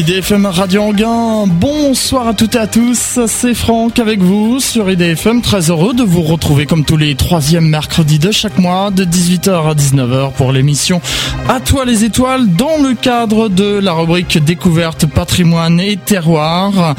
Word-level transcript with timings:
IDFM 0.00 0.46
Radio 0.46 0.80
Anguin, 0.80 1.44
bonsoir 1.46 2.26
à 2.26 2.32
toutes 2.32 2.54
et 2.54 2.58
à 2.58 2.66
tous, 2.66 3.18
c'est 3.26 3.52
Franck 3.52 3.98
avec 3.98 4.20
vous 4.20 4.58
sur 4.58 4.90
IDFM, 4.90 5.42
très 5.42 5.68
heureux 5.68 5.92
de 5.92 6.02
vous 6.02 6.22
retrouver 6.22 6.64
comme 6.64 6.86
tous 6.86 6.96
les 6.96 7.14
troisièmes 7.16 7.68
mercredis 7.68 8.18
de 8.18 8.30
chaque 8.30 8.56
mois 8.56 8.90
de 8.90 9.04
18h 9.04 9.70
à 9.70 9.74
19h 9.74 10.32
pour 10.32 10.52
l'émission 10.52 11.02
À 11.50 11.60
toi 11.60 11.84
les 11.84 12.04
étoiles 12.04 12.48
dans 12.48 12.78
le 12.82 12.94
cadre 12.94 13.50
de 13.50 13.78
la 13.78 13.92
rubrique 13.92 14.42
découverte 14.42 15.04
patrimoine 15.04 15.78
et 15.78 15.98
terroir. 15.98 16.94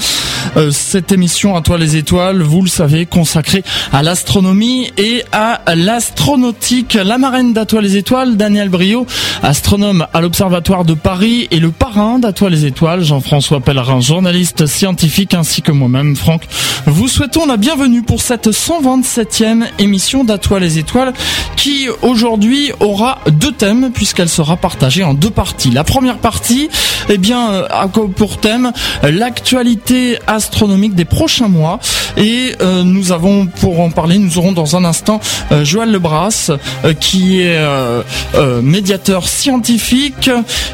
Euh, 0.57 0.69
cette 0.71 1.11
émission 1.11 1.55
À 1.55 1.61
toi 1.61 1.79
les 1.79 1.95
étoiles, 1.95 2.43
vous 2.43 2.61
le 2.61 2.69
savez, 2.69 3.07
consacrée 3.07 3.63
à 3.91 4.03
l'astronomie 4.03 4.91
et 4.97 5.23
à 5.31 5.61
l'astronautique. 5.75 6.93
La 6.93 7.17
marraine 7.17 7.53
d'À 7.53 7.65
toi 7.65 7.81
les 7.81 7.97
étoiles, 7.97 8.37
Daniel 8.37 8.69
Brio, 8.69 9.07
astronome 9.41 10.05
à 10.13 10.21
l'Observatoire 10.21 10.85
de 10.85 10.93
Paris 10.93 11.47
et 11.49 11.59
le 11.59 11.71
parrain 11.71 12.19
d'À 12.19 12.31
toi 12.31 12.49
les 12.49 12.65
étoiles, 12.65 12.90
Jean-François 12.99 13.61
Pellerin, 13.61 14.01
journaliste 14.01 14.65
scientifique 14.65 15.33
ainsi 15.33 15.61
que 15.61 15.71
moi-même, 15.71 16.15
Franck. 16.15 16.43
Vous 16.85 17.07
souhaitons 17.07 17.45
la 17.45 17.55
bienvenue 17.55 18.01
pour 18.01 18.21
cette 18.21 18.49
127e 18.49 19.63
émission 19.79 20.23
d'À 20.23 20.37
toi 20.37 20.59
les 20.59 20.77
étoiles 20.77 21.13
qui 21.55 21.87
aujourd'hui 22.01 22.71
aura 22.79 23.19
deux 23.27 23.51
thèmes 23.51 23.91
puisqu'elle 23.93 24.29
sera 24.29 24.57
partagée 24.57 25.03
en 25.03 25.13
deux 25.13 25.29
parties. 25.29 25.71
La 25.71 25.83
première 25.83 26.17
partie, 26.17 26.69
eh 27.07 27.17
bien, 27.17 27.51
euh, 27.51 27.67
a 27.69 27.87
pour 27.87 28.37
thème 28.37 28.71
l'actualité 29.03 30.17
astronomique 30.27 30.95
des 30.95 31.05
prochains 31.05 31.47
mois. 31.47 31.79
Et 32.17 32.55
euh, 32.61 32.83
nous 32.83 33.11
avons, 33.11 33.45
pour 33.45 33.79
en 33.79 33.89
parler, 33.89 34.17
nous 34.17 34.37
aurons 34.37 34.51
dans 34.51 34.75
un 34.75 34.85
instant 34.85 35.19
euh, 35.51 35.63
Joël 35.63 35.91
Lebras, 35.91 36.51
qui 36.99 37.41
est 37.41 37.61
médiateur 38.61 39.27
scientifique 39.27 40.29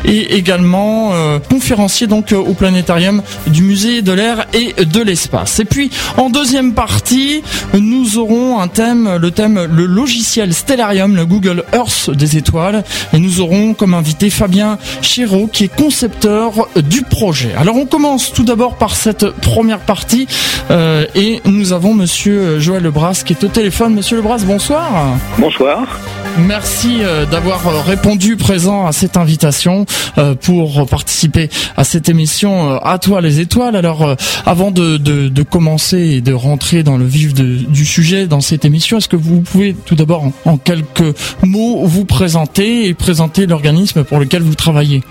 et 0.05 0.35
également 0.35 1.11
conférencier 1.49 1.96
donc 2.05 2.33
au 2.33 2.53
planétarium 2.53 3.23
du 3.47 3.63
musée 3.63 4.03
de 4.03 4.11
l'air 4.11 4.45
et 4.53 4.73
de 4.85 5.01
l'espace. 5.01 5.59
Et 5.59 5.65
puis 5.65 5.89
en 6.17 6.29
deuxième 6.29 6.73
partie, 6.73 7.41
nous 7.73 8.19
aurons 8.19 8.59
un 8.59 8.67
thème, 8.67 9.17
le 9.19 9.31
thème 9.31 9.67
le 9.71 9.85
logiciel 9.85 10.53
Stellarium, 10.53 11.15
le 11.15 11.25
Google 11.25 11.63
Earth 11.73 12.11
des 12.11 12.37
étoiles, 12.37 12.83
et 13.13 13.19
nous 13.19 13.39
aurons 13.39 13.73
comme 13.73 13.93
invité 13.93 14.29
Fabien 14.29 14.77
Chéreau, 15.01 15.47
qui 15.47 15.63
est 15.63 15.75
concepteur 15.75 16.67
du 16.75 17.01
projet. 17.01 17.53
Alors 17.57 17.77
on 17.77 17.85
commence 17.85 18.31
tout 18.33 18.43
d'abord 18.43 18.75
par 18.75 18.95
cette 18.95 19.29
première 19.31 19.79
partie. 19.79 20.27
Euh, 20.69 21.05
et 21.15 21.41
nous 21.45 21.73
avons 21.73 21.93
Monsieur 21.93 22.59
Joël 22.59 22.83
Lebras 22.83 23.23
qui 23.25 23.33
est 23.33 23.43
au 23.43 23.47
téléphone. 23.47 23.93
Monsieur 23.93 24.17
Lebras, 24.17 24.43
bonsoir. 24.45 25.17
Bonsoir. 25.37 25.87
Merci 26.39 26.97
euh, 27.01 27.25
d'avoir 27.25 27.67
euh, 27.67 27.81
répondu 27.81 28.35
présent 28.35 28.85
à 28.85 28.91
cette 28.91 29.17
invitation 29.17 29.85
pour 30.41 30.87
participer 30.87 31.49
à 31.75 31.83
cette 31.87 32.09
émission 32.09 32.77
À 32.81 32.99
toi 32.99 33.21
les 33.21 33.39
étoiles. 33.39 33.75
Alors, 33.75 34.15
avant 34.45 34.71
de, 34.71 35.43
commencer 35.43 35.97
et 35.97 36.21
de 36.21 36.33
rentrer 36.33 36.83
dans 36.83 36.97
le 36.97 37.05
vif 37.05 37.33
du 37.33 37.85
sujet 37.85 38.27
dans 38.27 38.41
cette 38.41 38.65
émission, 38.65 38.97
est-ce 38.97 39.07
que 39.07 39.15
vous 39.15 39.41
pouvez 39.41 39.73
tout 39.73 39.95
d'abord 39.95 40.31
en 40.45 40.57
quelques 40.57 41.15
mots 41.43 41.85
vous 41.85 42.05
présenter 42.05 42.87
et 42.87 42.93
présenter 42.93 43.47
l'organisme 43.47 44.03
pour 44.03 44.19
lequel 44.19 44.41
vous 44.41 44.55
travaillez? 44.55 45.01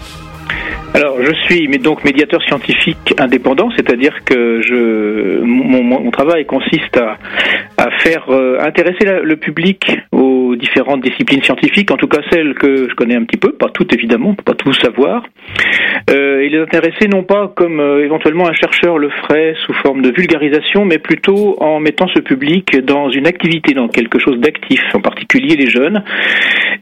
Alors, 0.96 1.22
je 1.22 1.34
suis 1.44 1.68
donc 1.76 2.04
médiateur 2.04 2.42
scientifique 2.44 3.14
indépendant, 3.18 3.68
c'est-à-dire 3.76 4.24
que 4.24 5.42
mon, 5.42 6.10
travail 6.10 6.46
consiste 6.46 6.96
à, 6.96 7.18
à 7.76 7.90
faire 7.98 8.24
euh, 8.30 8.58
intéresser 8.60 9.04
le 9.22 9.36
public 9.36 9.98
aux 10.12 10.56
différentes 10.56 11.02
disciplines 11.02 11.42
scientifiques, 11.42 11.90
en 11.90 11.98
tout 11.98 12.08
cas 12.08 12.20
celles 12.30 12.54
que 12.54 12.88
je 12.88 12.94
connais 12.94 13.14
un 13.14 13.24
petit 13.24 13.36
peu, 13.36 13.52
pas 13.52 13.68
toutes 13.68 13.92
évidemment, 13.92 14.34
pas 14.34 14.54
tout 14.54 14.72
savoir, 14.72 15.24
euh, 16.10 16.40
et 16.40 16.48
les 16.48 16.60
intéresser 16.60 17.08
non 17.08 17.24
pas 17.24 17.52
comme 17.54 17.80
euh, 17.80 18.04
éventuellement 18.04 18.48
un 18.48 18.54
chercheur 18.54 18.98
le 18.98 19.10
ferait 19.10 19.54
sous 19.66 19.72
forme 19.74 20.02
de 20.02 20.10
vulgarisation, 20.10 20.84
mais 20.84 20.98
plutôt 20.98 21.56
en 21.60 21.80
mettant 21.80 22.06
ce 22.08 22.20
public 22.20 22.78
dans 22.84 23.10
une 23.10 23.26
activité, 23.26 23.74
dans 23.74 23.88
quelque 23.88 24.18
chose 24.18 24.38
d'actif, 24.38 24.80
en 24.94 25.00
particulier 25.00 25.56
les 25.56 25.68
jeunes. 25.68 26.02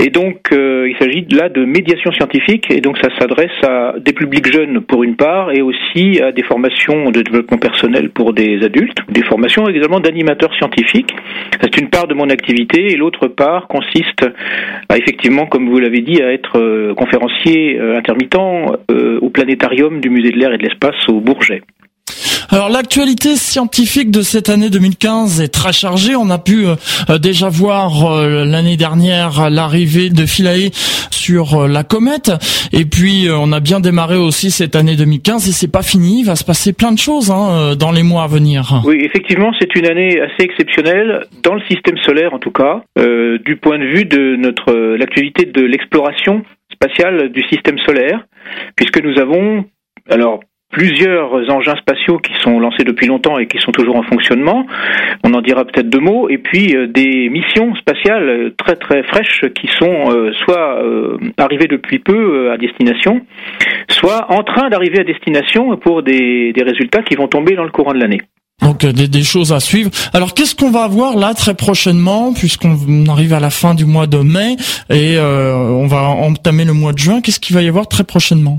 Et 0.00 0.10
donc, 0.10 0.52
euh, 0.52 0.88
il 0.88 0.96
s'agit 0.98 1.26
là 1.30 1.48
de 1.48 1.64
médiation 1.64 2.12
scientifique, 2.12 2.70
et 2.70 2.80
donc 2.80 2.98
ça 2.98 3.08
s'adresse 3.18 3.62
à 3.62 3.94
des 4.04 4.12
publics 4.12 4.52
jeunes 4.52 4.80
pour 4.80 5.02
une 5.02 5.16
part, 5.16 5.52
et 5.52 5.62
aussi 5.62 6.20
à 6.20 6.32
des 6.32 6.42
formations 6.42 7.10
de 7.10 7.22
développement 7.22 7.58
personnel 7.58 8.10
pour 8.10 8.32
des 8.32 8.62
adultes, 8.62 8.98
des 9.08 9.22
formations 9.24 9.68
également 9.68 10.00
d'animateurs 10.00 10.54
scientifiques. 10.54 11.14
C'est 11.60 11.78
une 11.78 11.88
part 11.88 12.06
de 12.06 12.14
mon 12.14 12.28
activité, 12.30 12.92
et 12.92 12.96
l'autre 12.96 13.28
part 13.28 13.66
consiste 13.68 14.26
à 14.88 14.96
effectivement, 14.98 15.46
comme 15.46 15.68
vous 15.68 15.78
l'avez 15.78 16.00
dit, 16.00 16.22
à 16.22 16.32
être 16.32 16.58
euh, 16.58 16.94
conférencier 16.94 17.78
euh, 17.78 17.96
intermittent 17.96 18.34
au 18.34 19.30
planétarium 19.30 20.00
du 20.00 20.10
musée 20.10 20.30
de 20.30 20.38
l'air 20.38 20.52
et 20.52 20.58
de 20.58 20.62
l'espace 20.62 21.08
au 21.08 21.20
Bourget. 21.20 21.62
Alors 22.50 22.68
l'actualité 22.68 23.36
scientifique 23.36 24.10
de 24.10 24.22
cette 24.22 24.48
année 24.48 24.70
2015 24.70 25.40
est 25.40 25.48
très 25.48 25.72
chargée. 25.72 26.14
On 26.14 26.30
a 26.30 26.38
pu 26.38 26.66
euh, 26.66 26.74
euh, 27.10 27.18
déjà 27.18 27.48
voir 27.48 28.06
euh, 28.06 28.44
l'année 28.44 28.76
dernière 28.76 29.50
l'arrivée 29.50 30.10
de 30.10 30.26
Philae 30.26 30.70
sur 31.10 31.66
la 31.66 31.84
comète, 31.84 32.30
et 32.72 32.84
puis 32.84 33.28
on 33.30 33.50
a 33.52 33.60
bien 33.60 33.80
démarré 33.80 34.16
aussi 34.16 34.50
cette 34.50 34.76
année 34.76 34.94
2015 34.94 35.48
et 35.48 35.52
c'est 35.52 35.72
pas 35.72 35.82
fini. 35.82 36.20
Il 36.20 36.26
va 36.26 36.36
se 36.36 36.44
passer 36.44 36.74
plein 36.74 36.92
de 36.92 36.98
choses 36.98 37.30
hein, 37.30 37.74
dans 37.78 37.92
les 37.92 38.02
mois 38.02 38.24
à 38.24 38.26
venir. 38.26 38.82
Oui, 38.84 38.98
effectivement, 39.00 39.50
c'est 39.58 39.74
une 39.74 39.86
année 39.86 40.20
assez 40.20 40.44
exceptionnelle 40.44 41.26
dans 41.42 41.54
le 41.54 41.62
système 41.62 41.96
solaire 41.98 42.34
en 42.34 42.38
tout 42.38 42.50
cas, 42.50 42.82
du 42.96 43.56
point 43.56 43.78
de 43.78 43.86
vue 43.86 44.04
de 44.04 44.36
notre 44.36 44.72
l'actualité 44.98 45.46
de 45.46 45.62
l'exploration 45.62 46.42
spatiale 46.70 47.30
du 47.30 47.42
système 47.48 47.78
solaire, 47.78 48.26
puisque 48.76 49.02
nous 49.02 49.18
avons 49.18 49.64
alors 50.10 50.40
plusieurs 50.74 51.32
engins 51.50 51.76
spatiaux 51.76 52.18
qui 52.18 52.32
sont 52.42 52.58
lancés 52.58 52.82
depuis 52.82 53.06
longtemps 53.06 53.38
et 53.38 53.46
qui 53.46 53.58
sont 53.58 53.70
toujours 53.70 53.94
en 53.94 54.02
fonctionnement. 54.02 54.66
On 55.22 55.32
en 55.32 55.40
dira 55.40 55.64
peut-être 55.64 55.88
deux 55.88 56.00
mots. 56.00 56.28
Et 56.28 56.38
puis 56.38 56.74
euh, 56.76 56.88
des 56.88 57.28
missions 57.28 57.74
spatiales 57.76 58.52
très 58.58 58.74
très 58.74 59.04
fraîches 59.04 59.44
qui 59.54 59.68
sont 59.78 60.10
euh, 60.10 60.32
soit 60.44 60.82
euh, 60.82 61.16
arrivées 61.38 61.68
depuis 61.68 62.00
peu 62.00 62.50
à 62.50 62.56
destination, 62.58 63.20
soit 63.88 64.26
en 64.30 64.42
train 64.42 64.68
d'arriver 64.68 65.00
à 65.00 65.04
destination 65.04 65.76
pour 65.76 66.02
des, 66.02 66.52
des 66.52 66.62
résultats 66.64 67.02
qui 67.02 67.14
vont 67.14 67.28
tomber 67.28 67.54
dans 67.54 67.64
le 67.64 67.70
courant 67.70 67.92
de 67.92 68.00
l'année. 68.00 68.22
Donc 68.60 68.84
des, 68.84 69.06
des, 69.06 69.22
choses 69.22 69.52
à 69.52 69.60
suivre. 69.60 69.90
Alors 70.12 70.34
qu'est-ce 70.34 70.56
qu'on 70.56 70.70
va 70.70 70.82
avoir 70.82 71.16
là 71.16 71.34
très 71.34 71.54
prochainement, 71.54 72.32
puisqu'on 72.32 73.06
arrive 73.08 73.32
à 73.32 73.40
la 73.40 73.50
fin 73.50 73.74
du 73.74 73.84
mois 73.84 74.06
de 74.08 74.18
mai 74.18 74.56
et 74.90 75.18
on 75.20 75.86
va 75.86 76.02
entamer 76.02 76.64
le 76.64 76.72
mois 76.72 76.92
de 76.92 76.98
juin? 76.98 77.20
Qu'est-ce 77.20 77.40
qu'il 77.40 77.54
va 77.54 77.62
y 77.62 77.68
avoir 77.68 77.88
très 77.88 78.04
prochainement? 78.04 78.58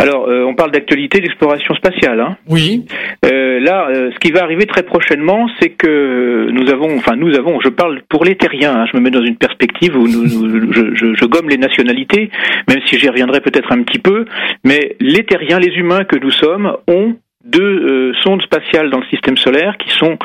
Alors, 0.00 0.28
euh, 0.28 0.44
on 0.44 0.54
parle 0.54 0.70
d'actualité 0.70 1.20
d'exploration 1.20 1.74
spatiale. 1.74 2.20
Hein. 2.20 2.36
Oui. 2.48 2.86
Euh, 3.24 3.58
là, 3.58 3.88
euh, 3.88 4.12
ce 4.12 4.18
qui 4.20 4.30
va 4.30 4.44
arriver 4.44 4.64
très 4.64 4.84
prochainement, 4.84 5.48
c'est 5.60 5.70
que 5.70 6.48
nous 6.52 6.70
avons, 6.70 6.96
enfin 6.96 7.16
nous 7.16 7.34
avons, 7.34 7.60
je 7.60 7.68
parle 7.68 8.02
pour 8.08 8.24
les 8.24 8.36
terriens, 8.36 8.76
hein, 8.76 8.86
je 8.90 8.96
me 8.96 9.02
mets 9.02 9.10
dans 9.10 9.24
une 9.24 9.36
perspective 9.36 9.96
où 9.96 10.06
nous, 10.06 10.72
je, 10.72 10.94
je, 10.94 11.14
je, 11.14 11.24
gomme 11.24 11.48
les 11.48 11.58
nationalités, 11.58 12.30
même 12.68 12.78
si 12.86 12.96
j'y 12.96 13.08
reviendrai 13.08 13.40
peut-être 13.40 13.72
un 13.72 13.82
petit 13.82 13.98
peu, 13.98 14.24
mais 14.62 14.96
les 15.00 15.24
terriens, 15.24 15.58
les 15.58 15.74
humains 15.74 16.04
que 16.04 16.16
nous 16.16 16.30
sommes, 16.30 16.76
ont 16.86 17.16
deux 17.44 18.12
sondes 18.22 18.42
spatiales 18.42 18.90
dans 18.90 18.98
le 18.98 19.06
système 19.06 19.36
solaire 19.36 19.76
qui 19.78 19.90
sont, 19.90 20.18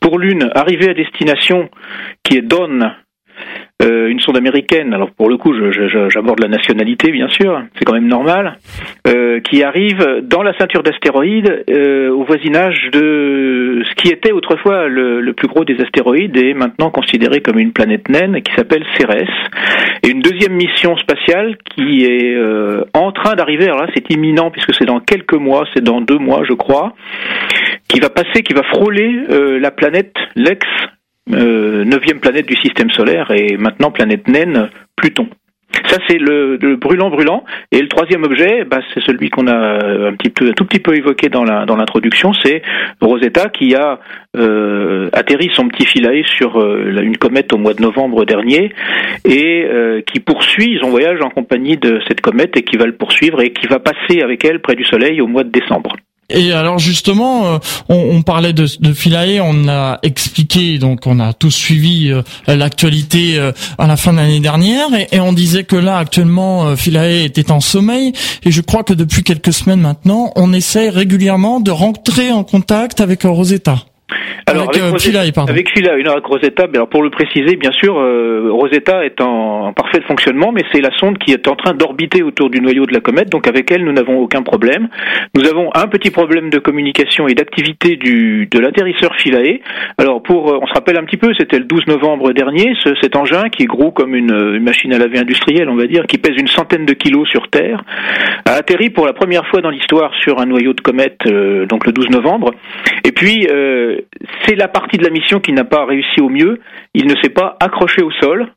pour 0.00 0.18
l'une, 0.18 0.48
arrivées 0.54 0.90
à 0.90 0.94
destination, 0.94 1.68
qui 2.22 2.36
est 2.36 2.42
Dawn, 2.42 2.94
euh, 3.82 4.08
une 4.08 4.20
sonde 4.20 4.36
américaine, 4.36 4.92
alors 4.92 5.10
pour 5.10 5.28
le 5.28 5.36
coup 5.36 5.54
j'aborde 6.08 6.40
la 6.40 6.48
nationalité 6.48 7.10
bien 7.12 7.28
sûr, 7.28 7.62
c'est 7.76 7.84
quand 7.84 7.94
même 7.94 8.08
normal, 8.08 8.58
euh, 9.06 9.40
qui 9.40 9.62
arrive 9.62 10.22
dans 10.22 10.42
la 10.42 10.56
ceinture 10.58 10.82
d'astéroïdes 10.82 11.64
euh, 11.70 12.10
au 12.10 12.24
voisinage 12.24 12.90
de 12.92 13.82
ce 13.88 13.94
qui 13.94 14.12
était 14.12 14.32
autrefois 14.32 14.88
le, 14.88 15.20
le, 15.20 15.32
plus 15.32 15.48
gros 15.48 15.64
des 15.64 15.80
astéroïdes 15.80 16.36
et 16.36 16.54
maintenant 16.54 16.90
considéré 16.90 17.40
comme 17.40 17.58
une 17.58 17.72
planète 17.72 18.08
naine 18.08 18.42
qui 18.42 18.52
s'appelle 18.54 18.84
Cérès. 18.98 19.28
Et 20.02 20.08
une 20.08 20.20
deuxième 20.20 20.54
mission 20.54 20.96
spatiale 20.96 21.56
qui 21.64 22.04
est 22.04 22.34
euh, 22.34 22.84
en 22.94 23.12
train 23.12 23.34
d'arriver, 23.34 23.64
alors 23.64 23.82
là 23.82 23.88
c'est 23.94 24.10
imminent 24.10 24.50
puisque 24.50 24.74
c'est 24.74 24.86
dans 24.86 25.00
quelques 25.00 25.34
mois, 25.34 25.66
c'est 25.74 25.82
dans 25.82 26.00
deux 26.00 26.18
mois 26.18 26.42
je 26.48 26.54
crois, 26.54 26.94
qui 27.88 28.00
va 28.00 28.10
passer, 28.10 28.42
qui 28.42 28.54
va 28.54 28.62
frôler 28.62 29.20
euh, 29.30 29.58
la 29.58 29.70
planète 29.70 30.14
l'ex 30.36 30.66
neuvième 31.28 32.20
planète 32.20 32.46
du 32.46 32.56
système 32.56 32.90
solaire 32.90 33.30
et 33.30 33.56
maintenant 33.56 33.90
planète 33.90 34.28
naine, 34.28 34.70
Pluton. 34.96 35.28
Ça 35.86 35.98
c'est 36.08 36.18
le, 36.18 36.76
brûlant 36.76 37.10
brûlant 37.10 37.44
et 37.72 37.80
le 37.80 37.88
troisième 37.88 38.24
objet, 38.24 38.64
bah, 38.64 38.80
c'est 38.92 39.02
celui 39.02 39.28
qu'on 39.30 39.46
a 39.46 40.08
un 40.08 40.14
petit 40.14 40.30
peu, 40.30 40.52
tout 40.52 40.64
petit 40.64 40.80
peu 40.80 40.96
évoqué 40.96 41.28
dans 41.28 41.44
la 41.44 41.66
dans 41.66 41.76
l'introduction, 41.76 42.32
c'est 42.32 42.62
Rosetta 43.00 43.48
qui 43.48 43.74
a 43.74 44.00
euh, 44.36 45.08
atterri 45.12 45.50
son 45.52 45.68
petit 45.68 45.86
filet 45.86 46.24
sur 46.26 46.58
euh, 46.58 47.00
une 47.02 47.16
comète 47.16 47.52
au 47.52 47.58
mois 47.58 47.74
de 47.74 47.82
novembre 47.82 48.24
dernier 48.24 48.72
et 49.24 49.66
qui 50.06 50.20
poursuit 50.20 50.78
son 50.80 50.90
voyage 50.90 51.20
en 51.22 51.30
compagnie 51.30 51.76
de 51.76 52.00
cette 52.08 52.20
comète 52.20 52.56
et 52.56 52.62
qui 52.62 52.76
va 52.76 52.86
le 52.86 52.92
poursuivre 52.92 53.40
et 53.40 53.50
qui 53.50 53.66
va 53.66 53.78
passer 53.78 54.22
avec 54.22 54.44
elle 54.44 54.60
près 54.60 54.74
du 54.74 54.84
Soleil 54.84 55.20
au 55.20 55.26
mois 55.26 55.44
de 55.44 55.50
décembre. 55.50 55.96
Et 56.30 56.52
alors 56.52 56.78
justement, 56.78 57.54
euh, 57.54 57.58
on, 57.88 58.20
parlait 58.20 58.52
de, 58.52 58.66
de 58.80 58.92
Philae, 58.92 59.40
on 59.40 59.66
a 59.66 59.98
expliqué, 60.02 60.78
donc 60.78 61.06
on 61.06 61.20
a 61.20 61.32
tous 61.32 61.50
suivi 61.50 62.10
euh, 62.10 62.22
l'actualité 62.46 63.38
euh, 63.38 63.52
à 63.78 63.86
la 63.86 63.96
fin 63.96 64.12
de 64.12 64.18
l'année 64.18 64.40
dernière, 64.40 64.88
et, 65.10 65.20
on 65.20 65.32
disait 65.32 65.64
que 65.64 65.76
là 65.76 65.96
actuellement 65.96 66.76
Philae 66.76 67.24
était 67.24 67.50
en 67.50 67.60
sommeil, 67.60 68.12
et 68.44 68.50
je 68.50 68.60
crois 68.60 68.84
que 68.84 68.92
depuis 68.92 69.22
quelques 69.22 69.54
semaines 69.54 69.80
maintenant, 69.80 70.30
on 70.36 70.52
essaie 70.52 70.90
régulièrement 70.90 71.60
de 71.60 71.70
rentrer 71.70 72.30
en 72.30 72.44
contact 72.44 73.00
avec 73.00 73.22
Rosetta. 73.22 73.86
Alors, 74.46 74.70
avec, 74.70 74.82
avec 74.82 75.00
Philae, 75.00 75.32
pardon. 75.34 75.52
Avec 75.52 75.70
Philae, 75.70 75.98
une 75.98 76.08
avec 76.08 76.24
Rosetta, 76.24 76.66
alors 76.72 76.88
pour 76.88 77.02
le 77.02 77.10
préciser, 77.10 77.56
bien 77.56 77.72
sûr, 77.72 77.98
euh, 77.98 78.48
Rosetta 78.50 79.04
est 79.04 79.20
en, 79.20 79.72
parfait 79.74 80.00
fonctionnement, 80.06 80.52
mais 80.52 80.62
c'est 80.72 80.80
la 80.80 80.90
sonde 80.96 81.18
qui 81.18 81.32
est 81.32 81.48
en 81.48 81.56
train 81.56 81.74
d'orbiter 81.74 82.22
autour 82.22 82.48
du 82.48 82.60
noyau 82.60 82.86
de 82.86 82.94
la 82.94 83.00
comète, 83.00 83.28
donc 83.28 83.46
avec 83.46 83.70
elle, 83.70 83.84
nous 83.84 83.92
n'avons 83.92 84.18
aucun 84.18 84.42
problème. 84.42 84.88
Nous 85.34 85.46
avons 85.46 85.70
un 85.74 85.86
petit 85.88 86.10
problème 86.10 86.48
de 86.48 86.58
communication 86.58 87.28
et 87.28 87.34
d'activité 87.34 87.96
du 87.96 88.48
de 88.50 88.58
l'atterrisseur 88.58 89.14
Philae. 89.16 89.60
Alors, 89.98 90.22
pour, 90.22 90.50
euh, 90.50 90.58
on 90.62 90.66
se 90.66 90.72
rappelle 90.72 90.98
un 90.98 91.04
petit 91.04 91.18
peu, 91.18 91.32
c'était 91.38 91.58
le 91.58 91.64
12 91.64 91.86
novembre 91.86 92.32
dernier, 92.32 92.74
ce, 92.82 92.94
cet 93.02 93.16
engin 93.16 93.50
qui 93.50 93.64
est 93.64 93.66
gros 93.66 93.90
comme 93.90 94.14
une, 94.14 94.32
une, 94.32 94.62
machine 94.62 94.92
à 94.94 94.98
laver 94.98 95.18
industrielle, 95.18 95.68
on 95.68 95.76
va 95.76 95.86
dire, 95.86 96.06
qui 96.06 96.18
pèse 96.18 96.36
une 96.38 96.48
centaine 96.48 96.86
de 96.86 96.94
kilos 96.94 97.28
sur 97.28 97.48
Terre, 97.48 97.82
a 98.46 98.52
atterri 98.52 98.90
pour 98.90 99.06
la 99.06 99.12
première 99.12 99.46
fois 99.48 99.60
dans 99.60 99.70
l'histoire 99.70 100.12
sur 100.22 100.40
un 100.40 100.46
noyau 100.46 100.72
de 100.72 100.80
comète, 100.80 101.20
euh, 101.26 101.66
donc 101.66 101.86
le 101.86 101.92
12 101.92 102.10
novembre. 102.10 102.52
Et 103.04 103.12
puis, 103.12 103.46
c'est 104.44 104.56
la 104.56 104.68
partie 104.68 104.98
de 104.98 105.04
la 105.04 105.10
mission 105.10 105.40
qui 105.40 105.52
n'a 105.52 105.64
pas 105.64 105.84
réussi 105.84 106.20
au 106.20 106.28
mieux. 106.28 106.60
Il 106.94 107.06
ne 107.06 107.14
s'est 107.22 107.30
pas 107.30 107.56
accroché 107.60 108.02
au 108.02 108.10
sol 108.10 108.48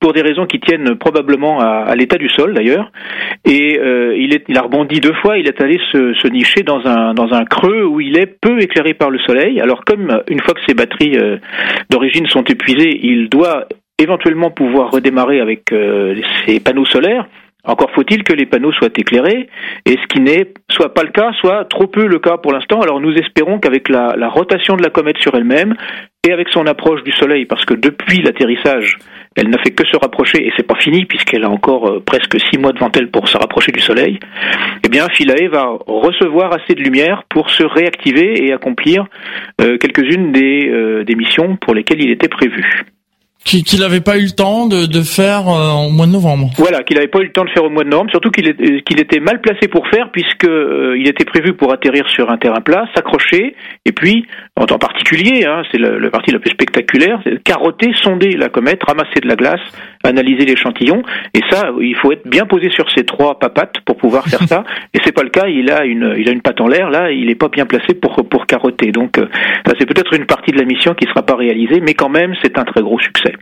pour 0.00 0.12
des 0.12 0.20
raisons 0.20 0.44
qui 0.44 0.60
tiennent 0.60 0.96
probablement 0.96 1.60
à, 1.60 1.94
l'état 1.96 2.18
du 2.18 2.28
sol 2.28 2.52
d'ailleurs. 2.52 2.92
Et 3.46 3.78
euh, 3.78 4.14
il, 4.16 4.58
a 4.58 4.60
rebondi 4.60 5.00
deux 5.00 5.14
fois, 5.14 5.38
il 5.38 5.48
est 5.48 5.60
allé 5.62 5.78
se, 5.92 6.28
nicher 6.28 6.62
dans 6.62 6.84
un, 6.86 7.14
dans 7.14 7.32
un 7.32 7.46
creux 7.46 7.84
où 7.84 8.00
il 8.00 8.18
est 8.18 8.26
peu 8.26 8.60
éclairé 8.60 8.92
par 8.92 9.08
le 9.08 9.18
soleil. 9.20 9.62
Alors 9.62 9.82
comme 9.84 10.20
une 10.28 10.40
fois 10.40 10.52
que 10.52 10.60
ses 10.68 10.74
batteries 10.74 11.16
euh, 11.16 11.38
d'origine 11.88 12.26
sont 12.26 12.44
épuisées, 12.44 13.00
il 13.02 13.30
doit 13.30 13.66
éventuellement 13.98 14.50
pouvoir 14.50 14.90
redémarrer 14.90 15.40
avec 15.40 15.72
euh, 15.72 16.14
ses 16.44 16.60
panneaux 16.60 16.84
solaires. 16.84 17.26
Encore 17.66 17.90
faut-il 17.92 18.24
que 18.24 18.34
les 18.34 18.44
panneaux 18.44 18.72
soient 18.72 18.90
éclairés, 18.96 19.48
et 19.86 19.92
ce 19.92 20.06
qui 20.08 20.20
n'est 20.20 20.52
soit 20.70 20.92
pas 20.92 21.02
le 21.02 21.10
cas, 21.10 21.32
soit 21.40 21.64
trop 21.64 21.86
peu 21.86 22.06
le 22.06 22.18
cas 22.18 22.36
pour 22.36 22.52
l'instant. 22.52 22.80
Alors 22.80 23.00
nous 23.00 23.14
espérons 23.14 23.58
qu'avec 23.58 23.88
la, 23.88 24.28
rotation 24.28 24.76
de 24.76 24.82
la 24.82 24.90
comète 24.90 25.16
sur 25.18 25.34
elle-même, 25.34 25.74
et 26.26 26.32
avec 26.32 26.48
son 26.50 26.66
approche 26.66 27.02
du 27.04 27.12
Soleil, 27.12 27.46
parce 27.46 27.64
que 27.64 27.74
depuis 27.74 28.22
l'atterrissage, 28.22 28.98
elle 29.36 29.48
n'a 29.48 29.58
fait 29.58 29.70
que 29.70 29.86
se 29.86 29.96
rapprocher, 29.96 30.46
et 30.46 30.52
c'est 30.56 30.66
pas 30.66 30.78
fini, 30.78 31.06
puisqu'elle 31.06 31.44
a 31.44 31.50
encore 31.50 31.90
euh, 31.90 32.00
presque 32.00 32.38
six 32.50 32.58
mois 32.58 32.72
devant 32.72 32.90
elle 32.96 33.10
pour 33.10 33.28
se 33.28 33.36
rapprocher 33.36 33.72
du 33.72 33.80
Soleil, 33.80 34.18
eh 34.84 34.88
bien 34.88 35.06
Philae 35.08 35.48
va 35.48 35.76
recevoir 35.86 36.52
assez 36.52 36.74
de 36.74 36.82
lumière 36.82 37.24
pour 37.28 37.50
se 37.50 37.62
réactiver 37.62 38.44
et 38.44 38.52
accomplir 38.52 39.06
euh, 39.60 39.78
quelques-unes 39.78 40.32
euh, 40.36 41.04
des 41.04 41.14
missions 41.14 41.56
pour 41.56 41.74
lesquelles 41.74 42.02
il 42.02 42.10
était 42.10 42.28
prévu 42.28 42.84
qu'il 43.44 43.80
n'avait 43.80 44.00
pas 44.00 44.18
eu 44.18 44.24
le 44.24 44.30
temps 44.30 44.66
de, 44.66 45.02
faire 45.02 45.48
euh, 45.48 45.86
au 45.86 45.90
mois 45.90 46.06
de 46.06 46.12
novembre. 46.12 46.50
Voilà, 46.56 46.82
qu'il 46.82 46.96
n'avait 46.96 47.08
pas 47.08 47.20
eu 47.20 47.24
le 47.24 47.32
temps 47.32 47.44
de 47.44 47.50
faire 47.50 47.64
au 47.64 47.70
mois 47.70 47.84
de 47.84 47.90
novembre, 47.90 48.10
surtout 48.10 48.30
qu'il 48.30 48.54
qu'il 48.84 49.00
était 49.00 49.20
mal 49.20 49.40
placé 49.40 49.68
pour 49.68 49.86
faire 49.88 50.10
puisque 50.10 50.44
euh, 50.44 50.96
il 50.98 51.06
était 51.08 51.24
prévu 51.24 51.52
pour 51.52 51.72
atterrir 51.72 52.08
sur 52.08 52.30
un 52.30 52.38
terrain 52.38 52.60
plat, 52.60 52.86
s'accrocher 52.94 53.54
et 53.84 53.92
puis, 53.92 54.26
en 54.56 54.66
temps 54.66 54.78
particulier, 54.78 55.44
hein, 55.44 55.62
c'est 55.72 55.78
la, 55.78 55.98
la, 55.98 56.10
partie 56.10 56.30
la 56.30 56.38
plus 56.38 56.50
spectaculaire, 56.50 57.20
carotter, 57.44 57.92
sonder 57.94 58.30
la 58.36 58.48
comète, 58.48 58.80
ramasser 58.84 59.20
de 59.20 59.26
la 59.26 59.34
glace, 59.34 59.60
analyser 60.04 60.44
l'échantillon 60.44 61.02
et 61.34 61.40
ça, 61.50 61.72
il 61.80 61.96
faut 61.96 62.12
être 62.12 62.28
bien 62.28 62.46
posé 62.46 62.70
sur 62.70 62.88
ses 62.92 63.04
trois 63.04 63.38
papates 63.40 63.80
pour 63.84 63.96
pouvoir 63.96 64.24
faire 64.26 64.46
ça 64.46 64.64
et 64.94 64.98
c'est 65.04 65.12
pas 65.12 65.24
le 65.24 65.30
cas. 65.30 65.48
Il 65.48 65.70
a 65.70 65.84
une 65.84 66.14
il 66.16 66.28
a 66.28 66.32
une 66.32 66.40
patte 66.40 66.60
en 66.60 66.68
l'air 66.68 66.88
là, 66.88 67.10
il 67.10 67.26
n'est 67.26 67.34
pas 67.34 67.48
bien 67.48 67.66
placé 67.66 67.94
pour 67.94 68.14
pour 68.28 68.46
carotter. 68.46 68.92
Donc 68.92 69.18
euh, 69.18 69.26
ça 69.66 69.72
c'est 69.78 69.86
peut-être 69.86 70.14
une 70.14 70.26
partie 70.26 70.52
de 70.52 70.58
la 70.58 70.64
mission 70.64 70.94
qui 70.94 71.06
sera 71.08 71.22
pas 71.22 71.34
réalisée, 71.34 71.80
mais 71.80 71.94
quand 71.94 72.08
même 72.08 72.34
c'est 72.42 72.56
un 72.56 72.64
très 72.64 72.80
gros 72.80 73.00
succès. 73.00 73.32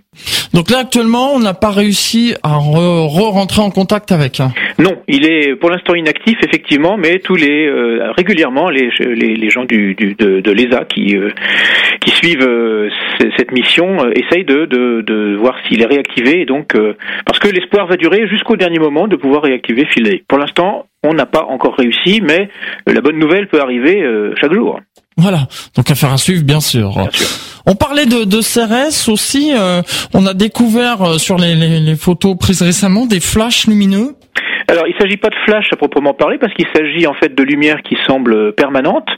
Donc 0.55 0.71
là, 0.71 0.81
actuellement, 0.81 1.33
on 1.35 1.41
n'a 1.41 1.55
pas 1.55 1.71
réussi 1.71 2.35
à 2.43 2.57
re-rentrer 2.57 3.63
en 3.63 3.71
contact 3.71 4.13
avec. 4.13 4.39
Hein. 4.39 4.53
Non, 4.79 5.03
il 5.09 5.25
est 5.25 5.57
pour 5.57 5.71
l'instant 5.71 5.95
inactif, 5.95 6.39
effectivement, 6.43 6.99
mais 6.99 7.21
tous 7.21 7.37
les 7.37 7.67
euh, 7.67 8.13
régulièrement 8.13 8.69
les, 8.69 8.91
les, 9.01 9.51
gens 9.51 9.65
du, 9.65 9.95
de, 9.95 10.41
de 10.41 10.51
l'ESA 10.53 10.85
qui 10.85 11.17
euh, 11.17 11.31
qui 12.01 12.11
suivent 12.11 12.47
euh, 12.47 12.91
cette 13.39 13.51
mission 13.53 14.11
essayent 14.11 14.45
de, 14.45 14.67
de, 14.67 15.01
de 15.01 15.37
voir 15.37 15.57
s'il 15.67 15.81
est 15.81 15.87
réactivé. 15.87 16.43
Et 16.43 16.45
donc, 16.45 16.77
parce 17.25 17.39
que 17.39 17.49
l'espoir 17.49 17.87
va 17.87 17.97
durer 17.97 18.27
jusqu'au 18.29 18.57
dernier 18.57 18.79
moment 18.79 19.09
de 19.09 19.17
pouvoir 19.17 19.43
réactiver 19.43 19.87
Philae. 19.87 20.21
Pour 20.29 20.39
l'instant, 20.39 20.87
on 21.03 21.15
n'a 21.15 21.27
pas 21.27 21.45
encore 21.45 21.77
réussi, 21.77 22.21
mais 22.23 22.49
la 22.87 23.01
bonne 23.01 23.19
nouvelle 23.19 23.47
peut 23.49 23.61
arriver 23.61 24.05
chaque 24.41 24.53
jour. 24.53 24.81
Voilà, 25.17 25.47
donc 25.77 25.91
à 25.91 25.95
faire 25.95 26.11
un 26.11 26.17
suivre, 26.17 26.43
bien 26.43 26.61
sûr. 26.61 27.07
On 27.67 27.75
parlait 27.75 28.07
de, 28.07 28.25
de 28.25 28.41
CRS 28.41 29.11
aussi. 29.11 29.53
Euh, 29.55 29.83
on 30.15 30.27
a 30.27 30.35
découvert 30.35 31.03
euh, 31.03 31.19
sur 31.19 31.37
les, 31.37 31.55
les, 31.55 31.97
photos 31.97 32.37
prises 32.37 32.63
récemment 32.63 33.07
des 33.07 33.21
flashs 33.21 33.67
lumineux. 33.67 34.17
Alors, 34.69 34.87
il 34.87 34.95
ne 34.95 35.01
s'agit 35.01 35.19
pas 35.19 35.29
de 35.29 35.35
flash 35.45 35.67
à 35.73 35.77
proprement 35.77 36.15
parler, 36.15 36.39
parce 36.39 36.55
qu'il 36.55 36.67
s'agit 36.75 37.07
en 37.07 37.15
fait 37.15 37.35
de 37.35 37.43
lumière 37.43 37.83
qui 37.83 37.97
semble 38.07 38.55
permanente 38.55 39.09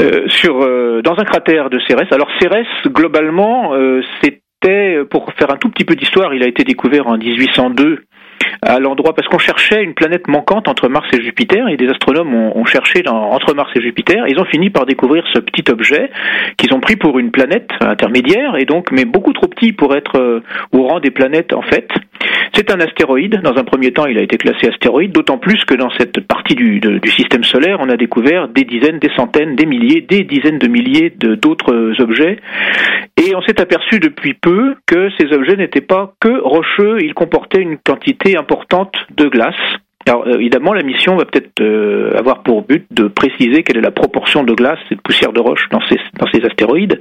euh, 0.00 0.26
sur 0.28 0.60
dans 0.60 1.18
un 1.18 1.24
cratère 1.24 1.68
de 1.68 1.78
Cérès. 1.86 2.10
Alors, 2.10 2.28
Cérès, 2.40 2.66
globalement, 2.86 3.72
c'était 4.22 4.98
pour 5.10 5.30
faire 5.38 5.52
un 5.52 5.56
tout 5.56 5.68
petit 5.68 5.84
peu 5.84 5.94
d'histoire, 5.94 6.32
il 6.34 6.42
a 6.42 6.46
été 6.46 6.64
découvert 6.64 7.08
en 7.08 7.18
1802 7.18 8.04
à 8.62 8.78
l'endroit 8.78 9.14
parce 9.14 9.26
qu'on 9.28 9.38
cherchait 9.38 9.82
une 9.82 9.94
planète 9.94 10.28
manquante 10.28 10.68
entre 10.68 10.88
Mars 10.88 11.08
et 11.12 11.20
Jupiter 11.20 11.68
et 11.68 11.76
des 11.76 11.88
astronomes 11.88 12.34
ont, 12.34 12.64
cherché 12.64 13.02
entre 13.08 13.54
Mars 13.54 13.70
et 13.74 13.82
Jupiter. 13.82 14.24
Ils 14.28 14.38
ont 14.38 14.44
fini 14.44 14.70
par 14.70 14.86
découvrir 14.86 15.24
ce 15.34 15.40
petit 15.40 15.64
objet 15.70 16.10
qu'ils 16.56 16.72
ont 16.72 16.80
pris 16.80 16.96
pour 16.96 17.18
une 17.18 17.32
planète 17.32 17.70
intermédiaire 17.80 18.56
et 18.56 18.64
donc 18.64 18.92
mais 18.92 19.04
beaucoup 19.04 19.32
trop 19.32 19.48
petit 19.48 19.72
pour 19.72 19.96
être 19.96 20.16
euh, 20.16 20.40
au 20.70 20.86
rang 20.86 21.00
des 21.00 21.10
planètes 21.10 21.52
en 21.52 21.62
fait. 21.62 21.88
C'est 22.54 22.70
un 22.70 22.80
astéroïde. 22.80 23.40
Dans 23.42 23.56
un 23.56 23.64
premier 23.64 23.92
temps, 23.92 24.06
il 24.06 24.18
a 24.18 24.22
été 24.22 24.36
classé 24.36 24.68
astéroïde, 24.68 25.12
d'autant 25.12 25.38
plus 25.38 25.64
que 25.64 25.74
dans 25.74 25.90
cette 25.98 26.20
partie 26.20 26.54
du, 26.54 26.80
du, 26.80 27.10
système 27.10 27.44
solaire, 27.44 27.78
on 27.80 27.88
a 27.88 27.96
découvert 27.96 28.48
des 28.48 28.64
dizaines, 28.64 28.98
des 28.98 29.10
centaines, 29.16 29.56
des 29.56 29.66
milliers, 29.66 30.02
des 30.02 30.22
dizaines 30.22 30.58
de 30.58 30.68
milliers 30.68 31.10
d'autres 31.10 31.94
objets. 32.00 32.38
Et 33.16 33.34
on 33.34 33.42
s'est 33.42 33.60
aperçu 33.60 34.00
depuis 34.00 34.34
peu 34.34 34.74
que 34.86 35.10
ces 35.18 35.32
objets 35.32 35.56
n'étaient 35.56 35.80
pas 35.80 36.14
que 36.20 36.40
rocheux, 36.40 36.98
ils 37.02 37.14
comportaient 37.14 37.60
une 37.60 37.78
quantité 37.78 38.21
importante 38.36 38.94
de 39.16 39.26
glace. 39.28 39.54
Alors 40.06 40.26
euh, 40.26 40.34
évidemment, 40.34 40.72
la 40.72 40.82
mission 40.82 41.16
va 41.16 41.24
peut-être 41.24 41.60
euh, 41.60 42.10
avoir 42.16 42.42
pour 42.42 42.62
but 42.62 42.86
de 42.90 43.08
préciser 43.08 43.62
quelle 43.62 43.78
est 43.78 43.82
la 43.82 43.90
proportion 43.90 44.42
de 44.42 44.52
glace 44.52 44.80
et 44.90 44.96
de 44.96 45.00
poussière 45.00 45.32
de 45.32 45.40
roche 45.40 45.68
dans 45.70 45.80
ces, 45.88 45.96
dans 46.18 46.26
ces 46.32 46.44
astéroïdes. 46.44 47.00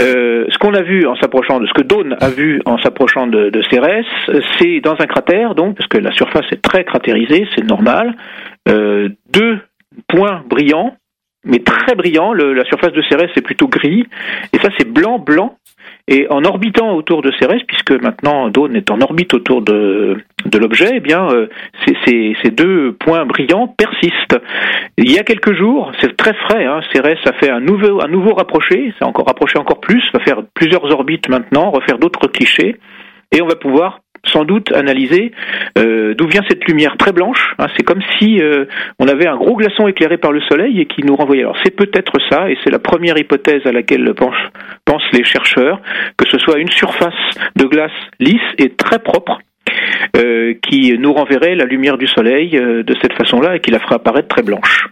Euh, 0.00 0.46
ce 0.48 0.58
qu'on 0.58 0.74
a 0.74 0.82
vu 0.82 1.06
en 1.06 1.16
s'approchant 1.16 1.58
de 1.60 1.66
ce 1.66 1.72
que 1.72 1.82
Dawn 1.82 2.16
a 2.20 2.30
vu 2.30 2.62
en 2.64 2.78
s'approchant 2.78 3.26
de, 3.26 3.50
de 3.50 3.62
Cérès, 3.70 4.06
c'est 4.58 4.80
dans 4.80 4.94
un 5.00 5.06
cratère, 5.06 5.54
donc 5.54 5.76
parce 5.76 5.88
que 5.88 5.98
la 5.98 6.12
surface 6.12 6.46
est 6.52 6.62
très 6.62 6.84
cratérisée, 6.84 7.46
c'est 7.56 7.64
normal, 7.64 8.14
deux 8.66 9.58
points 10.08 10.42
brillants 10.48 10.94
mais 11.44 11.60
très 11.60 11.94
brillant. 11.94 12.32
la 12.32 12.64
surface 12.64 12.92
de 12.92 13.02
Cérès 13.02 13.30
est 13.34 13.42
plutôt 13.42 13.68
gris, 13.68 14.06
et 14.52 14.58
ça 14.58 14.68
c'est 14.78 14.88
blanc 14.88 15.18
blanc. 15.18 15.56
Et 16.12 16.26
en 16.28 16.44
orbitant 16.44 16.92
autour 16.96 17.22
de 17.22 17.30
Cérès, 17.38 17.62
puisque 17.68 17.92
maintenant 17.92 18.48
Dawn 18.48 18.74
est 18.74 18.90
en 18.90 19.00
orbite 19.00 19.32
autour 19.32 19.62
de, 19.62 20.16
de 20.44 20.58
l'objet, 20.58 20.90
eh 20.94 21.00
bien 21.00 21.28
euh, 21.30 21.46
ces, 21.86 22.34
ces, 22.42 22.50
deux 22.50 22.92
points 22.94 23.24
brillants 23.26 23.68
persistent. 23.68 24.42
Il 24.98 25.12
y 25.12 25.18
a 25.18 25.22
quelques 25.22 25.54
jours, 25.54 25.92
c'est 26.00 26.16
très 26.16 26.34
frais, 26.34 26.64
hein, 26.64 26.80
Cérès 26.92 27.18
a 27.26 27.32
fait 27.34 27.48
un 27.48 27.60
nouveau, 27.60 28.02
un 28.02 28.08
nouveau 28.08 28.34
rapproché, 28.34 28.92
c'est 28.98 29.04
encore 29.04 29.26
rapproché 29.26 29.56
encore 29.56 29.78
plus, 29.78 30.02
va 30.12 30.18
faire 30.18 30.42
plusieurs 30.52 30.84
orbites 30.92 31.28
maintenant, 31.28 31.70
refaire 31.70 31.98
d'autres 31.98 32.26
clichés, 32.26 32.74
et 33.30 33.40
on 33.40 33.46
va 33.46 33.54
pouvoir 33.54 34.00
sans 34.26 34.44
doute 34.44 34.72
analyser 34.72 35.32
euh, 35.78 36.14
d'où 36.14 36.26
vient 36.26 36.42
cette 36.48 36.64
lumière 36.66 36.96
très 36.96 37.12
blanche. 37.12 37.54
Hein. 37.58 37.66
c'est 37.76 37.82
comme 37.82 38.02
si 38.18 38.40
euh, 38.40 38.66
on 38.98 39.08
avait 39.08 39.26
un 39.26 39.36
gros 39.36 39.56
glaçon 39.56 39.88
éclairé 39.88 40.18
par 40.18 40.32
le 40.32 40.40
soleil 40.42 40.80
et 40.80 40.86
qui 40.86 41.02
nous 41.02 41.16
renvoyait. 41.16 41.42
Alors 41.42 41.58
c'est 41.64 41.74
peut-être 41.74 42.12
ça, 42.30 42.50
et 42.50 42.58
c'est 42.62 42.70
la 42.70 42.78
première 42.78 43.18
hypothèse 43.18 43.62
à 43.66 43.72
laquelle 43.72 44.12
pensent, 44.14 45.02
les 45.12 45.24
chercheurs, 45.24 45.80
que 46.16 46.28
ce 46.28 46.38
soit 46.38 46.58
une 46.58 46.70
surface 46.70 47.14
de 47.56 47.64
glace 47.64 47.90
lisse 48.18 48.40
et 48.58 48.70
très 48.70 48.98
propre. 48.98 49.38
Euh, 50.16 50.54
qui 50.62 50.96
nous 50.98 51.12
renverrait 51.12 51.54
la 51.54 51.64
lumière 51.64 51.96
du 51.96 52.08
soleil 52.08 52.50
de 52.50 52.96
cette 53.00 53.12
façon-là 53.12 53.56
et 53.56 53.60
qui 53.60 53.70
la 53.70 53.78
ferait 53.78 53.94
apparaître 53.96 54.28
très 54.28 54.42
blanche. 54.42 54.86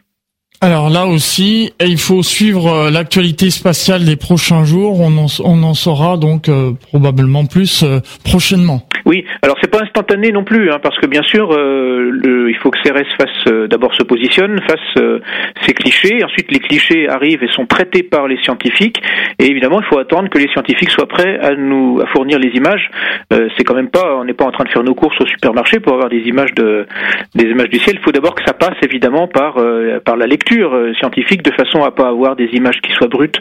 Alors 0.61 0.91
là 0.91 1.07
aussi, 1.07 1.73
il 1.81 1.99
faut 1.99 2.25
suivre 2.25 2.67
euh, 2.67 2.91
l'actualité 2.91 3.49
spatiale 3.50 4.05
des 4.05 4.17
prochains 4.17 4.65
jours. 4.65 4.99
On 5.00 5.17
en, 5.17 5.27
on 5.45 5.62
en 5.62 5.75
saura 5.75 6.17
donc 6.17 6.49
euh, 6.49 6.73
probablement 6.88 7.47
plus 7.47 7.85
euh, 7.85 8.00
prochainement. 8.25 8.83
Oui, 9.07 9.25
alors 9.43 9.57
c'est 9.62 9.71
pas 9.71 9.83
instantané 9.83 10.33
non 10.33 10.43
plus, 10.43 10.73
hein, 10.73 10.81
parce 10.83 10.99
que 10.99 11.07
bien 11.07 11.23
sûr, 11.23 11.57
le, 11.57 12.50
il 12.50 12.57
faut 12.57 12.71
que 12.71 12.79
CRS 12.83 13.07
fasse 13.17 13.69
d'abord 13.71 13.95
se 13.95 14.03
positionne, 14.03 14.61
fasse 14.69 15.03
ses 15.65 15.73
clichés. 15.73 16.23
Ensuite, 16.23 16.53
les 16.53 16.59
clichés 16.59 17.09
arrivent 17.09 17.43
et 17.43 17.49
sont 17.49 17.65
traités 17.65 18.03
par 18.03 18.29
les 18.29 18.37
scientifiques. 18.43 19.00
Et 19.38 19.47
évidemment, 19.47 19.81
il 19.81 19.87
faut 19.87 19.99
attendre 19.99 20.29
que 20.29 20.37
les 20.37 20.49
scientifiques 20.49 20.91
soient 20.91 21.09
prêts 21.09 21.38
à 21.41 21.55
nous 21.55 22.03
à 22.03 22.07
fournir 22.09 22.38
les 22.38 22.50
images. 22.50 22.91
c'est 23.31 23.65
quand 23.65 23.75
même 23.75 23.88
pas, 23.88 24.17
on 24.17 24.25
n'est 24.25 24.35
pas 24.35 24.45
en 24.45 24.50
train 24.50 24.65
de 24.65 24.69
faire 24.69 24.85
nos 24.85 24.95
courses 24.95 25.19
au 25.23 25.27
supermarché 25.27 25.81
pour 25.81 25.95
avoir 25.95 26.11
des 26.11 26.21
images 26.27 26.53
de 26.53 26.87
des 27.35 27.45
images 27.45 27.71
du 27.71 27.79
ciel. 27.79 27.97
Il 27.99 28.05
faut 28.05 28.12
d'abord 28.12 28.35
que 28.35 28.45
ça 28.45 28.53
passe 28.53 28.77
évidemment 28.83 29.27
par 29.27 29.57
par 30.05 30.19
la 30.19 30.27
lecture 30.27 30.48
euh, 30.57 30.95
scientifique 30.95 31.43
de 31.43 31.52
façon 31.52 31.83
à 31.83 31.90
pas 31.90 32.09
avoir 32.09 32.37
des 32.37 32.49
images 32.52 32.81
qui 32.83 32.93
soient 32.93 33.09
brutes 33.09 33.40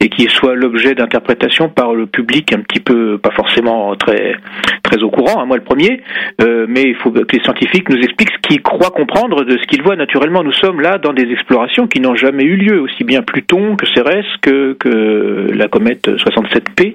et 0.00 0.08
qui 0.08 0.28
soient 0.28 0.54
l'objet 0.54 0.94
d'interprétation 0.94 1.68
par 1.68 1.94
le 1.94 2.06
public 2.06 2.52
un 2.52 2.60
petit 2.60 2.80
peu 2.80 3.18
pas 3.18 3.30
forcément 3.30 3.94
très 3.96 4.34
très 4.82 5.02
au 5.02 5.10
courant, 5.10 5.42
hein, 5.42 5.46
moi 5.46 5.56
le 5.56 5.62
premier, 5.62 6.00
euh, 6.40 6.66
mais 6.68 6.84
il 6.84 6.94
faut 6.94 7.10
que 7.10 7.20
les 7.30 7.42
scientifiques 7.42 7.88
nous 7.90 7.98
expliquent 7.98 8.32
ce 8.32 8.48
qu'ils 8.48 8.62
croient 8.62 8.90
comprendre 8.90 9.44
de 9.44 9.58
ce 9.58 9.66
qu'ils 9.66 9.82
voient. 9.82 9.96
Naturellement, 9.96 10.42
nous 10.42 10.52
sommes 10.52 10.80
là 10.80 10.98
dans 10.98 11.12
des 11.12 11.30
explorations 11.30 11.86
qui 11.86 12.00
n'ont 12.00 12.14
jamais 12.14 12.44
eu 12.44 12.56
lieu, 12.56 12.80
aussi 12.80 13.04
bien 13.04 13.22
Pluton 13.22 13.76
que 13.76 13.86
Cérès 13.94 14.24
que, 14.40 14.72
que 14.74 15.50
la 15.54 15.68
comète 15.68 16.08
67P. 16.08 16.94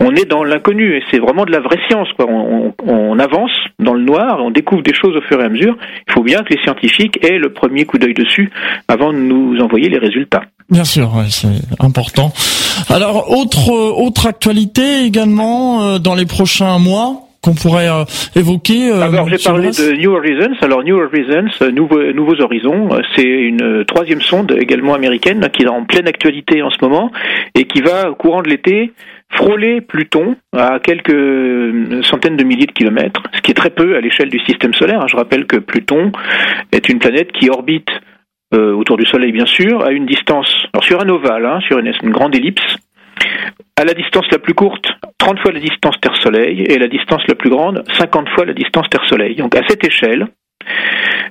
On 0.00 0.14
est 0.14 0.28
dans 0.28 0.44
l'inconnu 0.44 0.96
et 0.96 1.02
c'est 1.10 1.18
vraiment 1.18 1.44
de 1.44 1.52
la 1.52 1.60
vraie 1.60 1.80
science. 1.88 2.08
Quoi. 2.16 2.26
On, 2.28 2.74
on, 2.86 3.18
avance 3.18 3.52
dans 3.78 3.94
le 3.94 4.02
noir, 4.02 4.40
on 4.42 4.50
découvre 4.50 4.82
des 4.82 4.94
choses 4.94 5.16
au 5.16 5.22
fur 5.22 5.40
et 5.40 5.44
à 5.44 5.48
mesure. 5.48 5.76
Il 6.08 6.12
faut 6.12 6.22
bien 6.22 6.40
que 6.40 6.54
les 6.54 6.62
scientifiques 6.62 7.24
aient 7.24 7.38
le 7.38 7.50
premier 7.50 7.84
coup 7.86 7.98
d'œil 7.98 8.14
dessus 8.14 8.50
avant 8.88 8.99
de 9.08 9.18
nous 9.18 9.58
envoyer 9.60 9.88
les 9.88 9.98
résultats. 9.98 10.42
Bien 10.70 10.84
sûr, 10.84 11.10
c'est 11.28 11.48
important. 11.80 12.32
Alors, 12.88 13.30
autre 13.30 13.70
autre 13.70 14.26
actualité 14.26 15.04
également 15.04 15.82
euh, 15.82 15.98
dans 15.98 16.14
les 16.14 16.26
prochains 16.26 16.78
mois 16.78 17.30
qu'on 17.42 17.54
pourrait 17.54 17.88
euh, 17.88 18.04
évoquer 18.36 18.90
euh, 18.90 19.00
Alors 19.00 19.28
j'ai 19.28 19.38
parlé 19.38 19.70
de 19.70 19.96
New 19.96 20.12
Horizons. 20.12 20.54
Alors 20.60 20.84
New 20.84 20.96
Horizons, 20.96 21.48
euh, 21.62 21.70
nouveau, 21.70 22.12
nouveaux 22.12 22.40
horizons, 22.40 22.88
c'est 23.16 23.22
une 23.22 23.84
troisième 23.86 24.20
sonde 24.20 24.56
également 24.58 24.94
américaine 24.94 25.48
qui 25.52 25.62
est 25.62 25.68
en 25.68 25.84
pleine 25.84 26.06
actualité 26.06 26.62
en 26.62 26.70
ce 26.70 26.76
moment 26.82 27.10
et 27.54 27.64
qui 27.64 27.80
va 27.80 28.10
au 28.10 28.14
courant 28.14 28.42
de 28.42 28.48
l'été 28.48 28.92
frôler 29.32 29.80
Pluton 29.80 30.36
à 30.56 30.80
quelques 30.80 32.04
centaines 32.04 32.36
de 32.36 32.44
milliers 32.44 32.66
de 32.66 32.72
kilomètres, 32.72 33.22
ce 33.32 33.40
qui 33.40 33.52
est 33.52 33.54
très 33.54 33.70
peu 33.70 33.96
à 33.96 34.00
l'échelle 34.00 34.28
du 34.28 34.40
système 34.40 34.74
solaire. 34.74 35.06
Je 35.06 35.16
rappelle 35.16 35.46
que 35.46 35.56
Pluton 35.56 36.10
est 36.72 36.88
une 36.88 36.98
planète 36.98 37.30
qui 37.32 37.48
orbite 37.48 37.88
autour 38.52 38.96
du 38.96 39.06
Soleil 39.06 39.32
bien 39.32 39.46
sûr, 39.46 39.84
à 39.84 39.92
une 39.92 40.06
distance, 40.06 40.66
alors 40.72 40.84
sur 40.84 41.00
un 41.00 41.08
ovale, 41.08 41.46
hein, 41.46 41.60
sur 41.66 41.78
une, 41.78 41.92
une 42.02 42.10
grande 42.10 42.34
ellipse, 42.34 42.76
à 43.76 43.84
la 43.84 43.94
distance 43.94 44.26
la 44.30 44.38
plus 44.38 44.54
courte, 44.54 44.86
30 45.18 45.38
fois 45.40 45.52
la 45.52 45.60
distance 45.60 45.98
Terre-Soleil, 46.00 46.62
et 46.62 46.78
la 46.78 46.88
distance 46.88 47.22
la 47.28 47.34
plus 47.34 47.50
grande, 47.50 47.84
50 47.98 48.28
fois 48.30 48.44
la 48.44 48.52
distance 48.52 48.88
Terre-Soleil. 48.90 49.36
Donc 49.36 49.54
à 49.54 49.62
cette 49.68 49.86
échelle, 49.86 50.26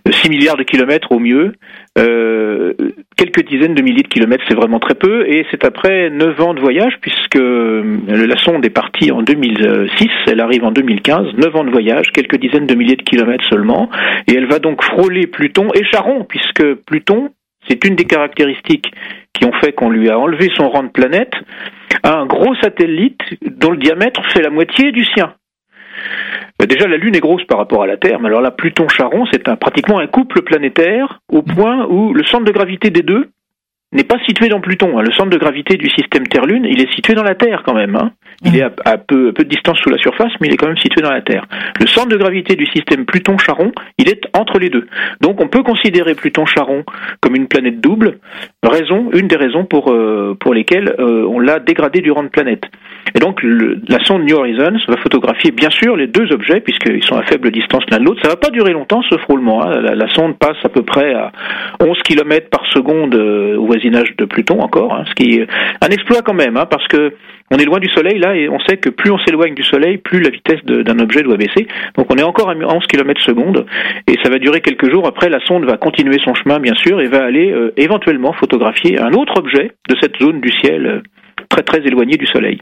6 0.09 0.29
milliards 0.29 0.57
de 0.57 0.63
kilomètres 0.63 1.11
au 1.11 1.19
mieux, 1.19 1.53
euh, 1.98 2.74
quelques 3.17 3.46
dizaines 3.48 3.74
de 3.74 3.81
milliers 3.81 4.03
de 4.03 4.08
kilomètres, 4.08 4.43
c'est 4.48 4.55
vraiment 4.55 4.79
très 4.79 4.96
peu, 4.96 5.27
et 5.27 5.46
c'est 5.51 5.63
après 5.65 6.10
9 6.10 6.41
ans 6.41 6.53
de 6.53 6.62
voyage, 6.62 6.93
puisque 7.01 7.36
la 7.36 8.38
sonde 8.38 8.65
est 8.65 8.69
partie 8.69 9.12
en 9.12 9.22
2006, 9.22 10.08
elle 10.27 10.39
arrive 10.39 10.63
en 10.63 10.72
2015, 10.72 11.34
9 11.36 11.55
ans 11.55 11.63
de 11.63 11.72
voyage, 11.72 12.12
quelques 12.12 12.38
dizaines 12.38 12.67
de 12.67 12.75
milliers 12.75 12.96
de 12.96 13.03
kilomètres 13.03 13.46
seulement, 13.50 13.89
et 14.27 14.36
elle 14.36 14.48
va 14.48 14.60
donc 14.60 14.84
frôler 14.84 15.27
Pluton 15.27 15.67
et 15.74 15.84
Charon, 15.84 16.25
puisque 16.27 16.75
Pluton, 16.86 17.29
c'est 17.67 17.84
une 17.86 17.96
des 17.96 18.05
caractéristiques 18.05 18.91
qui 19.34 19.46
ont 19.46 19.53
fait 19.53 19.74
qu'on 19.74 19.89
lui 19.89 20.10
a 20.10 20.17
enlevé 20.17 20.50
son 20.55 20.69
rang 20.69 20.84
de 20.84 20.89
planète, 20.89 21.34
à 22.03 22.17
un 22.17 22.25
gros 22.25 22.55
satellite 22.55 23.22
dont 23.41 23.72
le 23.72 23.77
diamètre 23.77 24.22
fait 24.31 24.41
la 24.41 24.50
moitié 24.50 24.91
du 24.91 25.03
sien. 25.03 25.34
Euh, 26.61 26.65
déjà, 26.65 26.87
la 26.87 26.97
Lune 26.97 27.15
est 27.15 27.21
grosse 27.21 27.43
par 27.45 27.57
rapport 27.57 27.83
à 27.83 27.87
la 27.87 27.97
Terre, 27.97 28.19
mais 28.19 28.27
alors 28.27 28.41
là, 28.41 28.51
Pluton-Charon, 28.51 29.25
c'est 29.31 29.43
pratiquement 29.55 29.99
un 29.99 30.07
couple 30.07 30.41
planétaire 30.41 31.21
au 31.31 31.41
point 31.41 31.85
où 31.87 32.13
le 32.13 32.23
centre 32.23 32.45
de 32.45 32.51
gravité 32.51 32.89
des 32.89 33.03
deux 33.03 33.31
n'est 33.91 34.03
pas 34.03 34.19
situé 34.27 34.50
dans 34.50 34.62
Pluton. 34.62 34.98
Hein. 34.98 35.01
Le 35.01 35.12
centre 35.12 35.29
de 35.29 35.38
gravité 35.38 35.75
du 35.75 35.89
système 35.89 36.27
Terre-Lune, 36.27 36.65
il 36.69 36.81
est 36.81 36.93
situé 36.93 37.13
dans 37.13 37.24
la 37.24 37.36
Terre 37.36 37.63
quand 37.65 37.74
même. 37.74 37.96
Hein. 37.96 38.12
Il 38.46 38.55
est 38.55 38.62
à, 38.62 38.98
peu, 38.98 39.34
peu, 39.34 39.43
de 39.43 39.50
distance 39.50 39.79
sous 39.79 39.89
la 39.89 39.98
surface, 39.98 40.31
mais 40.39 40.48
il 40.48 40.53
est 40.53 40.58
quand 40.58 40.67
même 40.67 40.77
situé 40.77 41.01
dans 41.01 41.12
la 41.12 41.22
Terre. 41.22 41.46
Le 41.79 41.88
centre 41.88 42.08
de 42.08 42.17
gravité 42.17 42.55
du 42.55 42.65
système 42.67 43.05
Pluton-Charon, 43.05 43.72
il 43.98 44.08
est 44.10 44.22
entre 44.34 44.60
les 44.60 44.69
deux. 44.69 44.88
Donc 45.22 45.41
on 45.41 45.48
peut 45.48 45.63
considérer 45.63 46.15
Pluton-Charon 46.15 46.84
comme 47.19 47.36
une 47.36 47.48
planète 47.48 47.81
double, 47.81 48.19
raison, 48.63 49.10
une 49.13 49.27
des 49.27 49.36
raisons 49.36 49.65
pour, 49.65 49.91
euh, 49.91 50.38
pour 50.39 50.53
lesquelles 50.53 50.96
euh, 51.00 51.25
on 51.27 51.39
l'a 51.39 51.60
dégradé 51.60 52.01
du 52.01 52.12
rang 52.12 52.24
de 52.24 52.29
planète. 52.29 52.63
Et 53.15 53.19
donc 53.19 53.41
la 53.43 54.03
sonde 54.05 54.24
New 54.24 54.36
Horizons 54.36 54.77
va 54.88 54.98
photographier 54.98 55.51
bien 55.51 55.69
sûr 55.69 55.96
les 55.96 56.08
deux 56.08 56.31
objets, 56.31 56.62
puisqu'ils 56.62 57.03
sont 57.03 57.15
à 57.15 57.24
faible 57.24 57.51
distance 57.51 57.84
l'un 57.89 58.00
de 58.00 58.05
l'autre. 58.05 58.22
Ça 58.22 58.29
va 58.29 58.36
pas 58.36 58.51
durer 58.51 58.72
longtemps 58.72 59.01
ce 59.10 59.17
frôlement. 59.17 59.63
Hein. 59.63 59.81
La, 59.81 60.08
sonde 60.10 60.38
passe 60.38 60.58
à 60.63 60.69
peu 60.69 60.84
près 60.84 61.13
à 61.13 61.31
11 61.81 61.98
km 62.03 62.50
par 62.50 62.65
seconde 62.67 63.15
euh, 63.15 63.58
de 63.79 64.25
Pluton 64.25 64.59
encore, 64.59 64.93
hein, 64.93 65.03
ce 65.07 65.13
qui 65.15 65.36
est 65.36 65.48
un 65.81 65.89
exploit 65.89 66.21
quand 66.21 66.33
même, 66.33 66.57
hein, 66.57 66.65
parce 66.65 66.88
que 66.88 67.13
on 67.51 67.57
est 67.57 67.65
loin 67.65 67.79
du 67.79 67.89
Soleil 67.89 68.19
là 68.19 68.36
et 68.36 68.48
on 68.48 68.59
sait 68.59 68.77
que 68.77 68.89
plus 68.89 69.12
on 69.12 69.17
s'éloigne 69.19 69.55
du 69.55 69.63
Soleil, 69.63 69.98
plus 69.98 70.21
la 70.21 70.29
vitesse 70.29 70.63
d'un 70.65 71.00
objet 71.00 71.24
doit 71.24 71.38
baisser. 71.38 71.67
Donc 71.98 72.07
on 72.12 72.17
est 72.17 72.24
encore 72.24 72.50
à 72.50 72.53
11 72.53 72.86
km 72.86 73.21
seconde 73.21 73.65
et 74.07 74.15
ça 74.24 74.29
va 74.29 74.38
durer 74.38 74.62
quelques 74.62 74.91
jours. 74.91 75.07
Après, 75.07 75.29
la 75.29 75.39
sonde 75.45 75.65
va 75.65 75.77
continuer 75.77 76.19
son 76.24 76.36
chemin 76.36 76.59
bien 76.59 76.75
sûr 76.75 77.01
et 77.01 77.07
va 77.07 77.24
aller 77.24 77.51
euh, 77.51 77.74
éventuellement 77.75 78.33
photographier 78.33 79.00
un 79.00 79.13
autre 79.13 79.39
objet 79.39 79.71
de 79.89 79.95
cette 80.00 80.17
zone 80.19 80.41
du 80.41 80.51
ciel 80.51 80.86
euh, 80.86 81.01
très 81.50 81.63
très 81.63 81.79
éloignée 81.79 82.17
du 82.17 82.27
Soleil. 82.27 82.59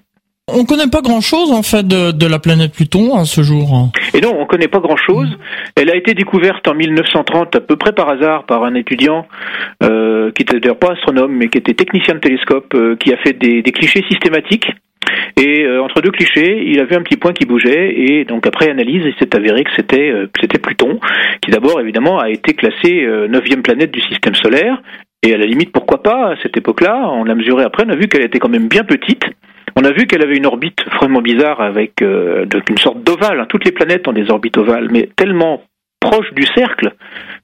On 0.49 0.63
connaît 0.63 0.89
pas 0.89 1.01
grand-chose 1.01 1.51
en 1.51 1.61
fait 1.61 1.85
de, 1.85 2.25
la 2.25 2.39
planète 2.39 2.71
Pluton 2.71 3.17
à 3.17 3.25
ce 3.25 3.41
jour. 3.41 3.91
Et 4.13 4.21
non, 4.21 4.33
on 4.39 4.45
connaît 4.45 4.69
pas 4.69 4.79
grand-chose. 4.79 5.27
Elle 5.75 5.91
a 5.91 5.95
été 5.97 6.13
découverte 6.13 6.65
en 6.69 6.73
1930 6.73 7.57
à 7.57 7.59
peu 7.59 7.75
près 7.75 7.91
par 7.91 8.07
hasard 8.07 8.45
par 8.45 8.63
un 8.63 8.73
étudiant 8.73 9.27
euh, 9.83 10.31
qui 10.31 10.43
était 10.43 10.61
d'ailleurs 10.61 10.79
pas 10.79 10.93
astronome 10.93 11.33
mais 11.33 11.49
qui 11.49 11.57
était 11.57 11.73
technicien 11.73 12.15
de 12.15 12.19
télescope, 12.19 12.73
euh, 12.75 12.95
qui 12.95 13.11
a 13.11 13.17
fait 13.17 13.33
des, 13.33 13.61
clichés 13.73 14.05
systématiques. 14.09 14.71
Et 15.35 15.65
euh, 15.65 15.83
entre 15.83 15.99
deux 15.99 16.11
clichés, 16.11 16.63
il 16.65 16.79
a 16.79 16.85
vu 16.85 16.95
un 16.95 17.01
petit 17.01 17.17
point 17.17 17.33
qui 17.33 17.45
bougeait 17.45 17.93
et 17.97 18.23
donc 18.23 18.47
après 18.47 18.69
analyse, 18.69 19.03
il 19.05 19.15
s'est 19.19 19.35
avéré 19.35 19.65
que 19.65 19.71
c'était 19.75 20.13
c'était 20.39 20.59
Pluton, 20.59 20.97
qui 21.41 21.51
d'abord 21.51 21.81
évidemment 21.81 22.19
a 22.19 22.29
été 22.29 22.53
classé 22.53 23.05
neuvième 23.27 23.63
planète 23.63 23.91
du 23.91 24.01
système 24.01 24.35
solaire. 24.35 24.81
Et 25.23 25.33
à 25.33 25.37
la 25.37 25.45
limite, 25.45 25.73
pourquoi 25.73 26.01
pas 26.01 26.31
à 26.31 26.35
cette 26.41 26.55
époque-là 26.55 27.09
On 27.11 27.25
l'a 27.25 27.35
mesuré 27.35 27.65
après, 27.65 27.83
on 27.85 27.89
a 27.89 27.95
vu 27.95 28.07
qu'elle 28.07 28.23
était 28.23 28.39
quand 28.39 28.49
même 28.49 28.69
bien 28.69 28.85
petite. 28.85 29.25
On 29.79 29.83
a 29.83 29.91
vu 29.91 30.07
qu'elle 30.07 30.23
avait 30.23 30.37
une 30.37 30.47
orbite 30.47 30.83
vraiment 30.95 31.21
bizarre 31.21 31.61
avec 31.61 32.01
euh, 32.01 32.47
une 32.67 32.79
sorte 32.79 33.03
d'ovale. 33.03 33.39
Hein. 33.39 33.45
Toutes 33.47 33.63
les 33.63 33.71
planètes 33.71 34.07
ont 34.07 34.11
des 34.11 34.31
orbites 34.31 34.57
ovales, 34.57 34.87
mais 34.89 35.07
tellement 35.15 35.61
proches 35.99 36.33
du 36.33 36.47
cercle 36.55 36.95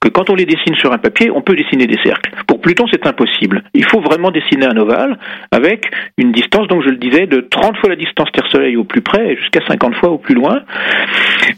que 0.04 0.10
quand 0.10 0.30
on 0.30 0.36
les 0.36 0.46
dessine 0.46 0.76
sur 0.76 0.92
un 0.92 0.98
papier, 0.98 1.32
on 1.32 1.42
peut 1.42 1.56
dessiner 1.56 1.88
des 1.88 1.98
cercles. 2.04 2.30
Pour 2.46 2.60
Pluton, 2.60 2.84
c'est 2.92 3.08
impossible. 3.08 3.64
Il 3.74 3.86
faut 3.86 4.02
vraiment 4.02 4.32
dessiner 4.32 4.66
un 4.66 4.76
ovale 4.76 5.18
avec 5.50 5.90
une 6.18 6.34
distance, 6.34 6.68
donc 6.68 6.84
je 6.84 6.90
le 6.90 6.98
disais, 6.98 7.26
de 7.26 7.40
30 7.40 7.78
fois 7.78 7.90
la 7.90 7.96
distance 7.96 8.30
Terre-Soleil 8.34 8.76
au 8.76 8.84
plus 8.84 9.02
près 9.02 9.32
et 9.32 9.38
jusqu'à 9.38 9.62
50 9.66 9.96
fois 9.96 10.10
au 10.10 10.18
plus 10.18 10.36
loin. 10.36 10.60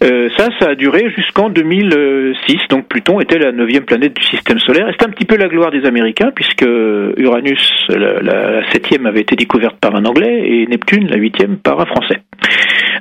Euh, 0.03 0.29
ça, 0.37 0.49
ça 0.59 0.69
a 0.69 0.75
duré 0.75 1.09
jusqu'en 1.17 1.49
2006. 1.49 2.57
Donc 2.69 2.87
Pluton 2.87 3.19
était 3.19 3.39
la 3.39 3.51
neuvième 3.51 3.83
planète 3.83 4.15
du 4.15 4.23
système 4.23 4.59
solaire. 4.59 4.85
C'est 4.91 5.07
un 5.07 5.09
petit 5.09 5.25
peu 5.25 5.37
la 5.37 5.47
gloire 5.47 5.71
des 5.71 5.83
Américains 5.87 6.29
puisque 6.35 6.65
Uranus, 7.17 7.87
la, 7.89 8.21
la 8.21 8.71
septième, 8.71 9.07
avait 9.07 9.21
été 9.21 9.35
découverte 9.35 9.77
par 9.79 9.95
un 9.95 10.05
Anglais 10.05 10.43
et 10.45 10.67
Neptune, 10.67 11.07
la 11.07 11.17
huitième, 11.17 11.57
par 11.57 11.79
un 11.79 11.85
Français. 11.85 12.21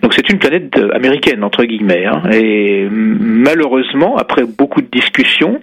Donc 0.04 0.12
c'est 0.12 0.28
une 0.28 0.38
planète 0.38 0.78
américaine 0.92 1.42
entre 1.42 1.64
guillemets. 1.64 2.04
Hein. 2.04 2.20
Et 2.30 2.86
malheureusement, 2.90 4.18
après 4.18 4.42
beaucoup 4.44 4.82
de 4.82 4.86
discussions 4.92 5.60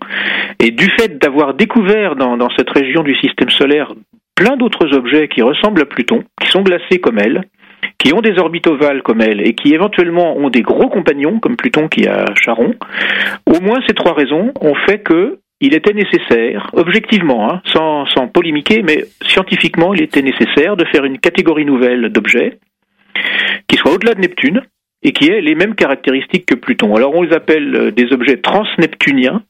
et 0.59 0.71
du 0.71 0.89
fait 0.99 1.19
d'avoir 1.19 1.53
découvert 1.53 2.15
dans, 2.15 2.37
dans 2.37 2.49
cette 2.57 2.71
région 2.71 3.03
du 3.03 3.15
système 3.17 3.51
solaire 3.51 3.93
plein 4.33 4.57
d'autres 4.57 4.97
objets 4.97 5.27
qui 5.27 5.43
ressemblent 5.43 5.81
à 5.81 5.85
Pluton, 5.85 6.23
qui 6.41 6.49
sont 6.49 6.63
glacés 6.63 6.97
comme 6.97 7.19
elle, 7.19 7.43
qui 7.99 8.15
ont 8.15 8.21
des 8.21 8.39
orbites 8.39 8.65
ovales 8.65 9.03
comme 9.03 9.21
elle 9.21 9.47
et 9.47 9.53
qui 9.53 9.75
éventuellement 9.75 10.35
ont 10.35 10.49
des 10.49 10.63
gros 10.63 10.89
compagnons 10.89 11.39
comme 11.39 11.55
Pluton 11.55 11.87
qui 11.87 12.07
a 12.07 12.25
Charon, 12.33 12.73
au 13.45 13.61
moins 13.61 13.77
ces 13.87 13.93
trois 13.93 14.13
raisons 14.13 14.53
ont 14.59 14.75
fait 14.87 15.03
que 15.03 15.37
il 15.63 15.75
était 15.75 15.93
nécessaire, 15.93 16.71
objectivement, 16.73 17.53
hein, 17.53 17.61
sans, 17.65 18.07
sans 18.07 18.27
polémiquer, 18.27 18.81
mais 18.81 19.05
scientifiquement, 19.21 19.93
il 19.93 20.01
était 20.01 20.23
nécessaire 20.23 20.75
de 20.75 20.85
faire 20.85 21.05
une 21.05 21.19
catégorie 21.19 21.65
nouvelle 21.65 22.09
d'objets 22.09 22.57
qui 23.67 23.77
soit 23.77 23.93
au-delà 23.93 24.13
de 24.13 24.21
Neptune 24.21 24.61
et 25.03 25.11
qui 25.11 25.29
ait 25.29 25.41
les 25.41 25.55
mêmes 25.55 25.75
caractéristiques 25.75 26.45
que 26.45 26.55
Pluton. 26.55 26.95
Alors 26.95 27.15
on 27.15 27.23
les 27.23 27.33
appelle 27.33 27.75
euh, 27.75 27.91
des 27.91 28.11
objets 28.13 28.37
transneptuniens 28.37 29.41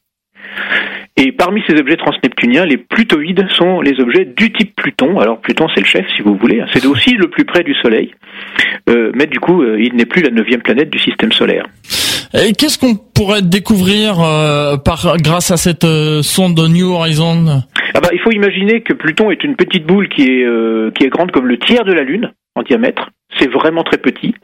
Et 1.16 1.32
parmi 1.32 1.62
ces 1.68 1.74
objets 1.78 1.96
transneptuniens, 1.96 2.64
les 2.64 2.78
plutoïdes 2.78 3.46
sont 3.50 3.80
les 3.80 4.00
objets 4.00 4.24
du 4.24 4.52
type 4.52 4.74
Pluton. 4.76 5.20
Alors 5.20 5.40
Pluton, 5.40 5.66
c'est 5.74 5.80
le 5.80 5.86
chef, 5.86 6.06
si 6.16 6.22
vous 6.22 6.36
voulez. 6.36 6.62
C'est 6.72 6.86
aussi 6.86 7.14
le 7.14 7.28
plus 7.28 7.44
près 7.44 7.62
du 7.62 7.74
Soleil. 7.74 8.14
Euh, 8.88 9.12
mais 9.14 9.26
du 9.26 9.38
coup, 9.38 9.62
euh, 9.62 9.80
il 9.80 9.94
n'est 9.94 10.06
plus 10.06 10.22
la 10.22 10.30
neuvième 10.30 10.62
planète 10.62 10.90
du 10.90 10.98
système 10.98 11.32
solaire. 11.32 11.66
Et 12.34 12.52
qu'est-ce 12.52 12.78
qu'on 12.78 12.94
pourrait 12.96 13.42
découvrir 13.42 14.20
euh, 14.20 14.78
par 14.78 15.18
grâce 15.18 15.50
à 15.50 15.58
cette 15.58 15.86
sonde 16.22 16.58
New 16.58 16.90
Horizon? 16.90 17.62
Ah 17.94 18.00
bah, 18.00 18.08
il 18.12 18.20
faut 18.20 18.32
imaginer 18.32 18.80
que 18.80 18.94
Pluton 18.94 19.30
est 19.30 19.44
une 19.44 19.54
petite 19.54 19.86
boule 19.86 20.08
qui 20.08 20.22
est 20.22 20.46
qui 20.94 21.04
est 21.04 21.10
grande 21.10 21.30
comme 21.30 21.46
le 21.46 21.58
tiers 21.58 21.84
de 21.84 21.92
la 21.92 22.04
Lune 22.04 22.32
en 22.54 22.62
diamètre. 22.62 23.10
C'est 23.38 23.50
vraiment 23.50 23.82
très 23.82 23.98
petit. 23.98 24.34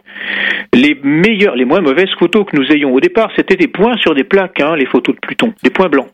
Les 0.74 0.98
meilleures, 1.02 1.56
les 1.56 1.64
moins 1.64 1.80
mauvaises 1.80 2.12
photos 2.18 2.46
que 2.46 2.56
nous 2.56 2.70
ayons 2.72 2.92
au 2.94 3.00
départ, 3.00 3.30
c'était 3.36 3.56
des 3.56 3.68
points 3.68 3.96
sur 3.98 4.14
des 4.14 4.24
plaques, 4.24 4.60
hein, 4.60 4.76
les 4.76 4.86
photos 4.86 5.14
de 5.14 5.20
Pluton, 5.20 5.52
des 5.62 5.70
points 5.70 5.88
blancs. 5.88 6.08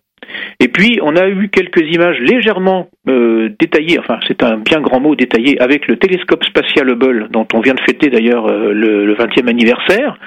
Et 0.58 0.68
puis, 0.68 0.98
on 1.02 1.16
a 1.16 1.28
eu 1.28 1.48
quelques 1.48 1.82
images 1.82 2.18
légèrement 2.18 2.88
euh, 3.08 3.50
détaillées, 3.60 3.98
enfin, 3.98 4.18
c'est 4.26 4.42
un 4.42 4.56
bien 4.56 4.80
grand 4.80 5.00
mot 5.00 5.14
détaillé, 5.14 5.60
avec 5.60 5.86
le 5.86 5.96
télescope 5.96 6.44
spatial 6.44 6.88
Hubble, 6.88 7.28
dont 7.30 7.46
on 7.52 7.60
vient 7.60 7.74
de 7.74 7.80
fêter 7.80 8.08
d'ailleurs 8.08 8.46
euh, 8.46 8.72
le, 8.72 9.04
le 9.04 9.14
20e 9.14 9.48
anniversaire. 9.48 10.18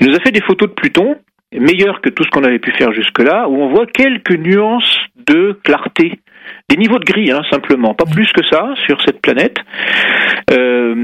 Il 0.00 0.08
nous 0.08 0.16
a 0.16 0.20
fait 0.20 0.32
des 0.32 0.40
photos 0.40 0.68
de 0.68 0.74
Pluton, 0.74 1.16
meilleures 1.52 2.00
que 2.00 2.08
tout 2.08 2.24
ce 2.24 2.30
qu'on 2.30 2.44
avait 2.44 2.58
pu 2.58 2.72
faire 2.72 2.92
jusque-là, 2.92 3.48
où 3.48 3.62
on 3.62 3.68
voit 3.68 3.86
quelques 3.86 4.36
nuances 4.36 4.98
de 5.26 5.58
clarté 5.62 6.20
des 6.68 6.76
niveaux 6.76 6.98
de 6.98 7.04
gris, 7.04 7.30
hein, 7.30 7.42
simplement, 7.50 7.94
pas 7.94 8.06
plus 8.06 8.30
que 8.32 8.44
ça 8.50 8.74
sur 8.86 9.00
cette 9.02 9.20
planète. 9.20 9.58
Euh, 10.50 10.94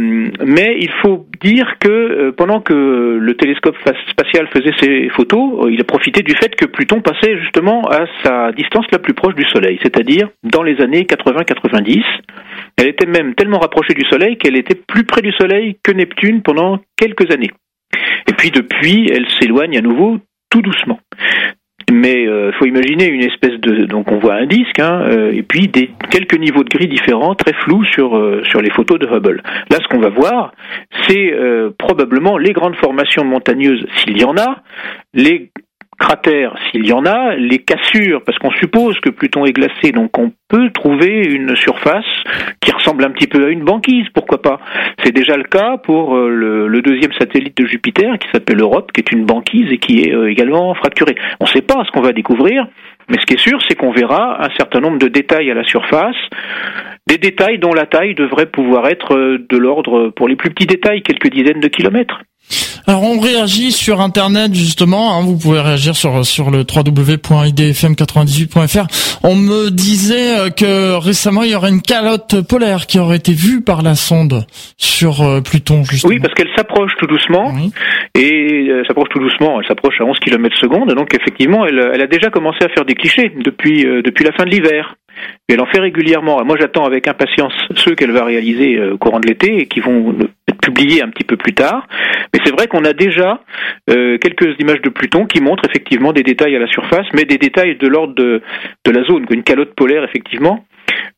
mais 0.45 0.77
il 0.81 0.91
faut 1.03 1.27
dire 1.43 1.77
que 1.81 1.89
euh, 1.89 2.33
pendant 2.33 2.61
que 2.61 3.19
le 3.21 3.35
télescope 3.35 3.77
spatial 4.11 4.49
faisait 4.49 4.75
ses 4.81 5.09
photos, 5.11 5.65
euh, 5.67 5.73
il 5.73 5.81
a 5.81 5.85
profité 5.85 6.23
du 6.23 6.35
fait 6.35 6.55
que 6.55 6.67
Pluton 6.67 7.01
passait 7.01 7.39
justement 7.39 7.89
à 7.89 8.07
sa 8.23 8.53
distance 8.53 8.87
la 8.93 8.99
plus 8.99 9.15
proche 9.15 9.35
du 9.35 9.45
Soleil, 9.49 9.79
c'est-à-dire 9.83 10.29
dans 10.43 10.63
les 10.63 10.81
années 10.81 11.03
80-90. 11.03 12.03
Elle 12.77 12.89
était 12.89 13.07
même 13.07 13.35
tellement 13.35 13.59
rapprochée 13.59 13.95
du 13.95 14.05
Soleil 14.09 14.37
qu'elle 14.37 14.57
était 14.57 14.75
plus 14.75 15.05
près 15.05 15.23
du 15.23 15.33
Soleil 15.33 15.79
que 15.83 15.93
Neptune 15.93 16.43
pendant 16.43 16.81
quelques 16.97 17.31
années. 17.33 17.51
Et 18.29 18.33
puis 18.33 18.51
depuis, 18.51 19.11
elle 19.11 19.29
s'éloigne 19.39 19.77
à 19.77 19.81
nouveau 19.81 20.19
tout 20.51 20.63
doucement 20.63 21.01
mais 21.91 22.27
euh, 22.27 22.53
faut 22.53 22.67
imaginer 22.67 23.07
une 23.07 23.23
espèce 23.23 23.59
de 23.61 23.85
donc 23.85 24.11
on 24.11 24.19
voit 24.19 24.35
un 24.35 24.47
disque 24.47 24.79
hein, 24.79 25.03
euh, 25.11 25.33
et 25.33 25.43
puis 25.43 25.69
des 25.69 25.91
quelques 26.11 26.39
niveaux 26.39 26.65
de 26.65 26.69
gris 26.69 26.89
différents 26.89 27.35
très 27.35 27.53
flous 27.53 27.85
sur 27.85 28.17
euh, 28.17 28.43
sur 28.45 28.61
les 28.61 28.71
photos 28.71 28.99
de 28.99 29.07
Hubble. 29.07 29.43
Là 29.71 29.79
ce 29.83 29.89
qu'on 29.89 30.01
va 30.01 30.11
voir 30.11 30.53
c'est 31.09 31.33
probablement 31.79 32.39
les 32.39 32.53
grandes 32.53 32.77
formations 32.77 33.25
montagneuses 33.25 33.85
s'il 33.97 34.19
y 34.19 34.25
en 34.25 34.37
a, 34.37 34.63
les 35.15 35.51
cratères 36.01 36.57
s'il 36.71 36.87
y 36.87 36.93
en 36.93 37.05
a, 37.05 37.37
les 37.37 37.59
cassures, 37.59 38.23
parce 38.25 38.39
qu'on 38.39 38.51
suppose 38.53 38.99
que 39.01 39.11
Pluton 39.11 39.45
est 39.45 39.53
glacé, 39.53 39.93
donc 39.93 40.19
on 40.19 40.33
peut 40.49 40.71
trouver 40.71 41.23
une 41.25 41.55
surface 41.55 42.07
qui 42.61 42.73
ressemble 42.73 43.05
un 43.05 43.11
petit 43.11 43.27
peu 43.27 43.45
à 43.45 43.51
une 43.51 43.63
banquise, 43.63 44.07
pourquoi 44.15 44.41
pas. 44.43 44.59
C'est 45.05 45.13
déjà 45.13 45.37
le 45.37 45.45
cas 45.45 45.77
pour 45.77 46.17
euh, 46.17 46.31
le, 46.67 46.83
deuxième 46.83 47.13
satellite 47.13 47.57
de 47.59 47.67
Jupiter 47.67 48.19
qui 48.19 48.29
s'appelle 48.33 48.61
Europe, 48.61 48.91
qui 48.93 49.01
est 49.01 49.13
une 49.13 49.27
banquise 49.27 49.71
et 49.71 49.79
qui 49.79 50.01
est 50.01 50.15
euh, 50.15 50.31
également 50.31 50.75
fracturée. 50.75 51.15
On 51.39 51.45
ne 51.45 51.51
sait 51.51 51.63
pas 51.63 51.85
ce 51.85 51.91
qu'on 51.91 52.01
va 52.01 52.13
découvrir, 52.13 52.67
mais 53.09 53.19
ce 53.21 53.27
qui 53.27 53.35
est 53.35 53.41
sûr, 53.41 53.61
c'est 53.69 53.75
qu'on 53.75 53.93
verra 53.93 54.43
un 54.43 54.49
certain 54.57 54.81
nombre 54.81 54.99
de 54.99 55.09
détails 55.09 55.51
à 55.51 55.55
la 55.55 55.65
surface, 55.65 56.17
des 57.07 57.19
détails 57.19 57.59
dont 57.59 57.75
la 57.75 57.85
taille 57.85 58.15
devrait 58.15 58.47
pouvoir 58.47 58.89
être 58.89 59.15
euh, 59.15 59.47
de 59.49 59.59
l'ordre, 59.59 60.09
pour 60.09 60.29
les 60.29 60.37
plus 60.37 60.51
petits 60.51 60.67
détails, 60.67 61.03
quelques 61.03 61.31
dizaines 61.31 61.61
de 61.61 61.69
kilomètres. 61.69 62.23
Alors 62.87 63.03
on 63.03 63.21
réagit 63.21 63.73
sur 63.73 64.01
internet 64.01 64.55
justement, 64.55 65.17
hein, 65.17 65.23
vous 65.23 65.37
pouvez 65.37 65.61
réagir 65.61 65.97
sur 65.97 66.25
sur 66.25 66.51
le 66.51 66.61
www.idfm98.fr. 66.61 68.87
On 69.23 69.37
me 69.37 69.71
disait 69.71 70.39
euh, 70.39 70.49
que 70.51 70.97
récemment 70.97 71.43
il 71.43 71.51
y 71.51 71.55
aurait 71.55 71.71
une 71.71 71.83
calotte 71.83 72.41
polaire 72.47 72.87
qui 72.87 72.99
aurait 72.99 73.17
été 73.17 73.33
vue 73.33 73.63
par 73.63 73.83
la 73.83 73.95
sonde 73.95 74.47
sur 74.77 75.23
euh, 75.23 75.41
Pluton 75.41 75.85
justement. 75.85 76.13
Oui, 76.13 76.21
parce 76.21 76.35
qu'elle 76.35 76.51
s'approche 76.57 76.93
tout 76.99 77.07
doucement 77.07 77.55
et 78.15 78.69
euh, 78.71 78.85
s'approche 78.87 79.09
tout 79.11 79.21
doucement, 79.21 79.61
elle 79.61 79.67
s'approche 79.67 80.01
à 80.01 80.05
11 80.05 80.19
km 80.19 80.57
secondes 80.57 80.93
donc 80.95 81.15
effectivement 81.15 81.67
elle, 81.67 81.91
elle 81.93 82.03
a 82.03 82.07
déjà 82.07 82.31
commencé 82.31 82.65
à 82.65 82.69
faire 82.69 82.85
des 82.85 82.95
clichés 82.95 83.33
depuis 83.37 83.85
depuis 83.85 84.25
la 84.25 84.33
fin 84.33 84.45
de 84.45 84.51
l'hiver. 84.51 84.95
Et 85.49 85.55
elle 85.55 85.61
en 85.61 85.67
fait 85.67 85.81
régulièrement. 85.81 86.43
Moi, 86.45 86.57
j'attends 86.59 86.87
avec 86.87 87.07
impatience 87.07 87.53
ceux 87.77 87.95
qu'elle 87.95 88.13
va 88.13 88.25
réaliser 88.25 88.81
au 88.81 88.97
courant 88.97 89.21
de 89.21 89.27
l'été 89.27 89.61
et 89.61 89.67
qui 89.67 89.81
vont 89.81 90.15
être 90.61 90.75
publiés 90.75 91.03
un 91.03 91.09
petit 91.09 91.25
peu 91.25 91.37
plus 91.37 91.55
tard. 91.55 91.87
Mais 92.33 92.41
c'est 92.45 92.53
vrai 92.53 92.67
qu'on 92.67 92.85
a 92.85 92.93
déjà 92.93 93.41
euh, 93.91 94.19
quelques 94.19 94.59
images 94.59 94.83
de 94.83 94.91
Pluton 94.91 95.27
qui 95.27 95.41
montrent 95.41 95.65
effectivement 95.69 96.13
des 96.13 96.23
détails 96.23 96.57
à 96.57 96.59
la 96.59 96.67
surface, 96.67 97.07
mais 97.15 97.25
des 97.25 97.39
détails 97.39 97.77
de 97.77 97.89
l'ordre 97.89 98.15
de, 98.15 98.43
de 98.85 98.91
la 98.91 99.03
zone, 99.05 99.27
une 99.31 99.43
calotte 99.43 99.75
polaire 99.75 100.05
effectivement. 100.05 100.65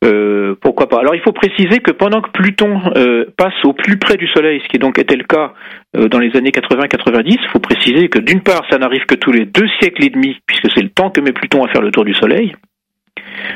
Euh, 0.03 0.55
pourquoi 0.61 0.87
pas? 0.87 0.99
Alors 0.99 1.15
il 1.15 1.21
faut 1.21 1.31
préciser 1.31 1.79
que 1.79 1.91
pendant 1.91 2.21
que 2.21 2.29
Pluton 2.31 2.81
euh, 2.95 3.25
passe 3.37 3.53
au 3.63 3.73
plus 3.73 3.97
près 3.97 4.17
du 4.17 4.27
Soleil, 4.27 4.61
ce 4.63 4.67
qui 4.69 4.77
donc 4.77 4.99
était 4.99 5.15
le 5.15 5.23
cas 5.23 5.53
dans 5.93 6.19
les 6.19 6.35
années 6.35 6.49
80-90, 6.49 7.23
il 7.27 7.49
faut 7.51 7.59
préciser 7.59 8.09
que 8.09 8.19
d'une 8.19 8.41
part 8.41 8.63
ça 8.69 8.79
n'arrive 8.79 9.05
que 9.05 9.15
tous 9.15 9.31
les 9.31 9.45
deux 9.45 9.67
siècles 9.79 10.05
et 10.05 10.09
demi, 10.09 10.37
puisque 10.47 10.71
c'est 10.73 10.81
le 10.81 10.89
temps 10.89 11.11
que 11.11 11.21
met 11.21 11.33
Pluton 11.33 11.63
à 11.63 11.67
faire 11.67 11.81
le 11.81 11.91
tour 11.91 12.03
du 12.03 12.13
Soleil. 12.15 12.55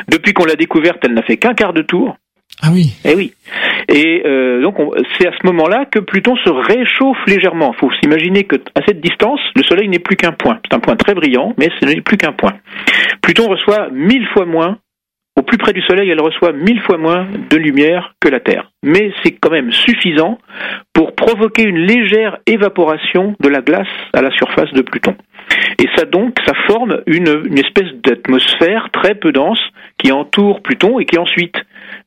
Depuis 0.08 0.34
qu'on 0.34 0.46
l'a 0.46 0.56
découverte, 0.56 1.00
elle 1.04 1.14
n'a 1.14 1.24
fait 1.24 1.38
qu'un 1.38 1.54
quart 1.54 1.74
de 1.74 1.82
tour. 1.82 2.16
Ah 2.62 2.70
oui. 2.72 2.94
Eh 3.06 3.16
oui. 3.16 3.34
Et 3.90 4.24
euh, 4.26 4.62
donc 4.62 4.76
c'est 5.18 5.28
à 5.28 5.32
ce 5.32 5.46
moment-là 5.46 5.86
que 5.86 6.00
Pluton 6.00 6.36
se 6.38 6.50
réchauffe 6.50 7.18
légèrement. 7.28 7.74
Il 7.76 7.80
faut 7.80 7.92
s'imaginer 8.02 8.44
que 8.44 8.56
à 8.76 8.82
cette 8.86 9.00
distance, 9.00 9.40
le 9.56 9.64
Soleil 9.64 9.88
n'est 9.88 10.00
plus 10.00 10.16
qu'un 10.16 10.32
point. 10.32 10.60
C'est 10.66 10.76
un 10.76 10.80
point 10.80 10.96
très 10.96 11.14
brillant, 11.14 11.54
mais 11.58 11.70
ce 11.80 11.86
n'est 11.86 12.02
plus 12.02 12.18
qu'un 12.18 12.34
point. 12.34 12.54
Pluton 13.22 13.48
reçoit 13.48 13.90
mille 13.92 14.28
fois 14.34 14.46
moins. 14.46 14.78
Au 15.38 15.44
plus 15.44 15.60
près 15.60 15.72
du 15.72 15.82
Soleil, 15.84 16.10
elle 16.10 16.20
reçoit 16.20 16.52
mille 16.52 16.82
fois 16.82 16.98
moins 16.98 17.28
de 17.52 17.58
lumière 17.58 18.16
que 18.20 18.28
la 18.28 18.40
Terre. 18.40 18.72
Mais 18.84 19.12
c'est 19.22 19.34
quand 19.34 19.52
même 19.52 19.72
suffisant 19.72 20.40
pour 20.94 21.14
provoquer 21.14 21.62
une 21.62 21.78
légère 21.78 22.40
évaporation 22.48 23.36
de 23.40 23.48
la 23.48 23.62
glace 23.62 23.88
à 24.14 24.24
la 24.24 24.32
surface 24.32 24.72
de 24.74 24.82
Pluton. 24.82 25.16
Et 25.80 25.88
ça 25.96 26.06
donc, 26.06 26.36
ça 26.44 26.54
forme 26.68 27.02
une, 27.06 27.44
une 27.46 27.60
espèce 27.60 27.94
d'atmosphère 28.04 28.90
très 28.92 29.14
peu 29.14 29.32
dense 29.32 29.62
qui 30.00 30.12
entoure 30.12 30.64
Pluton 30.64 31.00
et 31.00 31.06
qui 31.06 31.20
ensuite 31.20 31.56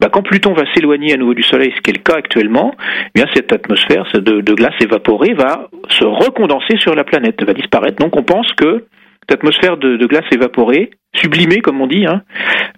bah, 0.01 0.09
quand 0.11 0.23
Pluton 0.23 0.55
va 0.55 0.65
s'éloigner 0.75 1.13
à 1.13 1.17
nouveau 1.19 1.35
du 1.35 1.43
Soleil, 1.43 1.73
ce 1.77 1.81
qui 1.83 1.91
est 1.91 1.99
le 1.99 2.03
cas 2.03 2.17
actuellement, 2.17 2.75
eh 2.81 3.11
bien 3.15 3.27
cette 3.35 3.53
atmosphère 3.53 4.07
de, 4.15 4.55
glace 4.55 4.75
évaporée 4.81 5.35
va 5.35 5.69
se 5.91 6.05
recondenser 6.05 6.79
sur 6.79 6.95
la 6.95 7.05
planète, 7.05 7.43
va 7.45 7.53
disparaître. 7.53 7.97
Donc 7.97 8.17
on 8.17 8.23
pense 8.23 8.51
que 8.55 8.87
cette 9.21 9.39
atmosphère 9.39 9.77
de, 9.77 10.07
glace 10.07 10.25
évaporée, 10.33 10.91
sublimée 11.15 11.61
comme 11.61 11.83
on 11.83 11.87
dit, 11.87 12.07
hein, 12.07 12.23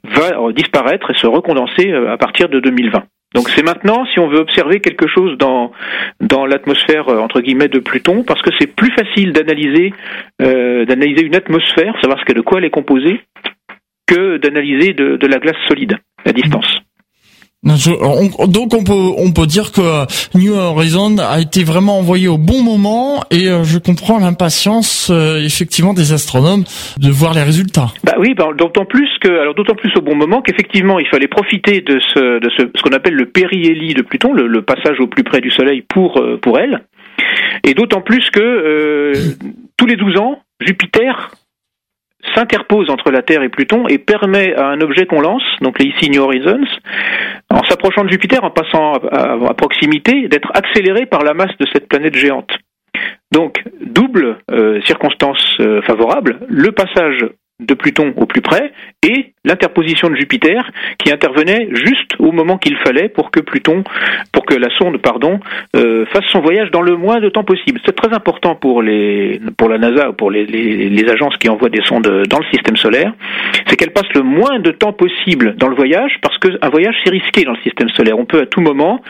va 0.02 0.52
disparaître 0.52 1.12
et 1.12 1.14
se 1.14 1.28
recondenser 1.28 1.92
euh, 1.92 2.12
à 2.12 2.16
partir 2.16 2.48
de 2.48 2.58
2020. 2.58 3.04
Donc 3.34 3.48
c'est 3.50 3.62
maintenant, 3.62 4.04
si 4.12 4.18
on 4.18 4.28
veut 4.28 4.40
observer 4.40 4.80
quelque 4.80 5.06
chose 5.06 5.38
dans 5.38 5.72
dans 6.20 6.44
l'atmosphère 6.44 7.08
euh, 7.08 7.18
entre 7.20 7.40
guillemets 7.40 7.68
de 7.68 7.78
Pluton, 7.78 8.24
parce 8.24 8.42
que 8.42 8.50
c'est 8.58 8.66
plus 8.66 8.92
facile 8.92 9.32
d'analyser 9.32 9.94
euh, 10.42 10.84
d'analyser 10.86 11.24
une 11.24 11.36
atmosphère, 11.36 11.94
savoir 12.02 12.18
ce 12.18 12.24
que 12.24 12.32
de 12.32 12.40
quoi 12.40 12.58
elle 12.58 12.64
est 12.64 12.70
composée, 12.70 13.20
que 14.08 14.38
d'analyser 14.38 14.92
de, 14.92 15.16
de 15.16 15.26
la 15.28 15.38
glace 15.38 15.56
solide 15.68 15.96
à 16.26 16.32
distance 16.32 16.81
donc 17.62 18.74
on 18.74 18.82
peut 18.82 19.12
on 19.18 19.32
peut 19.32 19.46
dire 19.46 19.70
que 19.70 20.06
New 20.36 20.52
Horizon 20.54 21.16
a 21.18 21.40
été 21.40 21.62
vraiment 21.62 21.98
envoyé 21.98 22.26
au 22.26 22.36
bon 22.36 22.62
moment 22.62 23.22
et 23.30 23.48
euh, 23.48 23.62
je 23.62 23.78
comprends 23.78 24.18
l'impatience 24.18 25.10
euh, 25.10 25.38
effectivement 25.44 25.94
des 25.94 26.12
astronomes 26.12 26.64
de 26.98 27.08
voir 27.08 27.34
les 27.34 27.42
résultats. 27.42 27.92
Bah 28.02 28.14
oui, 28.18 28.34
bah, 28.34 28.48
d'autant 28.56 28.84
plus 28.84 29.08
que 29.20 29.28
alors 29.28 29.54
d'autant 29.54 29.76
plus 29.76 29.94
au 29.96 30.00
bon 30.00 30.16
moment 30.16 30.42
qu'effectivement 30.42 30.98
il 30.98 31.06
fallait 31.06 31.28
profiter 31.28 31.80
de 31.82 32.00
ce 32.00 32.40
de 32.40 32.50
ce, 32.56 32.62
ce 32.74 32.82
qu'on 32.82 32.94
appelle 32.96 33.14
le 33.14 33.26
périhélie 33.26 33.94
de 33.94 34.02
Pluton, 34.02 34.32
le, 34.32 34.48
le, 34.48 34.62
passage 34.62 34.98
au 34.98 35.06
plus 35.06 35.22
près 35.22 35.40
du 35.40 35.50
Soleil 35.50 35.82
pour 35.82 36.20
euh, 36.20 36.38
pour 36.42 36.58
elle, 36.58 36.82
et 37.64 37.74
d'autant 37.74 38.00
plus 38.00 38.28
que 38.30 39.12
tous 39.76 39.86
les 39.86 39.96
12 39.96 40.16
ans 40.18 40.38
Jupiter 40.60 41.30
s'interpose 42.34 42.90
entre 42.90 43.10
la 43.10 43.22
Terre 43.22 43.42
et 43.42 43.48
Pluton 43.48 43.86
et 43.88 43.98
permet 43.98 44.54
à 44.54 44.68
un 44.68 44.80
objet 44.80 45.06
qu'on 45.06 45.20
lance, 45.20 45.42
donc 45.60 45.78
les 45.78 45.90
ici 45.90 46.10
New 46.10 46.22
Horizons, 46.22 46.64
en 47.50 47.62
s'approchant 47.64 48.04
de 48.04 48.10
Jupiter, 48.10 48.42
en 48.44 48.50
passant 48.50 48.94
à, 49.10 49.54
proximité, 49.54 50.28
d'être 50.28 50.50
accéléré 50.54 51.06
par 51.06 51.22
la 51.22 51.34
masse 51.34 51.56
de 51.58 51.66
cette 51.72 51.88
planète 51.88 52.16
géante. 52.16 52.50
Donc, 53.32 53.62
double 53.80 54.38
euh, 54.50 54.80
circonstance 54.82 55.56
euh, 55.60 55.80
favorable, 55.82 56.40
le 56.48 56.72
passage 56.72 57.24
de 57.66 57.74
Pluton 57.74 58.12
au 58.16 58.26
plus 58.26 58.40
près 58.40 58.72
et 59.02 59.32
l'interposition 59.44 60.08
de 60.08 60.14
Jupiter 60.14 60.70
qui 60.98 61.12
intervenait 61.12 61.68
juste 61.72 62.14
au 62.18 62.30
moment 62.30 62.58
qu'il 62.58 62.76
fallait 62.76 63.08
pour 63.08 63.30
que 63.30 63.40
Pluton, 63.40 63.82
pour 64.32 64.46
que 64.46 64.54
la 64.54 64.68
sonde, 64.78 64.98
pardon, 64.98 65.40
euh, 65.76 66.06
fasse 66.06 66.24
son 66.26 66.40
voyage 66.40 66.70
dans 66.70 66.82
le 66.82 66.96
moins 66.96 67.20
de 67.20 67.28
temps 67.28 67.42
possible. 67.42 67.80
C'est 67.84 67.96
très 67.96 68.14
important 68.14 68.54
pour 68.54 68.82
les, 68.82 69.40
pour 69.56 69.68
la 69.68 69.78
NASA 69.78 70.10
ou 70.10 70.12
pour 70.12 70.30
les, 70.30 70.46
les, 70.46 71.08
agences 71.10 71.36
qui 71.38 71.48
envoient 71.48 71.68
des 71.68 71.82
sondes 71.82 72.24
dans 72.28 72.38
le 72.38 72.44
système 72.52 72.76
solaire, 72.76 73.12
c'est 73.66 73.76
qu'elle 73.76 73.92
passe 73.92 74.08
le 74.14 74.22
moins 74.22 74.60
de 74.60 74.70
temps 74.70 74.92
possible 74.92 75.56
dans 75.56 75.68
le 75.68 75.74
voyage 75.74 76.18
parce 76.22 76.38
qu'un 76.38 76.70
voyage 76.70 76.94
c'est 77.04 77.10
risqué 77.10 77.44
dans 77.44 77.52
le 77.52 77.62
système 77.62 77.88
solaire. 77.90 78.18
On 78.18 78.24
peut 78.24 78.40
à 78.40 78.46
tout 78.46 78.60
moment 78.60 79.00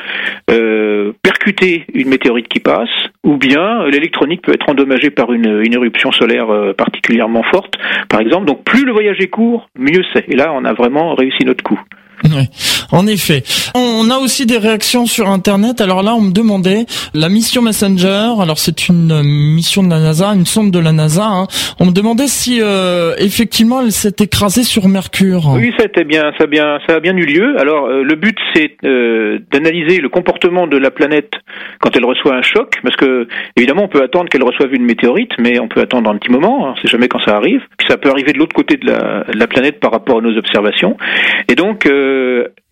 euh, 0.50 1.12
percuter 1.22 1.84
une 1.94 2.08
météorite 2.08 2.48
qui 2.48 2.60
passe, 2.60 2.88
ou 3.24 3.36
bien 3.36 3.86
l'électronique 3.86 4.42
peut 4.42 4.52
être 4.52 4.68
endommagée 4.68 5.10
par 5.10 5.32
une, 5.32 5.62
une 5.64 5.74
éruption 5.74 6.10
solaire 6.12 6.50
euh, 6.50 6.72
particulièrement 6.72 7.42
forte, 7.42 7.74
par 8.08 8.20
exemple. 8.20 8.46
Donc 8.46 8.64
plus 8.64 8.84
le 8.84 8.92
voyage 8.92 9.20
est 9.20 9.28
court, 9.28 9.68
mieux 9.78 10.02
c'est. 10.12 10.28
Et 10.28 10.36
là, 10.36 10.52
on 10.52 10.64
a 10.64 10.72
vraiment 10.72 11.14
réussi 11.14 11.44
notre 11.44 11.62
coup. 11.62 11.80
Oui, 12.34 12.48
en 12.92 13.06
effet. 13.06 13.42
On 13.74 14.08
a 14.10 14.16
aussi 14.16 14.46
des 14.46 14.56
réactions 14.56 15.06
sur 15.06 15.28
Internet. 15.28 15.80
Alors 15.80 16.02
là, 16.02 16.14
on 16.14 16.20
me 16.20 16.32
demandait 16.32 16.86
la 17.14 17.28
mission 17.28 17.60
Messenger. 17.62 18.40
Alors 18.40 18.58
c'est 18.58 18.88
une 18.88 19.22
mission 19.22 19.82
de 19.82 19.90
la 19.90 19.98
NASA, 19.98 20.28
une 20.28 20.46
sonde 20.46 20.70
de 20.70 20.78
la 20.78 20.92
NASA. 20.92 21.24
Hein. 21.24 21.46
On 21.80 21.86
me 21.86 21.92
demandait 21.92 22.26
si 22.26 22.60
euh, 22.62 23.14
effectivement 23.18 23.82
elle 23.82 23.92
s'est 23.92 24.16
écrasée 24.20 24.62
sur 24.62 24.88
Mercure. 24.88 25.52
Oui, 25.54 25.72
ça 25.78 25.86
a 25.94 26.04
bien, 26.04 26.32
ça 26.38 26.44
a 26.44 26.46
bien, 26.46 26.78
ça 26.86 26.96
a 26.96 27.00
bien 27.00 27.16
eu 27.16 27.24
lieu. 27.24 27.58
Alors 27.58 27.86
euh, 27.86 28.02
le 28.02 28.14
but 28.14 28.36
c'est 28.54 28.76
euh, 28.84 29.38
d'analyser 29.50 30.00
le 30.00 30.08
comportement 30.08 30.66
de 30.66 30.76
la 30.76 30.90
planète 30.90 31.32
quand 31.80 31.96
elle 31.96 32.04
reçoit 32.04 32.34
un 32.34 32.42
choc, 32.42 32.78
parce 32.82 32.96
que 32.96 33.26
évidemment 33.56 33.84
on 33.84 33.88
peut 33.88 34.02
attendre 34.02 34.28
qu'elle 34.28 34.44
reçoive 34.44 34.72
une 34.74 34.84
météorite, 34.84 35.32
mais 35.38 35.58
on 35.58 35.68
peut 35.68 35.80
attendre 35.80 36.10
un 36.10 36.16
petit 36.16 36.30
moment. 36.30 36.68
On 36.68 36.70
ne 36.72 36.76
sait 36.76 36.88
jamais 36.88 37.08
quand 37.08 37.20
ça 37.24 37.36
arrive. 37.36 37.60
Puis 37.78 37.86
ça 37.88 37.96
peut 37.96 38.10
arriver 38.10 38.32
de 38.32 38.38
l'autre 38.38 38.54
côté 38.54 38.76
de 38.76 38.86
la, 38.86 39.24
de 39.32 39.38
la, 39.38 39.46
planète 39.46 39.80
par 39.80 39.92
rapport 39.92 40.18
à 40.18 40.20
nos 40.20 40.36
observations. 40.36 40.96
Et 41.48 41.54
donc 41.54 41.86
euh, 41.86 42.11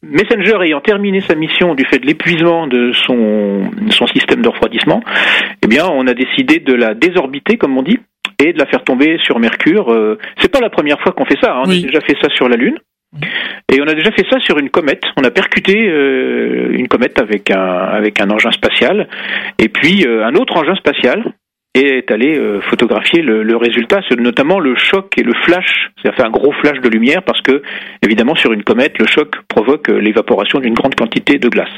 Messenger 0.03 0.59
ayant 0.65 0.81
terminé 0.81 1.21
sa 1.21 1.35
mission 1.35 1.75
du 1.75 1.85
fait 1.85 1.99
de 1.99 2.07
l'épuisement 2.07 2.67
de 2.67 2.93
son, 2.93 3.71
son 3.91 4.07
système 4.07 4.43
de 4.43 4.49
refroidissement, 4.49 5.03
eh 5.63 5.67
bien, 5.69 5.87
on 5.87 6.07
a 6.07 6.15
décidé 6.15 6.59
de 6.59 6.73
la 6.73 6.95
désorbiter, 6.95 7.57
comme 7.57 7.77
on 7.77 7.83
dit, 7.83 7.99
et 8.39 8.53
de 8.53 8.59
la 8.59 8.67
faire 8.67 8.83
tomber 8.83 9.19
sur 9.23 9.39
Mercure. 9.39 9.93
Euh, 9.93 10.19
c'est 10.39 10.51
pas 10.51 10.61
la 10.61 10.71
première 10.71 11.01
fois 11.01 11.13
qu'on 11.13 11.27
fait 11.27 11.39
ça. 11.41 11.53
Hein. 11.53 11.63
On 11.67 11.71
a 11.71 11.75
déjà 11.75 12.01
fait 12.01 12.17
ça 12.21 12.29
sur 12.35 12.49
la 12.49 12.57
Lune. 12.57 12.79
Et 13.73 13.81
on 13.81 13.89
a 13.89 13.95
déjà 13.95 14.13
fait 14.13 14.25
ça 14.31 14.39
sur 14.41 14.59
une 14.59 14.71
comète. 14.71 15.03
On 15.17 15.25
a 15.25 15.31
percuté 15.31 15.89
euh, 15.89 16.71
une 16.73 16.87
comète 16.87 17.21
avec 17.21 17.51
un 17.51 17.59
avec 17.59 18.21
un 18.21 18.31
engin 18.31 18.53
spatial 18.53 19.09
et 19.59 19.69
puis 19.69 20.07
euh, 20.07 20.25
un 20.25 20.35
autre 20.35 20.57
engin 20.57 20.77
spatial 20.77 21.35
et 21.75 21.99
est 21.99 22.11
allé 22.11 22.37
euh, 22.37 22.61
photographier 22.63 23.23
le, 23.23 23.43
le, 23.43 23.57
résultat, 23.57 24.01
notamment 24.19 24.59
le 24.59 24.75
choc 24.75 25.13
et 25.17 25.23
le 25.23 25.33
flash. 25.45 25.91
Fait 26.03 26.23
un 26.23 26.31
gros 26.31 26.53
flash 26.53 26.81
de 26.81 26.89
lumière 26.89 27.23
parce 27.23 27.41
que, 27.43 27.63
évidemment, 28.03 28.35
sur 28.35 28.53
une 28.53 28.65
comète, 28.65 28.99
le 28.99 29.07
choc 29.07 29.37
provoque 29.49 29.89
euh, 29.89 30.01
l'évaporation 30.01 30.59
d'une 30.59 30.75
grande 30.75 30.95
quantité 30.97 31.39
de 31.39 31.49
glace. 31.49 31.69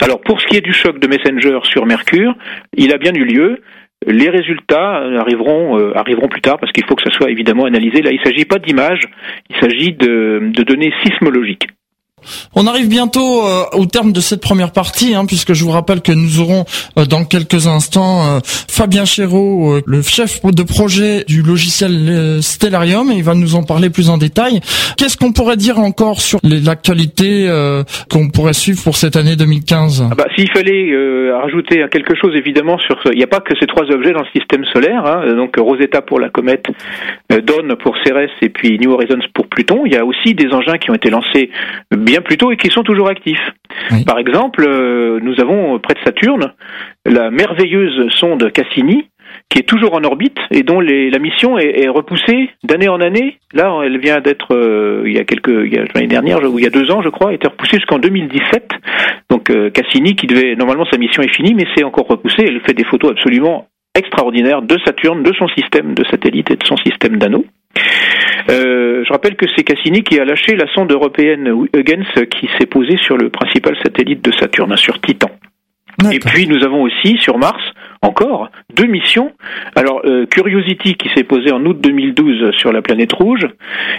Alors, 0.00 0.20
pour 0.20 0.40
ce 0.40 0.46
qui 0.46 0.56
est 0.56 0.60
du 0.60 0.72
choc 0.72 1.00
de 1.00 1.08
Messenger 1.08 1.58
sur 1.64 1.84
Mercure, 1.84 2.34
il 2.76 2.92
a 2.92 2.98
bien 2.98 3.12
eu 3.14 3.24
lieu. 3.24 3.60
Les 4.06 4.30
résultats 4.30 5.02
arriveront 5.18 5.78
euh, 5.78 5.98
arriveront 5.98 6.28
plus 6.28 6.40
tard 6.40 6.58
parce 6.58 6.72
qu'il 6.72 6.84
faut 6.86 6.94
que 6.94 7.02
ça 7.02 7.10
soit 7.10 7.30
évidemment 7.30 7.64
analysé. 7.64 8.02
Là, 8.02 8.12
il 8.12 8.20
ne 8.20 8.24
s'agit 8.24 8.46
pas 8.46 8.58
d'images, 8.58 9.02
il 9.50 9.56
s'agit 9.56 9.92
de 9.92 10.62
données 10.62 10.92
sismologiques. 11.04 11.66
On 12.54 12.66
arrive 12.66 12.88
bientôt 12.88 13.44
euh, 13.44 13.64
au 13.72 13.86
terme 13.86 14.12
de 14.12 14.20
cette 14.20 14.40
première 14.40 14.72
partie, 14.72 15.14
hein, 15.14 15.24
puisque 15.26 15.52
je 15.52 15.64
vous 15.64 15.70
rappelle 15.70 16.00
que 16.00 16.12
nous 16.12 16.40
aurons 16.40 16.64
euh, 16.98 17.04
dans 17.04 17.24
quelques 17.24 17.66
instants 17.66 18.26
euh, 18.26 18.40
Fabien 18.44 19.04
Chéreau, 19.04 19.80
le 19.86 20.02
chef 20.02 20.42
de 20.44 20.62
projet 20.62 21.24
du 21.26 21.42
logiciel 21.42 22.38
Stellarium, 22.42 23.10
et 23.10 23.16
il 23.16 23.24
va 23.24 23.34
nous 23.34 23.54
en 23.54 23.62
parler 23.62 23.90
plus 23.90 24.10
en 24.10 24.18
détail. 24.18 24.60
Qu'est-ce 24.96 25.16
qu'on 25.16 25.32
pourrait 25.32 25.56
dire 25.56 25.78
encore 25.78 26.20
sur 26.20 26.38
l'actualité 26.42 27.48
qu'on 28.10 28.28
pourrait 28.30 28.52
suivre 28.52 28.82
pour 28.82 28.96
cette 28.96 29.16
année 29.16 29.36
2015 29.36 30.08
ah 30.10 30.14
bah, 30.14 30.24
S'il 30.36 30.50
fallait 30.50 30.92
rajouter 31.32 31.84
quelque 31.90 32.14
chose, 32.16 32.32
évidemment, 32.36 32.78
sur 32.78 32.98
il 33.12 33.18
n'y 33.18 33.24
a 33.24 33.28
pas 33.28 33.40
que 33.40 33.54
ces 33.58 33.66
trois 33.66 33.84
objets 33.90 34.12
dans 34.12 34.22
le 34.22 34.38
système 34.38 34.64
solaire, 34.66 35.04
hein, 35.06 35.34
donc 35.34 35.56
Rosetta 35.58 36.00
pour 36.02 36.20
la 36.20 36.28
comète, 36.28 36.66
Dawn 37.30 37.76
pour 37.76 37.96
Cérès 38.04 38.30
et 38.42 38.48
puis 38.48 38.78
New 38.78 38.92
Horizons 38.92 39.20
pour 39.34 39.48
Pluton. 39.48 39.82
Il 39.84 39.92
y 39.92 39.96
a 39.96 40.04
aussi 40.04 40.34
des 40.34 40.48
engins 40.52 40.78
qui 40.78 40.90
ont 40.90 40.94
été 40.94 41.10
lancés 41.10 41.50
bien 42.10 42.22
plus 42.22 42.36
tôt 42.36 42.50
et 42.50 42.56
qui 42.56 42.70
sont 42.70 42.82
toujours 42.82 43.08
actifs. 43.08 43.50
Par 44.04 44.18
exemple, 44.18 44.64
euh, 44.66 45.20
nous 45.22 45.40
avons 45.40 45.78
près 45.78 45.94
de 45.94 46.00
Saturne 46.04 46.52
la 47.06 47.30
merveilleuse 47.30 48.10
sonde 48.10 48.50
Cassini 48.52 49.06
qui 49.48 49.60
est 49.60 49.68
toujours 49.68 49.94
en 49.94 50.02
orbite 50.02 50.38
et 50.50 50.64
dont 50.64 50.80
la 50.80 51.18
mission 51.18 51.56
est, 51.56 51.88
repoussée 51.88 52.50
d'année 52.64 52.88
en 52.88 53.00
année. 53.00 53.38
Là, 53.52 53.80
elle 53.84 53.98
vient 54.00 54.20
d'être 54.20 54.54
euh, 54.54 55.04
il 55.06 55.12
y 55.12 55.18
a 55.18 55.24
quelques 55.24 55.48
l'année 55.94 56.08
dernière 56.08 56.38
ou 56.42 56.58
il 56.58 56.64
y 56.64 56.66
a 56.66 56.70
deux 56.70 56.90
ans, 56.90 57.00
je 57.02 57.08
crois, 57.08 57.32
été 57.32 57.48
repoussée 57.48 57.76
jusqu'en 57.76 57.98
2017. 57.98 58.70
Donc 59.30 59.50
euh, 59.50 59.70
Cassini, 59.70 60.16
qui 60.16 60.26
devait 60.26 60.56
normalement 60.56 60.86
sa 60.90 60.98
mission 60.98 61.22
est 61.22 61.34
finie, 61.34 61.54
mais 61.54 61.66
c'est 61.76 61.84
encore 61.84 62.08
repoussée. 62.08 62.44
Elle 62.46 62.60
fait 62.66 62.74
des 62.74 62.84
photos 62.84 63.12
absolument 63.12 63.68
extraordinaires 63.96 64.62
de 64.62 64.76
Saturne, 64.84 65.22
de 65.22 65.32
son 65.38 65.46
système 65.48 65.94
de 65.94 66.04
satellites 66.10 66.50
et 66.50 66.56
de 66.56 66.64
son 66.64 66.76
système 66.76 67.16
d'anneaux. 67.16 67.44
Euh, 68.48 69.04
je 69.04 69.12
rappelle 69.12 69.36
que 69.36 69.46
c'est 69.56 69.64
Cassini 69.64 70.02
qui 70.02 70.18
a 70.18 70.24
lâché 70.24 70.56
la 70.56 70.66
sonde 70.72 70.92
européenne 70.92 71.46
Huygens 71.74 72.26
qui 72.30 72.48
s'est 72.58 72.66
posée 72.66 72.96
sur 72.98 73.16
le 73.16 73.30
principal 73.30 73.76
satellite 73.82 74.24
de 74.24 74.32
Saturne, 74.32 74.76
sur 74.76 75.00
Titan. 75.00 75.30
Et 76.12 76.18
puis 76.18 76.46
nous 76.46 76.64
avons 76.64 76.82
aussi 76.82 77.18
sur 77.18 77.38
Mars 77.38 77.62
encore 78.02 78.48
deux 78.74 78.86
missions. 78.86 79.32
Alors 79.76 80.00
euh, 80.04 80.24
Curiosity 80.26 80.94
qui 80.94 81.10
s'est 81.14 81.24
posée 81.24 81.52
en 81.52 81.64
août 81.66 81.78
2012 81.78 82.52
sur 82.56 82.72
la 82.72 82.80
planète 82.80 83.12
rouge 83.12 83.46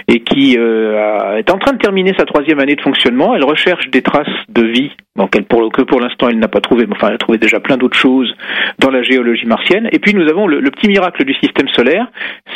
et 0.07 0.21
qui 0.21 0.57
euh, 0.57 1.37
est 1.37 1.51
en 1.51 1.59
train 1.59 1.73
de 1.73 1.77
terminer 1.77 2.13
sa 2.17 2.25
troisième 2.25 2.59
année 2.59 2.75
de 2.75 2.81
fonctionnement. 2.81 3.35
Elle 3.35 3.43
recherche 3.43 3.89
des 3.91 4.01
traces 4.01 4.27
de 4.49 4.63
vie, 4.63 4.91
donc 5.15 5.35
elle, 5.35 5.43
pour, 5.43 5.71
que 5.71 5.83
pour 5.83 5.99
l'instant 5.99 6.29
elle 6.29 6.39
n'a 6.39 6.47
pas 6.47 6.61
trouvé, 6.61 6.87
mais 6.87 6.95
enfin 6.95 7.09
elle 7.09 7.15
a 7.15 7.19
trouvé 7.19 7.37
déjà 7.37 7.59
plein 7.59 7.77
d'autres 7.77 7.97
choses 7.97 8.33
dans 8.79 8.89
la 8.89 9.03
géologie 9.03 9.45
martienne. 9.45 9.87
Et 9.91 9.99
puis 9.99 10.15
nous 10.15 10.27
avons 10.27 10.47
le, 10.47 10.59
le 10.59 10.71
petit 10.71 10.87
miracle 10.87 11.23
du 11.23 11.35
système 11.35 11.67
solaire, 11.69 12.07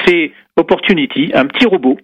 c'est 0.08 0.32
Opportunity, 0.58 1.32
un 1.34 1.46
petit 1.46 1.66
robot 1.66 1.98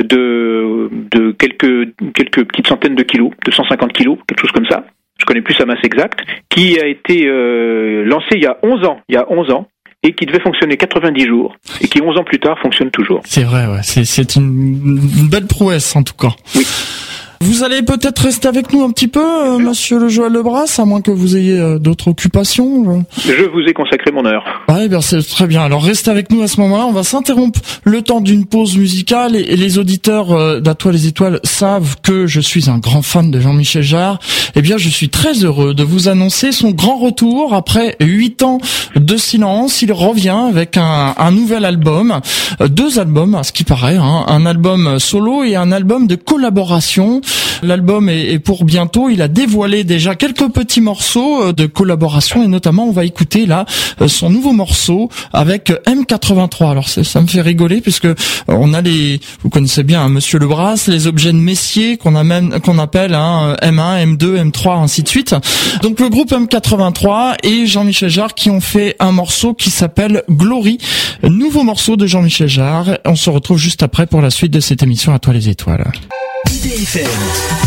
de, 0.00 0.88
de 1.10 1.32
quelques, 1.32 1.94
quelques 2.14 2.44
petites 2.44 2.66
centaines 2.66 2.94
de 2.94 3.02
kilos, 3.02 3.30
de 3.44 3.50
150 3.50 3.92
kilos, 3.92 4.18
quelque 4.26 4.40
chose 4.40 4.52
comme 4.52 4.66
ça. 4.66 4.84
Je 5.18 5.24
connais 5.24 5.42
plus 5.42 5.54
sa 5.54 5.66
masse 5.66 5.84
exacte, 5.84 6.20
qui 6.48 6.80
a 6.80 6.86
été 6.86 7.26
euh, 7.26 8.04
lancé 8.04 8.28
il 8.32 8.42
y 8.42 8.46
a 8.46 8.58
11 8.62 8.84
ans. 8.86 9.00
Il 9.08 9.14
y 9.14 9.18
a 9.18 9.26
11 9.30 9.50
ans 9.50 9.68
et 10.02 10.14
qui 10.14 10.26
devait 10.26 10.40
fonctionner 10.40 10.76
90 10.76 11.26
jours 11.26 11.54
et 11.80 11.86
qui 11.86 12.02
11 12.02 12.18
ans 12.18 12.24
plus 12.24 12.40
tard 12.40 12.58
fonctionne 12.58 12.90
toujours. 12.90 13.20
C'est 13.24 13.44
vrai, 13.44 13.66
ouais. 13.66 13.82
c'est 13.82 14.34
une, 14.36 14.98
une 15.16 15.28
belle 15.28 15.46
prouesse 15.46 15.94
en 15.94 16.02
tout 16.02 16.14
cas. 16.14 16.32
Oui. 16.56 16.66
Vous 17.42 17.64
allez 17.64 17.82
peut-être 17.82 18.22
rester 18.22 18.46
avec 18.46 18.72
nous 18.72 18.84
un 18.84 18.90
petit 18.92 19.08
peu, 19.08 19.18
euh, 19.18 19.58
Monsieur 19.58 19.98
le 19.98 20.08
Joël 20.08 20.32
Lebras, 20.32 20.76
à 20.78 20.84
moins 20.84 21.00
que 21.00 21.10
vous 21.10 21.36
ayez 21.36 21.58
euh, 21.58 21.80
d'autres 21.80 22.06
occupations. 22.06 23.04
Je 23.18 23.50
vous 23.50 23.68
ai 23.68 23.72
consacré 23.72 24.12
mon 24.12 24.24
heure. 24.24 24.44
Ouais, 24.68 24.88
bien 24.88 25.00
c'est 25.00 25.20
très 25.28 25.48
bien. 25.48 25.62
Alors 25.62 25.82
restez 25.82 26.12
avec 26.12 26.30
nous 26.30 26.42
à 26.42 26.46
ce 26.46 26.60
moment-là. 26.60 26.86
On 26.86 26.92
va 26.92 27.02
s'interrompre 27.02 27.58
le 27.82 28.00
temps 28.02 28.20
d'une 28.20 28.46
pause 28.46 28.76
musicale 28.76 29.34
et, 29.34 29.56
les 29.56 29.78
auditeurs 29.78 30.30
euh, 30.30 30.60
d'Atoile 30.60 30.94
les 30.94 31.08
Étoiles 31.08 31.40
savent 31.42 31.96
que 32.00 32.28
je 32.28 32.40
suis 32.40 32.70
un 32.70 32.78
grand 32.78 33.02
fan 33.02 33.32
de 33.32 33.40
Jean-Michel 33.40 33.82
Jarre. 33.82 34.20
Eh 34.54 34.62
bien, 34.62 34.76
je 34.78 34.88
suis 34.88 35.08
très 35.08 35.42
heureux 35.42 35.74
de 35.74 35.82
vous 35.82 36.08
annoncer 36.08 36.52
son 36.52 36.70
grand 36.70 36.98
retour 36.98 37.54
après 37.54 37.96
huit 38.00 38.44
ans 38.44 38.58
de 38.94 39.16
silence. 39.16 39.82
Il 39.82 39.92
revient 39.92 40.46
avec 40.48 40.76
un, 40.76 41.14
un 41.18 41.30
nouvel 41.32 41.64
album, 41.64 42.20
euh, 42.60 42.68
deux 42.68 43.00
albums 43.00 43.34
à 43.34 43.42
ce 43.42 43.50
qui 43.50 43.64
paraît, 43.64 43.96
hein. 43.96 44.26
un 44.28 44.46
album 44.46 45.00
solo 45.00 45.42
et 45.42 45.56
un 45.56 45.72
album 45.72 46.06
de 46.06 46.14
collaboration. 46.14 47.20
L'album 47.62 48.08
est, 48.08 48.38
pour 48.40 48.64
bientôt. 48.64 49.08
Il 49.08 49.22
a 49.22 49.28
dévoilé 49.28 49.84
déjà 49.84 50.14
quelques 50.16 50.48
petits 50.50 50.80
morceaux 50.80 51.42
euh, 51.42 51.52
de 51.52 51.66
collaboration 51.66 52.42
et 52.42 52.48
notamment 52.48 52.86
on 52.86 52.90
va 52.90 53.04
écouter 53.04 53.46
là 53.46 53.66
euh, 54.00 54.08
son 54.08 54.30
nouveau 54.30 54.52
morceau 54.52 55.08
avec 55.32 55.70
M83. 55.86 56.70
Alors 56.70 56.88
ça 56.88 57.20
me 57.20 57.26
fait 57.26 57.40
rigoler 57.40 57.80
puisque 57.80 58.06
euh, 58.06 58.14
on 58.48 58.74
a 58.74 58.80
les, 58.80 59.20
vous 59.42 59.48
connaissez 59.48 59.84
bien 59.84 60.02
hein, 60.02 60.08
Monsieur 60.08 60.38
Lebras, 60.38 60.86
les 60.88 61.06
objets 61.06 61.32
de 61.32 61.38
Messier 61.38 61.96
qu'on 61.96 62.12
qu'on 62.60 62.78
appelle 62.78 63.14
hein, 63.14 63.56
M1, 63.62 64.16
M2, 64.16 64.50
M3, 64.50 64.82
ainsi 64.82 65.02
de 65.02 65.08
suite. 65.08 65.34
Donc 65.82 66.00
le 66.00 66.08
groupe 66.08 66.32
M83 66.32 67.36
et 67.44 67.66
Jean-Michel 67.66 68.10
Jarre 68.10 68.34
qui 68.34 68.50
ont 68.50 68.60
fait 68.60 68.96
un 68.98 69.12
morceau 69.12 69.54
qui 69.54 69.70
s'appelle 69.70 70.24
Glory, 70.28 70.78
nouveau 71.22 71.62
morceau 71.62 71.96
de 71.96 72.06
Jean-Michel 72.06 72.48
Jarre. 72.48 72.98
On 73.04 73.16
se 73.16 73.30
retrouve 73.30 73.58
juste 73.58 73.82
après 73.82 74.06
pour 74.06 74.20
la 74.20 74.30
suite 74.30 74.52
de 74.52 74.60
cette 74.60 74.82
émission 74.82 75.14
à 75.14 75.18
toi 75.18 75.32
les 75.32 75.48
étoiles. 75.48 75.92
IDFM 76.52 77.08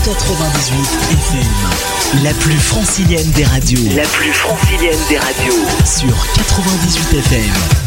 98 0.04 0.78
FM, 1.10 2.24
la 2.24 2.32
plus 2.36 2.60
francilienne 2.60 3.32
des 3.32 3.44
radios. 3.44 3.82
La 3.96 4.04
plus 4.04 4.32
francilienne 4.32 5.00
des 5.10 5.18
radios. 5.18 5.66
Sur 5.84 6.16
98 6.36 7.14
FM. 7.18 7.85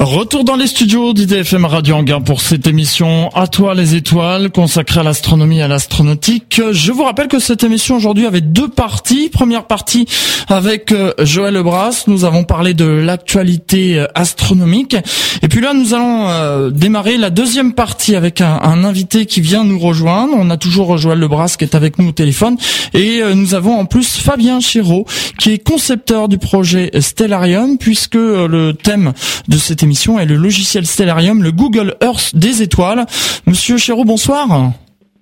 Retour 0.00 0.44
dans 0.44 0.54
les 0.54 0.68
studios 0.68 1.12
d'IDFM 1.12 1.64
Radio 1.64 1.96
Anguin 1.96 2.20
pour 2.20 2.40
cette 2.40 2.68
émission 2.68 3.30
À 3.34 3.48
toi 3.48 3.74
les 3.74 3.96
étoiles 3.96 4.50
consacrée 4.50 5.00
à 5.00 5.02
l'astronomie 5.02 5.58
et 5.58 5.62
à 5.62 5.66
l'astronautique. 5.66 6.62
Je 6.70 6.92
vous 6.92 7.02
rappelle 7.02 7.26
que 7.26 7.40
cette 7.40 7.64
émission 7.64 7.96
aujourd'hui 7.96 8.24
avait 8.24 8.40
deux 8.40 8.68
parties. 8.68 9.28
Première 9.28 9.64
partie 9.64 10.06
avec 10.46 10.92
euh, 10.92 11.12
Joël 11.18 11.54
Lebras. 11.54 12.04
Nous 12.06 12.24
avons 12.24 12.44
parlé 12.44 12.74
de 12.74 12.84
l'actualité 12.84 13.98
euh, 13.98 14.06
astronomique. 14.14 14.96
Et 15.42 15.48
puis 15.48 15.60
là, 15.60 15.74
nous 15.74 15.94
allons 15.94 16.28
euh, 16.28 16.70
démarrer 16.70 17.16
la 17.16 17.30
deuxième 17.30 17.72
partie 17.72 18.14
avec 18.14 18.40
un, 18.40 18.84
invité 18.84 19.26
qui 19.26 19.40
vient 19.40 19.64
nous 19.64 19.80
rejoindre. 19.80 20.32
On 20.36 20.48
a 20.50 20.56
toujours 20.56 20.96
Joël 20.96 21.18
Lebras 21.18 21.56
qui 21.58 21.64
est 21.64 21.74
avec 21.74 21.98
nous 21.98 22.10
au 22.10 22.12
téléphone. 22.12 22.56
Et 22.94 23.20
nous 23.34 23.54
avons 23.54 23.76
en 23.76 23.84
plus 23.84 24.16
Fabien 24.16 24.60
Chéreau 24.60 25.06
qui 25.38 25.50
est 25.50 25.58
concepteur 25.58 26.28
du 26.28 26.38
projet 26.38 26.90
Stellarium 27.00 27.78
puisque 27.78 28.14
le 28.14 28.72
thème 28.72 29.12
de 29.48 29.56
cette 29.56 29.82
émission 29.82 29.87
émission 29.88 30.18
est 30.18 30.26
le 30.26 30.36
logiciel 30.36 30.86
Stellarium, 30.86 31.42
le 31.42 31.50
Google 31.50 31.96
Earth 32.02 32.36
des 32.36 32.60
étoiles. 32.60 33.06
Monsieur 33.46 33.78
Chéreau, 33.78 34.04
bonsoir. 34.04 34.72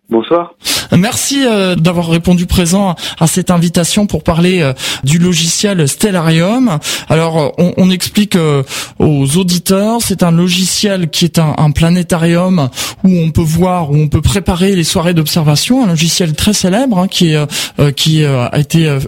Bonsoir. 0.09 0.55
Merci 0.97 1.45
euh, 1.45 1.75
d'avoir 1.75 2.09
répondu 2.09 2.47
présent 2.47 2.95
à 3.19 3.27
cette 3.27 3.51
invitation 3.51 4.07
pour 4.07 4.23
parler 4.23 4.63
euh, 4.63 4.73
du 5.05 5.19
logiciel 5.19 5.89
Stellarium. 5.89 6.79
Alors, 7.09 7.39
euh, 7.39 7.49
on, 7.59 7.75
on 7.77 7.91
explique 7.91 8.39
aux 8.99 9.37
auditeurs, 9.37 9.99
c'est 10.01 10.23
un 10.23 10.31
logiciel 10.31 11.11
qui 11.11 11.25
est 11.25 11.39
un, 11.39 11.55
un, 11.59 11.71
planétarium 11.71 12.69
où 13.05 13.11
on 13.11 13.31
peut 13.31 13.43
voir, 13.43 13.91
où 13.91 13.97
on 13.97 14.09
peut 14.09 14.21
préparer 14.23 14.77
les 14.77 14.85
soirées 14.85 15.15
d'observation, 15.15 15.85
un 15.85 15.89
logiciel 15.89 16.35
très 16.35 16.53
célèbre 16.53 16.99
hein, 16.99 17.09
qui 17.09 17.33
est 17.33 17.93
qui 17.95 18.25
a 18.25 18.51
été 18.59 18.99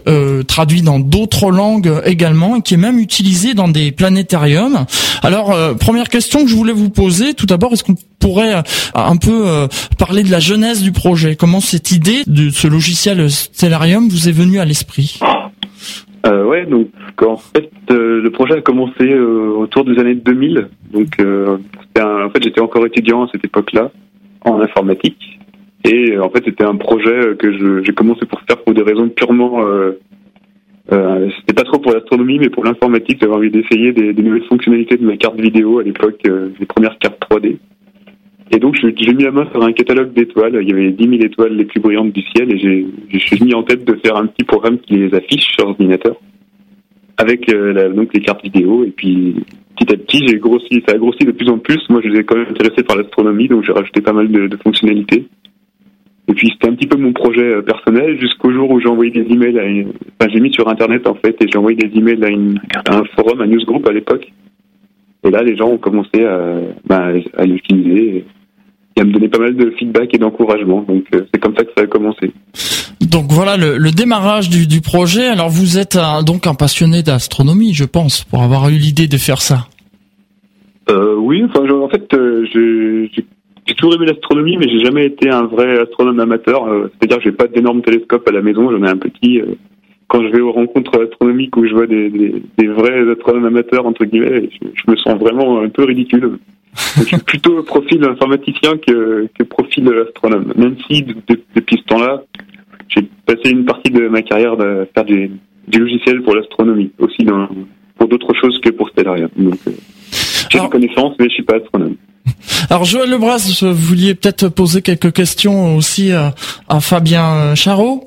traduit 0.46 0.82
dans 0.82 0.98
d'autres 0.98 1.50
langues 1.50 1.92
également 2.04 2.56
et 2.56 2.62
qui 2.62 2.74
est 2.74 2.78
même 2.78 2.98
utilisé 2.98 3.54
dans 3.54 3.68
des 3.68 3.92
planétariums. 3.92 4.84
Alors, 5.22 5.54
première 5.78 6.08
question 6.08 6.44
que 6.44 6.50
je 6.50 6.54
voulais 6.54 6.72
vous 6.72 6.90
poser, 6.90 7.34
tout 7.34 7.46
d'abord, 7.46 7.72
est-ce 7.72 7.84
qu'on 7.84 7.96
pourrait 8.18 8.62
un 8.94 9.16
peu 9.16 9.68
parler 9.96 10.22
de 10.22 10.30
la 10.30 10.40
genèse 10.40 10.82
du 10.82 10.87
projet 10.92 11.36
Comment 11.36 11.60
cette 11.60 11.90
idée 11.90 12.22
de 12.26 12.50
ce 12.50 12.68
logiciel 12.68 13.30
Stellarium 13.30 14.08
vous 14.08 14.28
est 14.28 14.32
venue 14.32 14.58
à 14.58 14.64
l'esprit 14.64 15.20
euh, 16.26 16.44
Ouais, 16.44 16.66
donc 16.66 16.88
en 17.22 17.36
fait 17.36 17.70
euh, 17.90 18.20
le 18.20 18.30
projet 18.30 18.54
a 18.54 18.60
commencé 18.60 19.02
euh, 19.02 19.50
autour 19.56 19.84
des 19.84 19.98
années 19.98 20.14
2000. 20.14 20.68
Donc 20.92 21.20
euh, 21.20 21.58
en 21.98 22.30
fait 22.30 22.42
j'étais 22.42 22.60
encore 22.60 22.86
étudiant 22.86 23.24
à 23.24 23.28
cette 23.32 23.44
époque-là 23.44 23.90
en 24.44 24.60
informatique 24.60 25.38
et 25.84 26.18
en 26.18 26.30
fait 26.30 26.44
c'était 26.44 26.64
un 26.64 26.76
projet 26.76 27.36
que 27.38 27.82
j'ai 27.84 27.92
commencé 27.92 28.24
pour 28.26 28.40
faire 28.42 28.62
pour 28.62 28.74
des 28.74 28.82
raisons 28.82 29.08
purement 29.08 29.62
c'était 30.90 31.54
pas 31.54 31.64
trop 31.64 31.78
pour 31.78 31.92
l'astronomie, 31.92 32.38
mais 32.38 32.48
pour 32.48 32.64
l'informatique, 32.64 33.18
j'avais 33.20 33.34
envie 33.34 33.50
d'essayer 33.50 33.92
des, 33.92 34.14
des, 34.14 34.22
nouvelles 34.22 34.46
fonctionnalités 34.48 34.96
de 34.96 35.04
ma 35.04 35.18
carte 35.18 35.38
vidéo 35.38 35.80
à 35.80 35.82
l'époque, 35.82 36.18
les 36.24 36.64
premières 36.64 36.96
cartes 36.98 37.20
3D. 37.30 37.58
Et 38.50 38.58
donc, 38.58 38.76
j'ai 38.76 39.12
mis 39.12 39.24
la 39.24 39.30
main 39.30 39.46
sur 39.50 39.62
un 39.62 39.72
catalogue 39.72 40.12
d'étoiles. 40.14 40.58
Il 40.62 40.68
y 40.68 40.72
avait 40.72 40.90
10 40.90 41.04
000 41.04 41.14
étoiles 41.22 41.54
les 41.54 41.64
plus 41.64 41.80
brillantes 41.80 42.12
du 42.12 42.22
ciel 42.34 42.50
et 42.52 42.86
je 43.10 43.18
suis 43.18 43.44
mis 43.44 43.54
en 43.54 43.62
tête 43.62 43.84
de 43.84 43.94
faire 44.02 44.16
un 44.16 44.26
petit 44.26 44.44
programme 44.44 44.78
qui 44.78 44.94
les 44.94 45.14
affiche 45.14 45.44
sur 45.54 45.66
l'ordinateur 45.66 46.16
avec 47.18 47.52
euh, 47.52 47.92
donc 47.92 48.14
les 48.14 48.20
cartes 48.20 48.42
vidéo. 48.42 48.84
Et 48.84 48.90
puis, 48.90 49.34
petit 49.76 49.92
à 49.92 49.96
petit, 49.96 50.26
j'ai 50.26 50.38
grossi, 50.38 50.82
ça 50.88 50.94
a 50.94 50.98
grossi 50.98 51.24
de 51.24 51.32
plus 51.32 51.48
en 51.50 51.58
plus. 51.58 51.78
Moi, 51.90 52.00
je 52.02 52.10
suis 52.10 52.24
quand 52.24 52.36
même 52.36 52.48
intéressé 52.48 52.82
par 52.84 52.96
l'astronomie, 52.96 53.48
donc 53.48 53.64
j'ai 53.64 53.72
rajouté 53.72 54.00
pas 54.00 54.12
mal 54.12 54.30
de, 54.30 54.56
fonctionnalités. 54.62 55.26
Et 56.28 56.34
puis, 56.34 56.50
c'était 56.52 56.68
un 56.68 56.74
petit 56.74 56.86
peu 56.86 56.96
mon 56.96 57.12
projet 57.12 57.54
euh, 57.54 57.62
personnel 57.62 58.18
jusqu'au 58.20 58.52
jour 58.52 58.70
où 58.70 58.80
j'ai 58.80 58.88
envoyé 58.88 59.10
des 59.10 59.26
emails 59.32 59.58
à 59.58 59.64
enfin, 59.64 60.30
j'ai 60.32 60.40
mis 60.40 60.52
sur 60.52 60.68
Internet, 60.68 61.06
en 61.06 61.14
fait, 61.14 61.36
et 61.42 61.48
j'ai 61.50 61.58
envoyé 61.58 61.76
des 61.76 61.98
emails 61.98 62.22
à, 62.22 62.96
un 62.96 63.04
forum, 63.16 63.40
un 63.40 63.46
newsgroup 63.46 63.86
à 63.88 63.92
l'époque. 63.92 64.30
Et 65.24 65.30
là, 65.30 65.42
les 65.42 65.56
gens 65.56 65.68
ont 65.70 65.78
commencé 65.78 66.24
à, 66.24 66.60
bah, 66.86 67.08
à 67.36 67.44
l'utiliser 67.44 68.24
à 68.96 69.04
me 69.04 69.12
donner 69.12 69.28
pas 69.28 69.38
mal 69.38 69.56
de 69.56 69.70
feedback 69.78 70.14
et 70.14 70.18
d'encouragement. 70.18 70.82
Donc 70.82 71.04
euh, 71.14 71.22
c'est 71.32 71.40
comme 71.40 71.54
ça 71.56 71.64
que 71.64 71.70
ça 71.76 71.84
a 71.84 71.86
commencé. 71.86 72.32
Donc 73.00 73.26
voilà 73.30 73.56
le, 73.56 73.78
le 73.78 73.90
démarrage 73.90 74.48
du, 74.48 74.66
du, 74.66 74.80
projet. 74.80 75.26
Alors 75.26 75.48
vous 75.48 75.78
êtes 75.78 75.98
donc 76.26 76.46
un 76.46 76.54
passionné 76.54 77.02
d'astronomie, 77.02 77.74
je 77.74 77.84
pense, 77.84 78.24
pour 78.24 78.42
avoir 78.42 78.68
eu 78.68 78.76
l'idée 78.76 79.06
de 79.06 79.16
faire 79.16 79.40
ça. 79.40 79.68
Euh, 80.90 81.14
oui, 81.16 81.44
enfin 81.44 81.68
en 81.70 81.88
fait 81.88 82.12
euh, 82.14 82.46
j'ai 82.52 83.74
toujours 83.76 83.94
aimé 83.94 84.06
l'astronomie, 84.06 84.56
mais 84.56 84.68
j'ai 84.68 84.82
jamais 84.84 85.06
été 85.06 85.28
un 85.28 85.44
vrai 85.44 85.78
astronome 85.78 86.18
amateur. 86.20 86.66
C'est-à-dire 86.98 87.20
j'ai 87.22 87.32
pas 87.32 87.46
d'énorme 87.46 87.82
télescope 87.82 88.26
à 88.26 88.32
la 88.32 88.40
maison, 88.40 88.70
j'en 88.70 88.82
ai 88.84 88.88
un 88.88 88.96
petit. 88.96 89.40
quand 90.08 90.22
je 90.22 90.28
vais 90.28 90.40
aux 90.40 90.52
rencontres 90.52 91.02
astronomiques 91.02 91.56
où 91.56 91.66
je 91.66 91.74
vois 91.74 91.86
des, 91.86 92.08
des, 92.08 92.42
des 92.56 92.66
vrais 92.66 93.08
astronomes 93.10 93.44
amateurs 93.44 93.86
entre 93.86 94.06
guillemets, 94.06 94.48
je, 94.50 94.68
je, 94.72 94.90
me 94.90 94.96
sens 94.96 95.18
vraiment 95.20 95.60
un 95.60 95.68
peu 95.68 95.84
ridicule 95.84 96.38
je 96.96 97.02
suis 97.04 97.18
plutôt 97.18 97.62
profil 97.62 98.04
informaticien 98.04 98.76
que, 98.78 99.28
que 99.36 99.42
profil 99.44 99.88
astronome. 100.06 100.52
Même 100.56 100.76
si 100.86 101.02
depuis 101.02 101.76
ce 101.78 101.84
temps-là, 101.84 102.22
j'ai 102.88 103.02
passé 103.26 103.50
une 103.50 103.64
partie 103.64 103.90
de 103.90 104.08
ma 104.08 104.22
carrière 104.22 104.52
à 104.52 104.86
faire 104.94 105.04
du, 105.04 105.30
du 105.66 105.78
logiciel 105.78 106.22
pour 106.22 106.34
l'astronomie, 106.34 106.90
aussi 106.98 107.24
dans, 107.24 107.48
pour 107.98 108.08
d'autres 108.08 108.34
choses 108.40 108.60
que 108.60 108.70
pour 108.70 108.88
Stellarium. 108.90 109.30
Donc, 109.36 109.58
euh, 109.66 109.72
j'ai 110.50 110.60
des 110.60 110.68
connaissances, 110.68 111.14
mais 111.18 111.26
je 111.28 111.34
suis 111.34 111.42
pas 111.44 111.56
astronome. 111.56 111.96
Alors 112.70 112.84
Joël 112.84 113.10
Lebras, 113.10 113.58
vous 113.62 113.72
vouliez 113.72 114.14
peut-être 114.14 114.48
poser 114.48 114.82
quelques 114.82 115.12
questions 115.12 115.76
aussi 115.76 116.12
à, 116.12 116.34
à 116.68 116.80
Fabien 116.80 117.54
Charot 117.54 118.04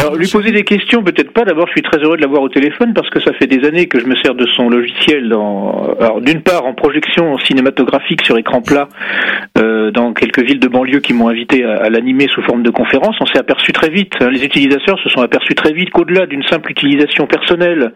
alors 0.00 0.16
lui 0.16 0.28
poser 0.28 0.50
des 0.50 0.64
questions, 0.64 1.02
peut-être 1.02 1.32
pas. 1.32 1.44
D'abord, 1.44 1.66
je 1.66 1.72
suis 1.72 1.82
très 1.82 1.98
heureux 1.98 2.16
de 2.16 2.22
l'avoir 2.22 2.42
au 2.42 2.48
téléphone 2.48 2.94
parce 2.94 3.10
que 3.10 3.20
ça 3.20 3.32
fait 3.34 3.46
des 3.46 3.66
années 3.66 3.86
que 3.86 4.00
je 4.00 4.06
me 4.06 4.16
sers 4.16 4.34
de 4.34 4.46
son 4.56 4.68
logiciel. 4.68 5.28
Dans... 5.28 5.94
Alors 6.00 6.20
d'une 6.20 6.42
part 6.42 6.64
en 6.64 6.74
projection 6.74 7.36
cinématographique 7.38 8.24
sur 8.24 8.38
écran 8.38 8.62
plat 8.62 8.88
euh, 9.58 9.90
dans 9.90 10.12
quelques 10.12 10.42
villes 10.42 10.60
de 10.60 10.68
banlieue 10.68 11.00
qui 11.00 11.12
m'ont 11.12 11.28
invité 11.28 11.64
à, 11.64 11.82
à 11.84 11.90
l'animer 11.90 12.28
sous 12.28 12.42
forme 12.42 12.62
de 12.62 12.70
conférence. 12.70 13.16
On 13.20 13.26
s'est 13.26 13.38
aperçu 13.38 13.72
très 13.72 13.90
vite, 13.90 14.14
hein, 14.20 14.30
les 14.30 14.44
utilisateurs 14.44 14.98
se 15.00 15.08
sont 15.10 15.20
aperçus 15.20 15.54
très 15.54 15.72
vite 15.72 15.90
qu'au-delà 15.90 16.26
d'une 16.26 16.42
simple 16.44 16.70
utilisation 16.70 17.26
personnelle 17.26 17.92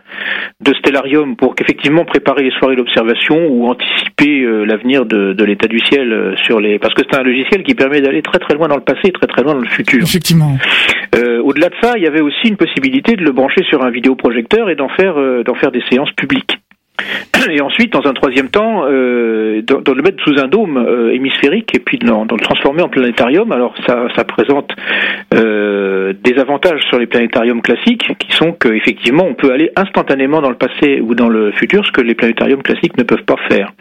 de 0.61 0.75
Stellarium 0.75 1.37
pour 1.37 1.55
qu'effectivement 1.55 2.05
préparer 2.05 2.43
les 2.43 2.51
soirées 2.59 2.77
d'observation 2.77 3.47
ou 3.49 3.67
anticiper 3.69 4.43
euh, 4.43 4.64
l'avenir 4.64 5.07
de, 5.07 5.33
de 5.33 5.45
l'état 5.45 5.69
du 5.69 5.79
ciel 5.79 6.12
euh, 6.12 6.37
sur 6.37 6.61
les, 6.61 6.79
parce 6.79 6.95
que 6.95 7.03
c'est 7.09 7.19
un 7.19 7.23
logiciel 7.23 7.62
qui 7.62 7.75
permet 7.75 8.01
d'aller 8.01 8.23
très 8.23 8.38
très 8.38 8.55
loin 8.55 8.69
dans 8.69 8.77
le 8.77 8.85
passé, 8.85 9.11
très 9.12 9.27
très 9.27 9.43
loin 9.43 9.55
dans 9.55 9.61
le 9.61 9.69
futur. 9.69 10.03
Effectivement. 10.03 10.57
Euh, 11.14 11.40
au-delà 11.43 11.69
de 11.69 11.75
ça, 11.81 11.94
il 11.97 12.03
y 12.03 12.07
avait 12.07 12.21
aussi 12.21 12.49
une 12.49 12.57
possibilité 12.57 13.17
de 13.17 13.25
le 13.25 13.33
brancher 13.33 13.63
sur 13.69 13.85
un 13.85 13.91
vidéoprojecteur 13.91 14.71
et 14.71 14.77
d'en 14.77 14.89
faire, 14.89 15.19
euh, 15.19 15.43
des 15.73 15.83
séances 15.91 16.13
publiques. 16.13 16.59
Et 17.51 17.61
ensuite, 17.61 17.93
dans 17.93 18.07
un 18.07 18.13
troisième 18.13 18.49
temps, 18.49 18.85
euh, 18.87 19.61
de, 19.63 19.93
le 19.93 20.03
mettre 20.03 20.23
sous 20.23 20.39
un 20.39 20.49
dôme 20.49 20.77
euh, 20.79 21.13
hémisphérique 21.13 21.75
et 21.75 21.79
puis 21.79 21.99
de, 21.99 22.07
le 22.07 22.41
transformer 22.41 22.83
en 22.83 22.89
planétarium. 22.89 23.51
Alors 23.53 23.75
ça, 23.87 24.25
présente 24.25 24.73
euh, 25.35 26.13
des 26.23 26.39
avantages 26.39 26.81
sur 26.89 26.99
les 26.99 27.07
planétariums 27.07 27.61
classiques, 27.61 28.07
qui 28.19 28.33
sont 28.33 28.53
qu'effectivement, 28.53 29.25
on 29.29 29.35
peut 29.35 29.53
aller 29.53 29.71
instantanément 29.77 30.41
dans 30.41 30.51
le 30.51 30.57
passé 30.57 31.01
ou 31.01 31.15
dans 31.15 31.29
le 31.29 31.53
futur, 31.53 31.85
ce 31.85 31.93
que 31.93 32.01
les 32.01 32.15
planétariums 32.15 32.63
classiques 32.63 32.97
ne 32.97 33.03
peuvent 33.03 33.25
pas 33.25 33.37
faire. 33.49 33.73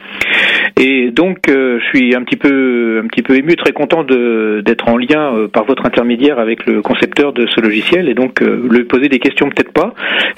Et 0.80 1.12
donc, 1.12 1.38
je 1.48 1.84
suis 1.90 2.16
un 2.16 2.24
petit 2.24 2.36
peu, 2.36 3.02
un 3.04 3.08
petit 3.08 3.22
peu 3.22 3.36
ému, 3.36 3.56
très 3.56 3.72
content 3.72 4.04
d'être 4.04 4.88
en 4.88 4.98
lien 4.98 5.48
par 5.52 5.66
votre 5.66 5.86
intermédiaire 5.86 6.40
avec 6.40 6.66
le 6.66 6.82
concepteur 6.82 7.32
de 7.32 7.46
ce 7.48 7.62
logiciel, 7.62 8.10
et 8.10 8.14
donc 8.14 8.42
lui 8.42 8.84
poser 8.84 9.08
des 9.08 9.20
questions 9.20 9.50
peut-être 9.50 9.72
pas. 9.72 9.94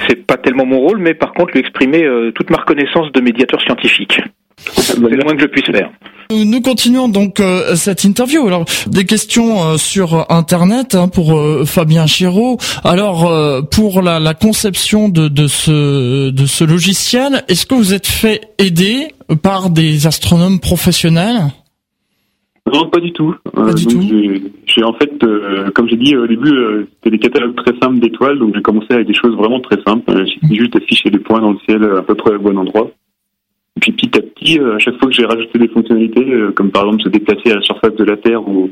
C'est 0.07 0.27
pas 0.27 0.37
tellement 0.37 0.65
mon 0.65 0.79
rôle, 0.79 0.99
mais 0.99 1.13
par 1.13 1.33
contre 1.33 1.53
lui 1.53 1.59
exprimer 1.61 2.07
toute 2.35 2.49
ma 2.49 2.57
reconnaissance 2.65 3.11
de 3.11 3.21
médiateur 3.21 3.61
scientifique. 3.61 4.19
C'est 4.57 4.97
le 4.97 5.23
moins 5.23 5.35
que 5.35 5.41
je 5.41 5.47
puisse 5.47 5.65
faire. 5.65 5.89
Nous 6.31 6.61
continuons 6.61 7.07
donc 7.07 7.39
euh, 7.39 7.75
cette 7.75 8.03
interview. 8.03 8.47
Alors 8.47 8.65
des 8.87 9.05
questions 9.05 9.63
euh, 9.63 9.77
sur 9.77 10.31
internet 10.31 10.95
hein, 10.95 11.07
pour 11.07 11.37
euh, 11.37 11.65
Fabien 11.65 12.07
Chiraud. 12.07 12.57
Alors 12.83 13.31
pour 13.69 14.01
la, 14.01 14.33
conception 14.33 15.09
de, 15.09 15.27
de, 15.27 15.47
ce 15.47 16.29
de 16.31 16.45
ce 16.45 16.63
logiciel, 16.63 17.43
est-ce 17.47 17.65
que 17.65 17.75
vous 17.75 17.93
êtes 17.93 18.07
fait 18.07 18.41
aider 18.57 19.09
par 19.43 19.69
des 19.69 20.07
astronomes 20.07 20.59
professionnels? 20.59 21.51
Non, 22.73 22.89
pas 22.89 22.99
du 22.99 23.13
tout. 23.13 23.35
Pas 23.53 23.73
du 23.73 23.85
tout. 23.85 24.01
J'ai 24.65 24.83
en 24.83 24.93
fait, 24.93 25.13
comme 25.73 25.87
j'ai 25.87 25.97
dit 25.97 26.17
au 26.17 26.27
début, 26.27 26.87
c'était 26.95 27.11
des 27.11 27.19
catalogues 27.19 27.55
très 27.55 27.77
simples 27.79 27.99
d'étoiles, 27.99 28.39
donc 28.39 28.55
j'ai 28.55 28.61
commencé 28.61 28.87
avec 28.91 29.07
des 29.07 29.13
choses 29.13 29.35
vraiment 29.35 29.59
très 29.59 29.81
simples. 29.85 30.25
J'ai 30.25 30.55
juste 30.55 30.75
affiché 30.75 31.09
des 31.09 31.19
points 31.19 31.41
dans 31.41 31.51
le 31.51 31.59
ciel 31.59 31.83
à 31.83 32.01
peu 32.01 32.15
près 32.15 32.35
au 32.35 32.39
bon 32.39 32.57
endroit. 32.57 32.89
Et 33.77 33.81
puis 33.81 33.91
petit 33.91 34.17
à 34.17 34.21
petit, 34.21 34.59
euh, 34.59 34.75
à 34.75 34.79
chaque 34.79 34.97
fois 34.97 35.09
que 35.09 35.13
j'ai 35.13 35.25
rajouté 35.25 35.59
des 35.59 35.67
fonctionnalités, 35.67 36.31
euh, 36.31 36.51
comme 36.51 36.71
par 36.71 36.85
exemple 36.85 37.03
se 37.03 37.09
déplacer 37.09 37.51
à 37.51 37.55
la 37.55 37.61
surface 37.61 37.95
de 37.95 38.03
la 38.05 38.15
Terre 38.15 38.47
ou, 38.47 38.69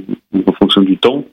en 0.48 0.52
fonction 0.54 0.82
du 0.82 0.98
temps, 0.98 1.26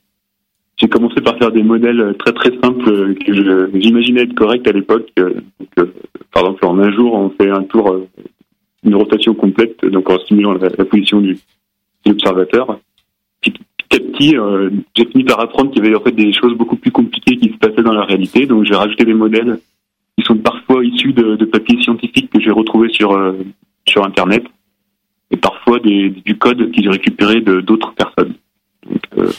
j'ai 0.76 0.88
commencé 0.88 1.20
par 1.20 1.38
faire 1.38 1.52
des 1.52 1.62
modèles 1.62 2.14
très 2.18 2.32
très 2.32 2.50
simples 2.62 3.14
que 3.14 3.32
j'imaginais 3.78 4.22
être 4.22 4.34
corrects 4.34 4.66
à 4.66 4.72
l'époque. 4.72 5.08
Euh, 5.18 5.34
par 6.32 6.44
exemple, 6.44 6.66
en 6.66 6.78
un 6.78 6.90
jour, 6.90 7.14
on 7.14 7.30
fait 7.30 7.50
un 7.50 7.62
tour, 7.62 8.06
une 8.82 8.94
rotation 8.94 9.34
complète, 9.34 9.84
donc 9.84 10.10
en 10.10 10.18
stimulant 10.20 10.54
la, 10.54 10.70
position 10.84 11.20
du, 11.20 11.38
l'observateur. 12.06 12.78
Petit, 13.40 13.60
à 13.92 13.98
petit, 13.98 14.36
j'ai 14.96 15.06
fini 15.06 15.24
par 15.24 15.40
apprendre 15.40 15.70
qu'il 15.70 15.82
y 15.84 15.86
avait 15.86 15.96
en 15.96 16.00
fait 16.00 16.12
des 16.12 16.32
choses 16.32 16.54
beaucoup 16.54 16.76
plus 16.76 16.90
compliquées 16.90 17.36
qui 17.36 17.50
se 17.50 17.58
passaient 17.58 17.82
dans 17.82 17.92
la 17.92 18.04
réalité, 18.04 18.46
donc 18.46 18.64
j'ai 18.64 18.74
rajouté 18.74 19.04
des 19.04 19.14
modèles 19.14 19.58
qui 20.16 20.24
sont 20.24 20.36
parfois 20.36 20.84
issus 20.84 21.12
de, 21.12 21.36
de 21.36 21.44
papiers 21.44 21.80
scientifiques 21.82 22.30
que 22.30 22.40
j'ai 22.40 22.50
retrouvés 22.50 22.90
sur, 22.90 23.12
euh, 23.12 23.32
sur 23.88 24.04
Internet. 24.04 24.44
et 25.30 25.36
parfois 25.36 25.78
des, 25.78 26.10
du 26.10 26.36
code 26.36 26.70
qu'ils 26.72 26.88
récupéré 26.90 27.40
de 27.40 27.60
d'autres 27.60 27.94
personnes. 27.94 28.34
Donc, 28.86 29.30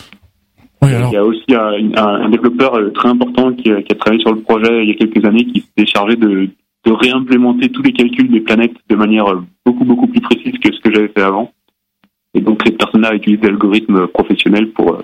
il 0.83 1.13
y 1.13 1.17
a 1.17 1.23
aussi 1.23 1.53
un, 1.53 1.93
un, 1.95 2.29
développeur 2.29 2.91
très 2.93 3.09
important 3.09 3.53
qui 3.53 3.71
a, 3.71 3.81
qui 3.83 3.91
a, 3.91 3.95
travaillé 3.95 4.21
sur 4.21 4.33
le 4.33 4.41
projet 4.41 4.83
il 4.83 4.89
y 4.89 4.91
a 4.91 4.95
quelques 4.95 5.23
années 5.25 5.45
qui 5.45 5.63
s'est 5.77 5.85
chargé 5.85 6.15
de, 6.15 6.49
de 6.85 6.91
réimplémenter 6.91 7.69
tous 7.69 7.83
les 7.83 7.93
calculs 7.93 8.31
des 8.31 8.39
planètes 8.39 8.75
de 8.89 8.95
manière 8.95 9.25
beaucoup 9.65 9.85
beaucoup 9.85 10.07
plus 10.07 10.21
précise 10.21 10.57
que 10.57 10.73
ce 10.73 10.79
que 10.81 10.91
j'avais 10.93 11.09
fait 11.09 11.21
avant. 11.21 11.51
Et 12.33 12.41
donc 12.41 12.61
cette 12.65 12.77
personne-là 12.77 13.09
a 13.09 13.15
utilisé 13.15 13.41
des 13.41 13.47
algorithmes 13.47 14.07
professionnels 14.07 14.71
pour, 14.71 14.97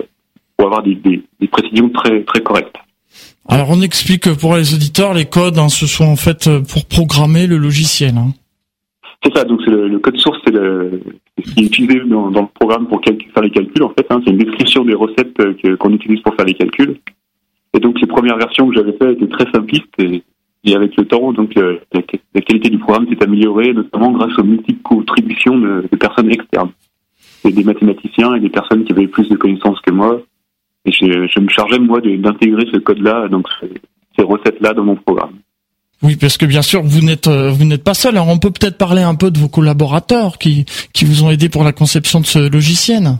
pour 0.56 0.66
avoir 0.66 0.82
des, 0.82 0.94
des, 0.94 1.22
des 1.40 1.48
précisions 1.48 1.88
très 1.90 2.22
très 2.22 2.40
correctes. 2.40 2.76
Alors 3.48 3.68
on 3.70 3.80
explique 3.80 4.32
pour 4.34 4.56
les 4.56 4.74
auditeurs, 4.74 5.14
les 5.14 5.24
codes, 5.24 5.58
hein, 5.58 5.68
ce 5.68 5.86
sont 5.86 6.04
en 6.04 6.16
fait 6.16 6.48
pour 6.72 6.84
programmer 6.86 7.46
le 7.46 7.56
logiciel. 7.56 8.16
Hein. 8.16 8.32
C'est 9.22 9.36
ça, 9.36 9.44
donc 9.44 9.60
c'est 9.64 9.70
le, 9.70 9.98
code 9.98 10.16
source, 10.18 10.38
c'est 10.46 10.54
ce 10.54 11.54
qui 11.54 11.60
est 11.60 11.66
utilisé 11.66 12.00
dans, 12.06 12.30
dans, 12.30 12.42
le 12.42 12.48
programme 12.54 12.86
pour 12.86 13.00
faire 13.04 13.42
les 13.42 13.50
calculs 13.50 13.82
en 13.82 13.88
fait. 13.90 14.06
Hein, 14.10 14.20
c'est 14.24 14.30
une 14.30 14.38
description 14.38 14.84
des 14.84 14.94
recettes 14.94 15.36
qu'on 15.78 15.92
utilise 15.92 16.20
pour 16.20 16.34
faire 16.34 16.44
les 16.44 16.54
calculs. 16.54 16.98
Et 17.74 17.80
donc 17.80 18.00
les 18.00 18.06
premières 18.06 18.38
versions 18.38 18.68
que 18.68 18.74
j'avais 18.76 18.92
faites 18.92 19.20
étaient 19.20 19.28
très 19.28 19.50
simplistes 19.52 19.92
et, 19.98 20.22
et 20.64 20.74
avec 20.74 20.96
le 20.96 21.06
temps, 21.06 21.32
donc 21.32 21.56
euh, 21.56 21.78
la, 21.92 22.40
qualité 22.40 22.70
du 22.70 22.78
programme 22.78 23.08
s'est 23.08 23.22
améliorée, 23.22 23.72
notamment 23.72 24.12
grâce 24.12 24.36
aux 24.38 24.44
multiples 24.44 24.82
contributions 24.82 25.58
de, 25.58 25.84
de 25.90 25.96
personnes 25.96 26.30
externes. 26.30 26.70
Des 27.50 27.64
mathématiciens 27.64 28.34
et 28.34 28.40
des 28.40 28.50
personnes 28.50 28.84
qui 28.84 28.92
avaient 28.92 29.06
plus 29.06 29.28
de 29.28 29.36
connaissances 29.36 29.80
que 29.80 29.90
moi, 29.90 30.20
et 30.84 30.92
je, 30.92 31.40
me 31.40 31.48
chargeais, 31.48 31.78
moi, 31.78 32.00
d'intégrer 32.00 32.66
ce 32.72 32.78
code-là, 32.78 33.28
donc 33.28 33.46
ces 34.16 34.24
recettes-là 34.24 34.74
dans 34.74 34.84
mon 34.84 34.96
programme. 34.96 35.34
Oui, 36.02 36.16
parce 36.16 36.36
que 36.36 36.46
bien 36.46 36.62
sûr, 36.62 36.82
vous 36.82 37.04
n'êtes 37.04 37.26
euh, 37.26 37.50
vous 37.50 37.64
n'êtes 37.64 37.82
pas 37.82 37.94
seul. 37.94 38.16
Alors, 38.16 38.28
on 38.28 38.38
peut 38.38 38.52
peut-être 38.52 38.78
parler 38.78 39.02
un 39.02 39.16
peu 39.16 39.30
de 39.30 39.38
vos 39.38 39.48
collaborateurs 39.48 40.38
qui 40.38 40.64
qui 40.92 41.04
vous 41.04 41.24
ont 41.24 41.30
aidé 41.30 41.48
pour 41.48 41.64
la 41.64 41.72
conception 41.72 42.20
de 42.20 42.26
ce 42.26 42.50
logiciel. 42.50 43.18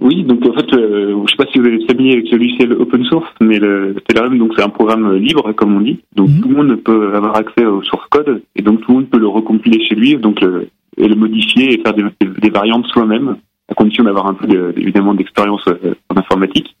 Oui, 0.00 0.22
donc 0.22 0.46
en 0.46 0.52
fait, 0.54 0.72
euh, 0.74 1.22
je 1.26 1.30
sais 1.30 1.36
pas 1.36 1.50
si 1.52 1.58
vous 1.58 1.66
avez 1.66 1.84
familier 1.86 2.12
avec 2.12 2.28
ce 2.28 2.36
logiciel 2.36 2.72
open 2.72 3.04
source, 3.04 3.28
mais 3.40 3.58
le 3.58 3.96
Stellarium, 4.00 4.38
donc 4.38 4.52
c'est 4.56 4.62
un 4.62 4.68
programme 4.68 5.16
libre, 5.16 5.52
comme 5.52 5.76
on 5.76 5.80
dit. 5.80 5.98
Donc 6.14 6.30
mhm. 6.30 6.40
tout 6.40 6.48
le 6.48 6.56
monde 6.56 6.76
peut 6.76 7.14
avoir 7.14 7.36
accès 7.36 7.66
au 7.66 7.82
source 7.82 8.06
code, 8.08 8.42
et 8.54 8.62
donc 8.62 8.80
tout 8.80 8.92
le 8.92 8.98
monde 8.98 9.08
peut 9.08 9.18
le 9.18 9.28
recompiler 9.28 9.84
chez 9.84 9.96
lui, 9.96 10.16
donc 10.16 10.40
le, 10.40 10.68
et 10.96 11.08
le 11.08 11.16
modifier 11.16 11.74
et 11.74 11.82
faire 11.82 11.94
des, 11.94 12.04
des 12.40 12.50
variantes 12.50 12.86
soi-même, 12.86 13.36
à 13.68 13.74
condition 13.74 14.04
d'avoir 14.04 14.26
un 14.26 14.34
peu 14.34 14.72
évidemment 14.76 15.14
d'expérience 15.14 15.66
euh, 15.68 15.94
en 16.08 16.18
informatique. 16.18 16.76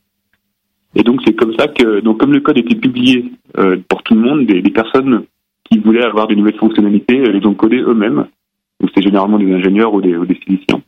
Et 0.94 1.02
donc 1.02 1.20
c'est 1.24 1.34
comme 1.34 1.54
ça 1.58 1.68
que, 1.68 2.00
donc 2.00 2.18
comme 2.18 2.32
le 2.32 2.40
code 2.40 2.58
était 2.58 2.74
publié 2.74 3.32
euh, 3.58 3.76
pour 3.88 4.02
tout 4.02 4.14
le 4.14 4.20
monde, 4.20 4.46
des, 4.46 4.62
des, 4.62 4.70
personnes 4.70 5.24
qui 5.64 5.78
voulaient 5.78 6.04
avoir 6.04 6.26
des 6.26 6.36
nouvelles 6.36 6.58
fonctionnalités 6.58 7.20
euh, 7.20 7.32
les 7.32 7.46
ont 7.46 7.54
codées 7.54 7.80
eux-mêmes. 7.80 8.26
Donc 8.80 8.90
c'est 8.94 9.02
généralement 9.02 9.38
des 9.38 9.52
ingénieurs 9.52 9.92
ou 9.92 10.00
des, 10.00 10.16
ou 10.16 10.24
des 10.24 10.34
physiciens. 10.34 10.80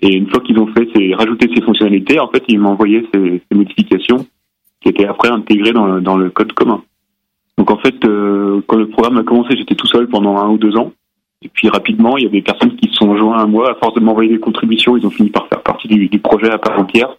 Et 0.00 0.14
une 0.14 0.28
fois 0.28 0.40
qu'ils 0.40 0.58
ont 0.58 0.66
fait 0.68 0.88
ces, 0.94 1.14
rajouté 1.14 1.48
ces 1.54 1.62
fonctionnalités, 1.62 2.20
en 2.20 2.28
fait, 2.28 2.44
ils 2.48 2.60
envoyé 2.60 3.08
ces, 3.14 3.42
ces, 3.50 3.56
modifications 3.56 4.26
qui 4.82 4.90
étaient 4.90 5.06
après 5.06 5.30
intégrées 5.30 5.72
dans, 5.72 6.00
dans 6.00 6.18
le 6.18 6.28
code 6.28 6.52
commun. 6.52 6.82
Donc 7.56 7.70
en 7.70 7.78
fait, 7.78 8.04
euh, 8.04 8.60
quand 8.66 8.76
le 8.76 8.88
programme 8.88 9.16
a 9.18 9.22
commencé, 9.22 9.56
j'étais 9.56 9.74
tout 9.74 9.86
seul 9.86 10.08
pendant 10.08 10.36
un 10.36 10.50
ou 10.50 10.58
deux 10.58 10.76
ans. 10.76 10.92
Et 11.42 11.48
puis 11.48 11.68
rapidement, 11.68 12.16
il 12.16 12.24
y 12.24 12.26
a 12.26 12.30
des 12.30 12.42
personnes 12.42 12.76
qui 12.76 12.88
se 12.88 12.94
sont 12.94 13.16
joints 13.16 13.38
à 13.38 13.46
moi. 13.46 13.70
À 13.70 13.74
force 13.74 13.94
de 13.94 14.00
m'envoyer 14.00 14.30
des 14.30 14.40
contributions, 14.40 14.96
ils 14.96 15.06
ont 15.06 15.10
fini 15.10 15.30
par 15.30 15.48
faire 15.48 15.62
partie 15.62 15.88
du, 15.88 16.08
du 16.08 16.18
projet 16.18 16.50
à 16.50 16.58
part 16.58 16.78
entière. 16.78 17.16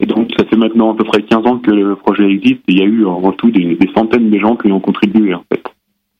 Et 0.00 0.06
donc, 0.06 0.30
ça 0.36 0.44
fait 0.46 0.56
maintenant 0.56 0.92
à 0.92 0.96
peu 0.96 1.04
près 1.04 1.22
15 1.22 1.46
ans 1.46 1.58
que 1.58 1.70
le 1.70 1.94
projet 1.94 2.24
existe 2.24 2.62
et 2.68 2.72
il 2.72 2.78
y 2.78 2.82
a 2.82 2.86
eu 2.86 3.04
en 3.04 3.32
tout 3.32 3.50
des, 3.50 3.78
centaines 3.94 4.30
de 4.30 4.38
gens 4.38 4.56
qui 4.56 4.72
ont 4.72 4.80
contribué, 4.80 5.34
en 5.34 5.44
fait. 5.52 5.62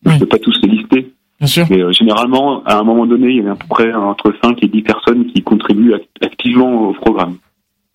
Je 0.05 0.13
ne 0.13 0.19
peux 0.19 0.27
pas 0.27 0.39
tous 0.39 0.55
les 0.63 0.69
lister. 0.69 1.13
Bien 1.39 1.47
sûr. 1.47 1.67
Mais 1.71 1.83
euh, 1.83 1.91
généralement, 1.91 2.63
à 2.65 2.79
un 2.79 2.83
moment 2.85 3.07
donné, 3.07 3.29
il 3.29 3.43
y 3.43 3.47
a 3.47 3.53
à 3.53 3.55
peu 3.55 3.67
près 3.69 3.93
entre 3.95 4.35
5 4.45 4.63
et 4.63 4.69
10 4.69 4.83
personnes 4.83 5.27
qui 5.27 5.43
contribuent 5.43 5.95
activement 6.21 6.91
au 6.91 6.93
programme. 6.93 7.37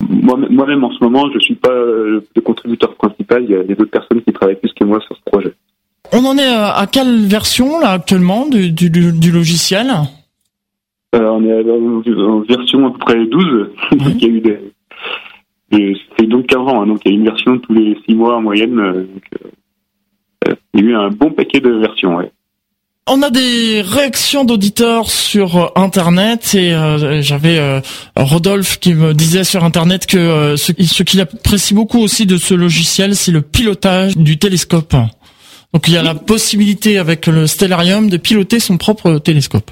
Moi-même, 0.10 0.84
en 0.84 0.92
ce 0.92 1.04
moment, 1.04 1.30
je 1.30 1.36
ne 1.36 1.40
suis 1.40 1.56
pas 1.56 1.74
le 1.74 2.42
contributeur 2.44 2.96
principal. 2.96 3.44
Il 3.44 3.52
y 3.52 3.56
a 3.56 3.64
des 3.64 3.74
autres 3.74 3.92
personnes 3.92 4.22
qui 4.22 4.34
travaillent 4.34 4.60
plus 4.60 4.74
que 4.74 4.84
moi 4.84 5.00
sur. 5.02 5.16
On 6.18 6.24
en 6.24 6.38
est 6.38 6.48
à 6.48 6.88
quelle 6.90 7.26
version, 7.26 7.78
là, 7.78 7.90
actuellement, 7.90 8.48
du, 8.48 8.72
du, 8.72 8.90
du 8.90 9.32
logiciel 9.32 9.88
euh, 11.14 11.30
On 11.30 11.44
est 11.44 12.22
en 12.22 12.40
version 12.40 12.88
à 12.88 12.92
peu 12.92 13.00
près 13.00 13.26
12. 13.26 13.70
il 13.92 14.22
y 14.22 14.26
a 14.26 14.28
eu 14.30 14.40
des, 14.40 16.26
donc 16.26 16.54
avant, 16.54 16.82
hein, 16.82 16.88
donc 16.88 17.02
il 17.04 17.12
y 17.12 17.16
a 17.16 17.18
une 17.18 17.26
version 17.26 17.60
tous 17.60 17.74
les 17.74 17.98
six 18.08 18.16
mois 18.16 18.38
en 18.38 18.42
moyenne. 18.42 18.80
Euh, 18.80 19.06
euh, 20.48 20.54
il 20.74 20.86
y 20.86 20.88
a 20.88 20.90
eu 20.92 20.96
un 20.96 21.10
bon 21.10 21.32
paquet 21.32 21.60
de 21.60 21.72
versions. 21.82 22.16
Ouais. 22.16 22.32
On 23.08 23.22
a 23.22 23.30
des 23.30 23.82
réactions 23.82 24.46
d'auditeurs 24.46 25.10
sur 25.10 25.74
Internet 25.76 26.56
et 26.56 26.74
j'avais 27.20 27.82
Rodolphe 28.16 28.80
qui 28.80 28.94
me 28.94 29.14
disait 29.14 29.44
sur 29.44 29.66
Internet 29.66 30.08
que 30.08 30.56
ce, 30.56 30.72
ce 30.82 31.04
qu'il 31.04 31.20
apprécie 31.20 31.74
beaucoup 31.74 32.00
aussi 32.00 32.26
de 32.26 32.38
ce 32.38 32.54
logiciel, 32.54 33.16
c'est 33.16 33.34
le 33.34 33.42
pilotage 33.42 34.16
du 34.18 34.38
télescope. 34.38 34.96
Donc 35.76 35.90
il 35.90 35.94
y 35.94 35.98
a 35.98 36.04
la 36.04 36.16
possibilité 36.16 36.98
avec 36.98 37.28
le 37.28 37.48
Stellarium 37.48 38.10
de 38.10 38.16
piloter 38.16 38.62
son 38.62 38.78
propre 38.78 39.18
télescope. 39.18 39.72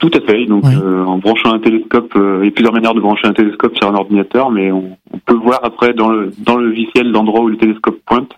Tout 0.00 0.10
à 0.14 0.20
fait. 0.20 0.46
Donc, 0.46 0.64
euh, 0.64 1.04
en 1.04 1.18
branchant 1.18 1.52
un 1.52 1.60
télescope, 1.60 2.12
euh, 2.16 2.40
il 2.42 2.46
y 2.46 2.48
a 2.48 2.50
plusieurs 2.50 2.72
manières 2.72 2.92
de 2.92 3.00
brancher 3.00 3.28
un 3.28 3.32
télescope 3.32 3.76
sur 3.76 3.88
un 3.88 3.94
ordinateur, 3.94 4.50
mais 4.50 4.72
on, 4.72 4.98
peut 5.24 5.36
voir 5.36 5.60
après 5.62 5.94
dans 5.94 6.08
le 6.08 6.32
dans 6.38 6.56
le 6.56 6.70
logiciel 6.70 7.08
l'endroit 7.12 7.42
où 7.42 7.46
le 7.46 7.56
télescope 7.56 8.00
pointe, 8.04 8.32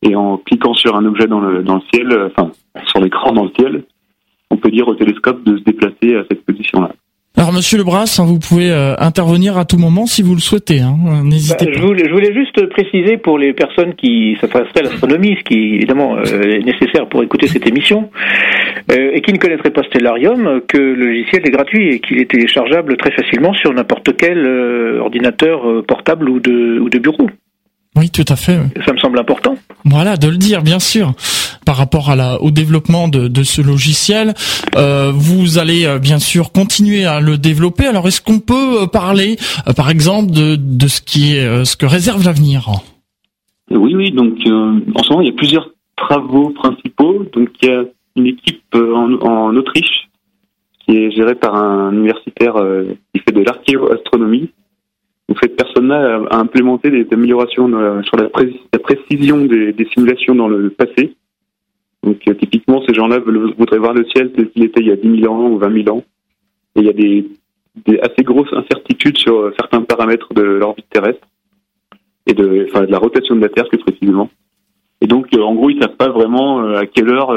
et 0.00 0.16
en 0.16 0.38
cliquant 0.38 0.72
sur 0.72 0.96
un 0.96 1.04
objet 1.04 1.26
dans 1.26 1.40
le 1.40 1.62
dans 1.62 1.74
le 1.74 1.82
ciel, 1.92 2.10
euh, 2.10 2.30
enfin 2.34 2.50
sur 2.86 3.00
l'écran 3.00 3.32
dans 3.32 3.44
le 3.44 3.50
ciel, 3.58 3.84
on 4.50 4.56
peut 4.56 4.70
dire 4.70 4.88
au 4.88 4.94
télescope 4.94 5.44
de 5.44 5.58
se 5.58 5.64
déplacer 5.64 6.16
à 6.16 6.24
cette 6.30 6.46
position-là. 6.46 6.92
Alors, 7.36 7.52
Monsieur 7.52 7.78
Lebras, 7.78 8.18
hein, 8.18 8.24
vous 8.26 8.38
pouvez 8.38 8.70
euh, 8.70 8.94
intervenir 8.98 9.56
à 9.56 9.64
tout 9.64 9.78
moment 9.78 10.04
si 10.04 10.22
vous 10.22 10.34
le 10.34 10.40
souhaitez. 10.40 10.80
Hein, 10.80 10.96
N'hésitez 11.24 11.64
bah, 11.64 11.72
pas. 11.72 11.78
Je 11.78 11.86
voulais, 11.86 12.04
je 12.06 12.12
voulais, 12.12 12.34
juste 12.34 12.66
préciser 12.66 13.16
pour 13.16 13.38
les 13.38 13.54
personnes 13.54 13.94
qui 13.94 14.36
s'intéresseraient 14.40 14.80
à 14.80 14.82
l'astronomie, 14.90 15.36
ce 15.38 15.44
qui 15.44 15.76
évidemment 15.76 16.16
euh, 16.16 16.22
est 16.22 16.64
nécessaire 16.64 17.08
pour 17.08 17.22
écouter 17.22 17.46
cette 17.46 17.66
émission, 17.66 18.10
euh, 18.92 19.12
et 19.14 19.20
qui 19.22 19.32
ne 19.32 19.38
connaîtraient 19.38 19.70
pas 19.70 19.84
Stellarium, 19.84 20.60
que 20.68 20.76
le 20.76 21.06
logiciel 21.06 21.42
est 21.46 21.50
gratuit 21.50 21.94
et 21.94 22.00
qu'il 22.00 22.20
est 22.20 22.30
téléchargeable 22.30 22.96
très 22.96 23.12
facilement 23.12 23.54
sur 23.54 23.72
n'importe 23.72 24.14
quel 24.16 24.46
ordinateur 25.00 25.84
portable 25.86 26.28
ou 26.28 26.40
de, 26.40 26.78
ou 26.80 26.90
de 26.90 26.98
bureau. 26.98 27.30
Oui, 27.96 28.08
tout 28.08 28.24
à 28.28 28.36
fait. 28.36 28.58
Ça 28.86 28.92
me 28.92 28.98
semble 28.98 29.18
important. 29.18 29.56
Voilà, 29.84 30.16
de 30.16 30.28
le 30.28 30.36
dire, 30.36 30.62
bien 30.62 30.78
sûr. 30.78 31.12
Par 31.66 31.76
rapport 31.76 32.08
à 32.10 32.16
la, 32.16 32.40
au 32.40 32.50
développement 32.50 33.08
de, 33.08 33.26
de 33.26 33.42
ce 33.42 33.60
logiciel, 33.60 34.34
euh, 34.76 35.10
vous 35.12 35.58
allez 35.58 35.86
euh, 35.86 35.98
bien 35.98 36.20
sûr 36.20 36.52
continuer 36.52 37.04
à 37.04 37.20
le 37.20 37.36
développer. 37.36 37.86
Alors, 37.86 38.06
est-ce 38.06 38.20
qu'on 38.20 38.38
peut 38.38 38.82
euh, 38.82 38.86
parler, 38.86 39.36
euh, 39.66 39.72
par 39.72 39.90
exemple, 39.90 40.30
de, 40.30 40.56
de 40.56 40.88
ce 40.88 41.00
qui 41.00 41.34
est, 41.34 41.64
ce 41.64 41.76
que 41.76 41.84
réserve 41.84 42.24
l'avenir? 42.24 42.70
Oui, 43.70 43.94
oui. 43.94 44.12
Donc, 44.12 44.38
en 44.46 45.02
ce 45.02 45.10
moment, 45.10 45.22
il 45.22 45.28
y 45.28 45.32
a 45.32 45.36
plusieurs 45.36 45.68
travaux 45.96 46.50
principaux. 46.50 47.26
Donc, 47.32 47.48
il 47.60 47.68
y 47.68 47.72
a 47.72 47.82
une 48.16 48.26
équipe 48.26 48.74
en, 48.74 49.14
en 49.20 49.56
Autriche 49.56 50.08
qui 50.84 50.96
est 50.96 51.10
gérée 51.10 51.34
par 51.34 51.54
un 51.56 51.92
universitaire 51.92 52.54
qui 53.12 53.20
fait 53.20 53.32
de 53.32 53.42
l'archéoastronomie 53.42 54.50
donc 55.30 55.38
cette 55.40 55.54
personne-là 55.54 56.22
a, 56.28 56.38
implémenté 56.38 56.90
des, 56.90 57.06
améliorations 57.12 57.68
sur 58.02 58.16
la, 58.16 58.28
précision 58.80 59.44
des, 59.44 59.88
simulations 59.94 60.34
dans 60.34 60.48
le 60.48 60.70
passé. 60.70 61.14
Donc 62.02 62.20
euh, 62.26 62.34
typiquement, 62.34 62.82
ces 62.84 62.94
gens-là 62.94 63.20
voudraient 63.20 63.78
voir 63.78 63.94
le 63.94 64.04
ciel 64.06 64.32
tel 64.32 64.50
qu'il 64.50 64.64
était 64.64 64.80
il 64.80 64.88
y 64.88 64.90
a 64.90 64.96
10 64.96 65.20
000 65.20 65.32
ans 65.32 65.50
ou 65.50 65.58
20 65.58 65.84
000 65.84 65.96
ans. 65.96 66.02
Et 66.74 66.80
il 66.80 66.84
y 66.84 66.88
a 66.88 66.92
des, 66.92 68.00
assez 68.00 68.24
grosses 68.24 68.52
incertitudes 68.52 69.18
sur 69.18 69.38
euh, 69.38 69.54
certains 69.56 69.82
paramètres 69.82 70.34
de 70.34 70.42
l'orbite 70.42 70.90
terrestre 70.90 71.24
et 72.26 72.34
de, 72.34 72.66
la 72.88 72.98
rotation 72.98 73.36
de 73.36 73.40
la 73.40 73.50
Terre 73.50 73.68
plus 73.68 73.78
précisément. 73.78 74.30
Et 75.00 75.06
donc, 75.06 75.28
euh, 75.32 75.42
en 75.42 75.54
gros, 75.54 75.70
ils 75.70 75.80
savent 75.80 75.96
pas 75.96 76.08
vraiment 76.08 76.58
à 76.74 76.86
quelle 76.86 77.08
heure, 77.08 77.32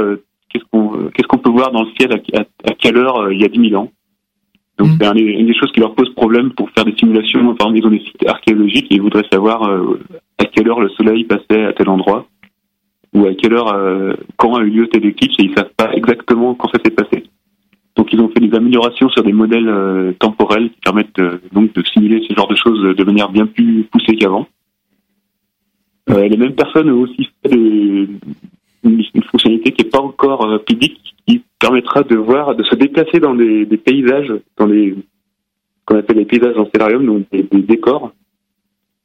qu'est-ce 0.49 0.65
qu'on 0.71 1.09
qu'est-ce 1.13 1.27
qu'on 1.27 1.37
peut 1.37 1.51
voir 1.51 1.71
dans 1.71 1.83
le 1.83 1.91
ciel 1.99 2.11
à, 2.11 2.39
à 2.39 2.73
quelle 2.73 2.97
heure 2.97 3.31
il 3.31 3.39
y 3.39 3.45
a 3.45 3.49
10 3.49 3.69
000 3.69 3.79
ans. 3.79 3.91
Donc 4.77 4.89
mm. 4.89 4.97
c'est 4.99 5.19
une 5.19 5.47
des 5.47 5.53
choses 5.53 5.71
qui 5.71 5.79
leur 5.79 5.93
pose 5.93 6.13
problème 6.15 6.51
pour 6.51 6.69
faire 6.71 6.85
des 6.85 6.95
simulations. 6.95 7.49
Enfin, 7.49 7.71
ils 7.75 7.85
ont 7.85 7.91
des 7.91 7.99
sites 7.99 8.27
archéologiques 8.27 8.87
et 8.91 8.95
ils 8.95 9.01
voudraient 9.01 9.27
savoir 9.31 9.63
euh, 9.63 9.99
à 10.39 10.45
quelle 10.45 10.67
heure 10.67 10.79
le 10.79 10.89
soleil 10.89 11.23
passait 11.25 11.65
à 11.65 11.73
tel 11.73 11.89
endroit 11.89 12.27
ou 13.13 13.27
à 13.27 13.33
quelle 13.35 13.53
heure, 13.53 13.71
euh, 13.73 14.13
quand 14.37 14.55
a 14.55 14.63
eu 14.63 14.71
lieu 14.71 14.87
tel 14.87 15.05
éclipse 15.05 15.35
et 15.37 15.43
ils 15.43 15.53
savent 15.53 15.73
pas 15.77 15.93
exactement 15.93 16.55
quand 16.55 16.69
ça 16.69 16.79
s'est 16.83 16.91
passé. 16.91 17.23
Donc 17.95 18.11
ils 18.11 18.19
ont 18.19 18.29
fait 18.29 18.39
des 18.39 18.55
améliorations 18.55 19.07
sur 19.09 19.21
des 19.21 19.33
modèles 19.33 19.69
euh, 19.69 20.13
temporels 20.13 20.71
qui 20.71 20.79
permettent 20.79 21.21
donc 21.51 21.73
de 21.73 21.83
simuler 21.85 22.25
ce 22.27 22.33
genre 22.33 22.47
de 22.47 22.55
choses 22.55 22.95
de 22.95 23.03
manière 23.03 23.29
bien 23.29 23.45
plus 23.45 23.83
poussée 23.91 24.15
qu'avant. 24.15 24.47
les 26.07 26.37
mêmes 26.37 26.55
personnes 26.55 26.89
ont 26.89 27.01
aussi 27.01 27.29
fait 27.43 27.55
des, 27.55 28.07
une, 28.83 29.03
fonctionnalité 29.31 29.71
qui 29.71 29.83
n'est 29.83 29.89
pas 29.89 30.01
encore 30.01 30.45
euh, 30.45 30.57
publique, 30.59 30.99
qui 31.27 31.43
permettra 31.59 32.03
de 32.03 32.15
voir, 32.15 32.55
de 32.55 32.63
se 32.63 32.75
déplacer 32.75 33.19
dans 33.19 33.35
des, 33.35 33.65
paysages, 33.77 34.33
dans 34.57 34.67
des 34.67 34.95
qu'on 35.85 35.97
appelle 35.97 36.17
les 36.17 36.25
paysages 36.25 36.57
en 36.57 36.69
scénarium, 36.73 37.05
donc 37.05 37.25
des, 37.31 37.43
décors. 37.61 38.13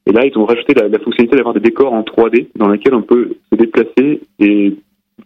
Et 0.06 0.12
là, 0.12 0.24
ils 0.24 0.38
ont 0.38 0.44
rajouté 0.44 0.74
la, 0.74 0.88
fonctionnalité 0.98 1.36
d'avoir 1.36 1.54
des 1.54 1.60
décors 1.60 1.92
en 1.92 2.02
3D 2.02 2.48
dans 2.56 2.68
lesquels 2.68 2.94
on 2.94 3.02
peut 3.02 3.36
se 3.50 3.58
déplacer 3.58 4.20
et 4.38 4.76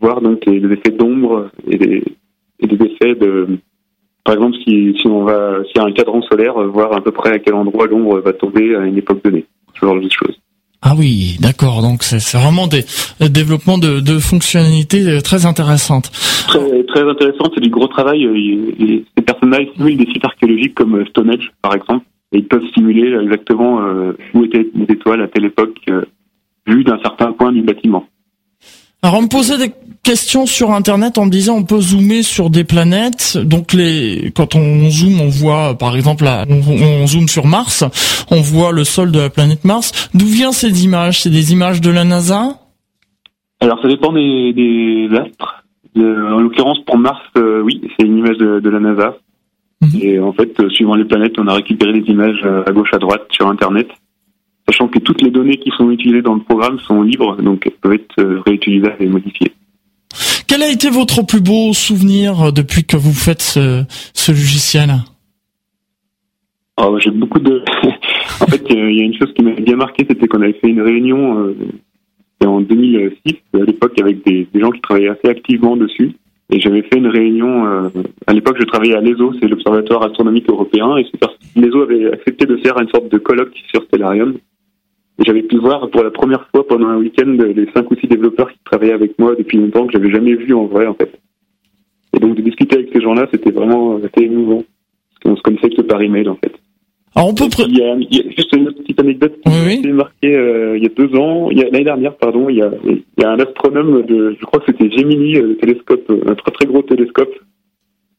voir 0.00 0.20
donc 0.20 0.44
les, 0.46 0.72
effets 0.72 0.90
d'ombre 0.90 1.50
et 1.66 1.76
des 1.76 2.04
effets 2.60 3.14
de 3.14 3.58
par 4.24 4.34
exemple, 4.34 4.56
si, 4.64 4.94
si 5.00 5.06
on 5.08 5.24
va, 5.24 5.64
s'il 5.64 5.76
y 5.76 5.80
a 5.80 5.84
un 5.84 5.92
cadran 5.92 6.22
solaire, 6.22 6.54
voir 6.68 6.92
à 6.92 7.00
peu 7.00 7.10
près 7.10 7.30
à 7.30 7.38
quel 7.40 7.54
endroit 7.54 7.86
l'ombre 7.86 8.20
va 8.20 8.32
tomber 8.32 8.74
à 8.76 8.86
une 8.86 8.96
époque 8.96 9.22
donnée, 9.24 9.46
ce 9.74 9.84
genre 9.84 10.00
de 10.00 10.08
choses. 10.08 10.40
Ah 10.82 10.94
oui, 10.98 11.36
d'accord. 11.40 11.80
Donc 11.80 12.02
c'est 12.02 12.36
vraiment 12.36 12.66
des, 12.66 12.84
développements 13.28 13.78
de, 13.78 14.00
de, 14.00 14.18
fonctionnalités 14.18 15.22
très 15.22 15.46
intéressantes. 15.46 16.10
Très, 16.48 16.84
très 16.84 17.02
intéressant. 17.08 17.50
C'est 17.54 17.60
du 17.60 17.70
gros 17.70 17.86
travail. 17.86 18.26
Ces 19.16 19.22
personnes-là 19.22 19.60
simulent 19.76 19.96
des 19.96 20.12
sites 20.12 20.24
archéologiques 20.24 20.74
comme 20.74 21.04
Stonehenge, 21.06 21.52
par 21.62 21.74
exemple, 21.74 22.04
et 22.32 22.38
ils 22.38 22.48
peuvent 22.48 22.66
simuler 22.74 23.16
exactement 23.22 23.80
où 24.34 24.44
étaient 24.44 24.66
les 24.74 24.94
étoiles 24.94 25.22
à 25.22 25.28
telle 25.28 25.44
époque, 25.44 25.78
vu 26.66 26.84
d'un 26.84 26.98
certain 27.02 27.32
point 27.32 27.52
du 27.52 27.62
bâtiment. 27.62 28.06
Alors 29.04 29.18
on 29.18 29.22
me 29.22 29.28
posait 29.28 29.58
des 29.58 29.72
questions 30.04 30.46
sur 30.46 30.70
internet 30.70 31.18
en 31.18 31.26
me 31.26 31.30
disant 31.30 31.56
on 31.56 31.64
peut 31.64 31.80
zoomer 31.80 32.22
sur 32.22 32.50
des 32.50 32.62
planètes. 32.62 33.36
Donc 33.36 33.72
les 33.72 34.32
quand 34.34 34.54
on 34.54 34.88
zoome, 34.90 35.20
on 35.20 35.28
voit 35.28 35.76
par 35.76 35.96
exemple 35.96 36.22
là, 36.22 36.44
on, 36.48 37.06
zoome 37.08 37.26
sur 37.26 37.44
Mars, 37.44 37.82
on 38.30 38.40
voit 38.40 38.70
le 38.70 38.84
sol 38.84 39.10
de 39.10 39.18
la 39.18 39.28
planète 39.28 39.64
Mars. 39.64 40.10
D'où 40.14 40.26
viennent 40.26 40.52
ces 40.52 40.84
images? 40.84 41.22
C'est 41.22 41.30
des 41.30 41.52
images 41.52 41.80
de 41.80 41.90
la 41.90 42.04
NASA? 42.04 42.58
Alors 43.58 43.80
ça 43.82 43.88
dépend 43.88 44.12
des, 44.12 44.52
des 44.52 45.08
astres. 45.16 45.64
en 45.96 46.38
l'occurrence 46.40 46.78
pour 46.86 46.96
Mars, 46.96 47.22
euh, 47.36 47.60
oui, 47.62 47.80
c'est 47.98 48.06
une 48.06 48.18
image 48.18 48.38
de, 48.38 48.70
la 48.70 48.78
NASA. 48.78 49.16
Mhm. 49.80 50.00
Et 50.00 50.20
en 50.20 50.32
fait, 50.32 50.52
euh, 50.60 50.70
suivant 50.70 50.94
les 50.94 51.04
planètes, 51.04 51.34
on 51.38 51.48
a 51.48 51.54
récupéré 51.54 51.92
des 51.92 52.08
images 52.08 52.40
euh, 52.44 52.62
à 52.66 52.70
gauche 52.70 52.90
à 52.92 52.98
droite 52.98 53.22
sur 53.32 53.48
Internet 53.48 53.88
sachant 54.68 54.88
que 54.88 54.98
toutes 54.98 55.22
les 55.22 55.30
données 55.30 55.56
qui 55.56 55.70
sont 55.76 55.90
utilisées 55.90 56.22
dans 56.22 56.34
le 56.34 56.40
programme 56.40 56.78
sont 56.80 57.02
libres, 57.02 57.36
donc 57.42 57.66
elles 57.66 57.72
peuvent 57.80 57.94
être 57.94 58.20
euh, 58.20 58.40
réutilisables 58.46 58.96
et 59.00 59.06
modifiées. 59.06 59.52
Quel 60.46 60.62
a 60.62 60.70
été 60.70 60.90
votre 60.90 61.24
plus 61.24 61.40
beau 61.40 61.72
souvenir 61.72 62.42
euh, 62.42 62.50
depuis 62.50 62.84
que 62.84 62.96
vous 62.96 63.12
faites 63.12 63.42
ce, 63.42 64.30
logiciel? 64.30 64.90
Oh, 66.78 66.98
J'ai 66.98 67.10
beaucoup 67.10 67.40
de... 67.40 67.62
en 68.40 68.46
fait, 68.46 68.62
il 68.70 68.96
y 68.96 69.00
a 69.00 69.04
une 69.04 69.18
chose 69.18 69.32
qui 69.34 69.42
m'a 69.42 69.52
bien 69.52 69.76
marqué, 69.76 70.06
c'était 70.08 70.26
qu'on 70.28 70.42
avait 70.42 70.52
fait 70.54 70.68
une 70.68 70.82
réunion 70.82 71.38
euh, 71.38 72.46
en 72.46 72.60
2006, 72.60 73.34
à 73.54 73.64
l'époque, 73.64 73.98
avec 74.00 74.24
des, 74.24 74.48
gens 74.54 74.70
qui 74.70 74.80
travaillaient 74.80 75.10
assez 75.10 75.28
activement 75.28 75.76
dessus. 75.76 76.12
Et 76.50 76.60
j'avais 76.60 76.82
fait 76.82 76.98
une 76.98 77.06
réunion, 77.06 77.90
à 78.26 78.32
l'époque 78.34 78.58
je 78.60 78.66
travaillais 78.66 78.96
à 78.96 79.00
l'ESO, 79.00 79.32
c'est 79.40 79.48
l'Observatoire 79.48 80.02
astronomique 80.02 80.50
européen, 80.50 80.98
et 80.98 81.06
l'ESO 81.56 81.82
avait 81.82 82.12
accepté 82.12 82.44
de 82.44 82.56
faire 82.58 82.78
une 82.78 82.90
sorte 82.90 83.10
de 83.10 83.16
colloque 83.16 83.54
sur 83.70 83.82
Stellarium. 83.84 84.34
J'avais 85.18 85.42
pu 85.42 85.58
voir 85.58 85.90
pour 85.90 86.02
la 86.02 86.10
première 86.10 86.48
fois 86.48 86.66
pendant 86.66 86.88
un 86.88 86.96
week-end 86.96 87.36
les 87.54 87.68
cinq 87.74 87.90
ou 87.90 87.96
six 87.96 88.08
développeurs 88.08 88.50
qui 88.50 88.58
travaillaient 88.64 88.94
avec 88.94 89.18
moi 89.18 89.34
depuis 89.36 89.58
longtemps 89.58 89.86
que 89.86 89.92
j'avais 89.92 90.10
jamais 90.10 90.34
vu 90.34 90.54
en 90.54 90.66
vrai 90.66 90.86
en 90.86 90.94
fait. 90.94 91.12
Et 92.14 92.18
donc 92.18 92.34
de 92.34 92.42
discuter 92.42 92.76
avec 92.76 92.90
ces 92.92 93.00
gens-là, 93.00 93.26
c'était 93.32 93.50
vraiment 93.50 93.96
assez 93.96 94.24
émouvant. 94.24 94.64
Parce 95.10 95.20
qu'on 95.22 95.36
se 95.36 95.42
connaissait 95.42 95.70
que 95.70 95.82
par 95.82 96.00
email 96.02 96.28
en 96.28 96.36
fait. 96.36 96.52
Alors 97.14 97.28
on 97.28 97.34
peut 97.34 97.44
il, 97.68 97.78
y 97.78 97.82
a, 97.82 97.94
il 97.94 98.16
y 98.16 98.20
a 98.20 98.30
juste 98.30 98.56
une 98.56 98.72
petite 98.72 98.98
anecdote 98.98 99.34
qui 99.44 99.52
oui, 99.66 99.86
m'a 99.86 99.92
marqué 99.92 100.34
euh, 100.34 100.78
il 100.78 100.82
y 100.82 100.86
a 100.86 100.88
deux 100.88 101.14
ans, 101.18 101.50
l'année 101.50 101.84
dernière 101.84 102.16
pardon, 102.16 102.48
il 102.48 102.56
y, 102.56 102.62
a, 102.62 102.70
il 102.86 103.02
y 103.18 103.24
a 103.24 103.30
un 103.30 103.38
astronome 103.38 104.02
de, 104.06 104.34
je 104.40 104.44
crois 104.46 104.60
que 104.60 104.72
c'était 104.72 104.90
Gemini, 104.96 105.36
euh, 105.36 105.48
le 105.48 105.56
télescope, 105.58 106.08
euh, 106.08 106.22
un 106.26 106.34
très 106.34 106.52
très 106.52 106.66
gros 106.66 106.80
télescope, 106.80 107.34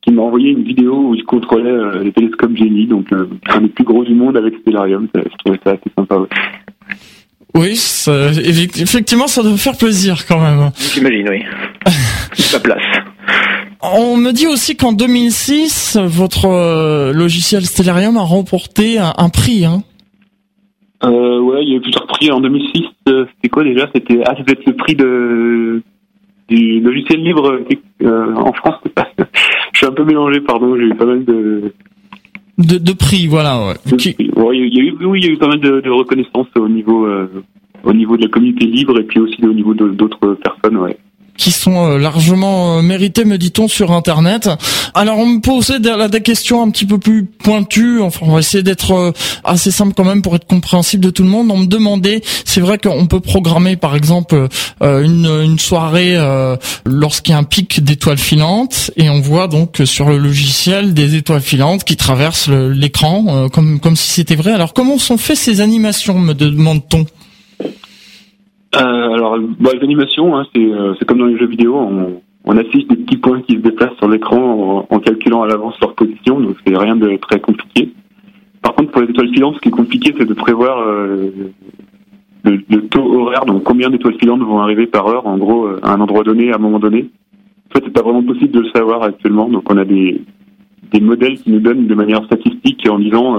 qui 0.03 0.13
m'a 0.13 0.21
envoyé 0.21 0.51
une 0.51 0.61
vidéo 0.61 1.09
où 1.09 1.15
il 1.15 1.23
contrôlait 1.23 1.71
euh, 1.71 2.03
le 2.03 2.11
télescope 2.11 2.55
Gemini, 2.55 2.85
donc 2.85 3.07
un 3.11 3.61
des 3.61 3.69
plus 3.69 3.83
gros 3.83 4.03
du 4.03 4.13
monde 4.13 4.37
avec 4.37 4.57
Stellarium. 4.59 5.07
Je 5.15 5.37
trouvais 5.43 5.59
ça 5.63 5.71
assez 5.71 5.89
sympa. 5.97 6.17
Ouais. 6.17 6.27
Oui, 7.55 7.79
effectivement, 8.79 9.27
ça 9.27 9.43
doit 9.43 9.57
faire 9.57 9.77
plaisir 9.77 10.25
quand 10.27 10.39
même. 10.39 10.71
J'imagine, 10.93 11.29
oui. 11.29 11.43
La 12.51 12.59
place. 12.59 12.81
On 13.81 14.17
me 14.17 14.31
dit 14.31 14.47
aussi 14.47 14.77
qu'en 14.77 14.93
2006, 14.93 15.97
votre 16.01 16.45
euh, 16.45 17.11
logiciel 17.13 17.65
Stellarium 17.65 18.17
a 18.17 18.21
remporté 18.21 18.97
un, 18.97 19.29
prix. 19.29 19.65
Hein. 19.65 19.83
Euh, 21.03 21.39
ouais, 21.41 21.63
il 21.63 21.69
y 21.69 21.73
a 21.73 21.75
eu 21.75 21.81
plusieurs 21.81 22.07
prix 22.07 22.31
en 22.31 22.39
2006. 22.39 22.83
Euh, 23.09 23.25
c'était 23.35 23.49
quoi 23.49 23.63
déjà? 23.65 23.89
C'était 23.93 24.21
ah, 24.25 24.35
c'était 24.37 24.57
le 24.65 24.75
prix 24.75 24.95
de 24.95 25.81
du 26.47 26.79
logiciel 26.79 27.21
libre 27.23 27.59
euh, 28.03 28.35
en 28.35 28.53
France. 28.53 28.81
Je 29.73 29.77
suis 29.77 29.87
un 29.87 29.91
peu 29.91 30.05
mélangé, 30.05 30.39
pardon. 30.39 30.77
J'ai 30.77 30.85
eu 30.85 30.95
pas 30.95 31.05
mal 31.05 31.25
de 31.25 31.73
de, 32.57 32.77
de 32.77 32.93
prix, 32.93 33.27
voilà. 33.27 33.67
Ouais. 33.67 33.75
il 33.87 34.73
y 34.73 34.79
a 34.79 34.83
eu, 34.83 35.05
oui, 35.05 35.19
il 35.21 35.25
y 35.25 35.29
a 35.29 35.31
eu 35.33 35.37
pas 35.37 35.47
mal 35.47 35.59
de, 35.59 35.81
de 35.81 35.89
reconnaissance 35.89 36.47
au 36.55 36.69
niveau, 36.69 37.05
euh, 37.05 37.27
au 37.83 37.93
niveau 37.93 38.17
de 38.17 38.23
la 38.23 38.29
communauté 38.29 38.65
libre 38.65 38.99
et 38.99 39.03
puis 39.03 39.19
aussi 39.19 39.43
au 39.43 39.53
niveau 39.53 39.73
d'autres 39.73 40.35
personnes, 40.35 40.77
ouais 40.77 40.97
qui 41.37 41.51
sont 41.51 41.85
euh, 41.85 41.97
largement 41.97 42.77
euh, 42.77 42.81
mérités, 42.81 43.25
me 43.25 43.37
dit-on, 43.37 43.67
sur 43.67 43.91
Internet. 43.91 44.49
Alors, 44.93 45.17
on 45.17 45.25
me 45.25 45.39
posait 45.39 45.79
des 45.79 46.21
questions 46.21 46.61
un 46.61 46.69
petit 46.69 46.85
peu 46.85 46.97
plus 46.97 47.25
pointues. 47.25 48.01
Enfin, 48.01 48.25
on 48.27 48.33
va 48.33 48.39
essayer 48.39 48.63
d'être 48.63 48.91
euh, 48.91 49.11
assez 49.43 49.71
simple 49.71 49.93
quand 49.95 50.03
même 50.03 50.21
pour 50.21 50.35
être 50.35 50.45
compréhensible 50.45 51.03
de 51.03 51.09
tout 51.09 51.23
le 51.23 51.29
monde. 51.29 51.49
On 51.51 51.57
me 51.57 51.65
demandait, 51.65 52.21
c'est 52.45 52.61
vrai 52.61 52.77
qu'on 52.77 53.07
peut 53.07 53.19
programmer, 53.19 53.75
par 53.75 53.95
exemple, 53.95 54.47
une, 54.81 55.25
une 55.25 55.59
soirée 55.59 56.17
lorsqu'il 56.85 57.31
y 57.31 57.35
a 57.35 57.37
un 57.37 57.43
pic 57.43 57.83
d'étoiles 57.83 58.17
filantes, 58.17 58.91
et 58.95 59.09
on 59.09 59.19
voit 59.19 59.47
donc 59.47 59.81
sur 59.85 60.09
le 60.09 60.17
logiciel 60.17 60.93
des 60.93 61.15
étoiles 61.15 61.41
filantes 61.41 61.83
qui 61.83 61.95
traversent 61.95 62.49
l'écran, 62.49 63.49
comme 63.49 63.79
comme 63.79 63.95
si 63.95 64.11
c'était 64.11 64.35
vrai. 64.35 64.51
Alors, 64.51 64.73
comment 64.73 64.97
sont 64.97 65.17
faites 65.17 65.37
ces 65.37 65.61
animations, 65.61 66.19
me 66.19 66.33
demande-t-on? 66.33 67.05
Alors, 68.75 69.37
bah, 69.59 69.71
les 69.73 69.83
animations, 69.83 70.35
hein, 70.35 70.45
euh, 70.57 70.93
c'est 70.97 71.05
comme 71.05 71.19
dans 71.19 71.25
les 71.25 71.37
jeux 71.37 71.47
vidéo, 71.47 71.75
on, 71.75 72.21
on, 72.45 72.57
affiche 72.57 72.87
des 72.87 72.95
petits 72.95 73.17
points 73.17 73.41
qui 73.41 73.55
se 73.55 73.59
déplacent 73.59 73.97
sur 73.97 74.07
l'écran 74.07 74.85
en, 74.89 74.99
calculant 74.99 75.43
à 75.43 75.47
l'avance 75.47 75.79
leur 75.81 75.93
position, 75.95 76.39
donc 76.39 76.55
c'est 76.65 76.77
rien 76.77 76.95
de 76.95 77.15
très 77.17 77.39
compliqué. 77.39 77.93
Par 78.61 78.73
contre, 78.75 78.91
pour 78.91 79.01
les 79.01 79.09
étoiles 79.09 79.33
filantes, 79.33 79.55
ce 79.55 79.59
qui 79.59 79.69
est 79.69 79.71
compliqué, 79.71 80.13
c'est 80.17 80.25
de 80.25 80.33
prévoir 80.33 80.79
euh, 80.79 81.29
le, 82.43 82.61
le, 82.69 82.81
taux 82.87 83.21
horaire, 83.21 83.45
donc 83.45 83.63
combien 83.63 83.89
d'étoiles 83.89 84.17
filantes 84.19 84.41
vont 84.41 84.59
arriver 84.59 84.87
par 84.87 85.07
heure, 85.07 85.27
en 85.27 85.37
gros, 85.37 85.65
euh, 85.65 85.79
à 85.83 85.93
un 85.93 86.01
endroit 86.01 86.23
donné, 86.23 86.51
à 86.51 86.55
un 86.55 86.59
moment 86.59 86.79
donné. 86.79 87.09
En 87.69 87.73
fait, 87.73 87.85
c'est 87.85 87.93
pas 87.93 88.03
vraiment 88.03 88.23
possible 88.23 88.51
de 88.51 88.61
le 88.61 88.69
savoir 88.69 89.03
actuellement, 89.03 89.49
donc 89.49 89.71
on 89.71 89.77
a 89.77 89.85
des, 89.85 90.21
des 90.91 91.01
modèles 91.01 91.37
qui 91.37 91.51
nous 91.51 91.59
donnent 91.59 91.87
de 91.87 91.95
manière 91.95 92.23
statistique 92.25 92.87
en 92.89 92.99
disant 92.99 93.37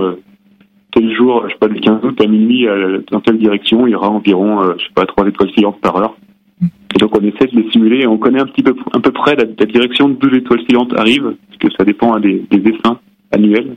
tel 0.94 1.14
jour, 1.14 1.42
je 1.46 1.52
sais 1.52 1.58
pas, 1.58 1.66
le 1.66 1.80
15 1.80 2.04
août 2.04 2.20
à 2.20 2.26
minuit, 2.26 2.66
euh, 2.66 3.00
dans 3.10 3.20
telle 3.20 3.38
direction, 3.38 3.86
il 3.86 3.90
y 3.90 3.94
aura 3.94 4.08
environ, 4.08 4.62
euh, 4.62 4.74
je 4.78 4.84
sais 4.84 4.92
pas, 4.94 5.04
trois 5.06 5.26
étoiles 5.26 5.50
filantes 5.50 5.80
par 5.80 5.96
heure. 5.96 6.16
Et 6.62 6.98
donc 6.98 7.10
on 7.18 7.24
essaie 7.24 7.48
de 7.48 7.60
les 7.60 7.68
simuler 7.72 8.02
et 8.02 8.06
on 8.06 8.18
connaît 8.18 8.40
un 8.40 8.46
petit 8.46 8.62
peu, 8.62 8.74
un 8.92 9.00
peu 9.00 9.10
près 9.10 9.34
la, 9.34 9.44
direction 9.44 10.08
d'où 10.08 10.28
l'étoile 10.28 10.60
filante 10.64 10.94
arrive, 10.96 11.34
parce 11.48 11.58
que 11.58 11.68
ça 11.76 11.84
dépend 11.84 12.18
des, 12.20 12.44
des 12.48 12.58
dessins 12.58 13.00
annuels. 13.32 13.76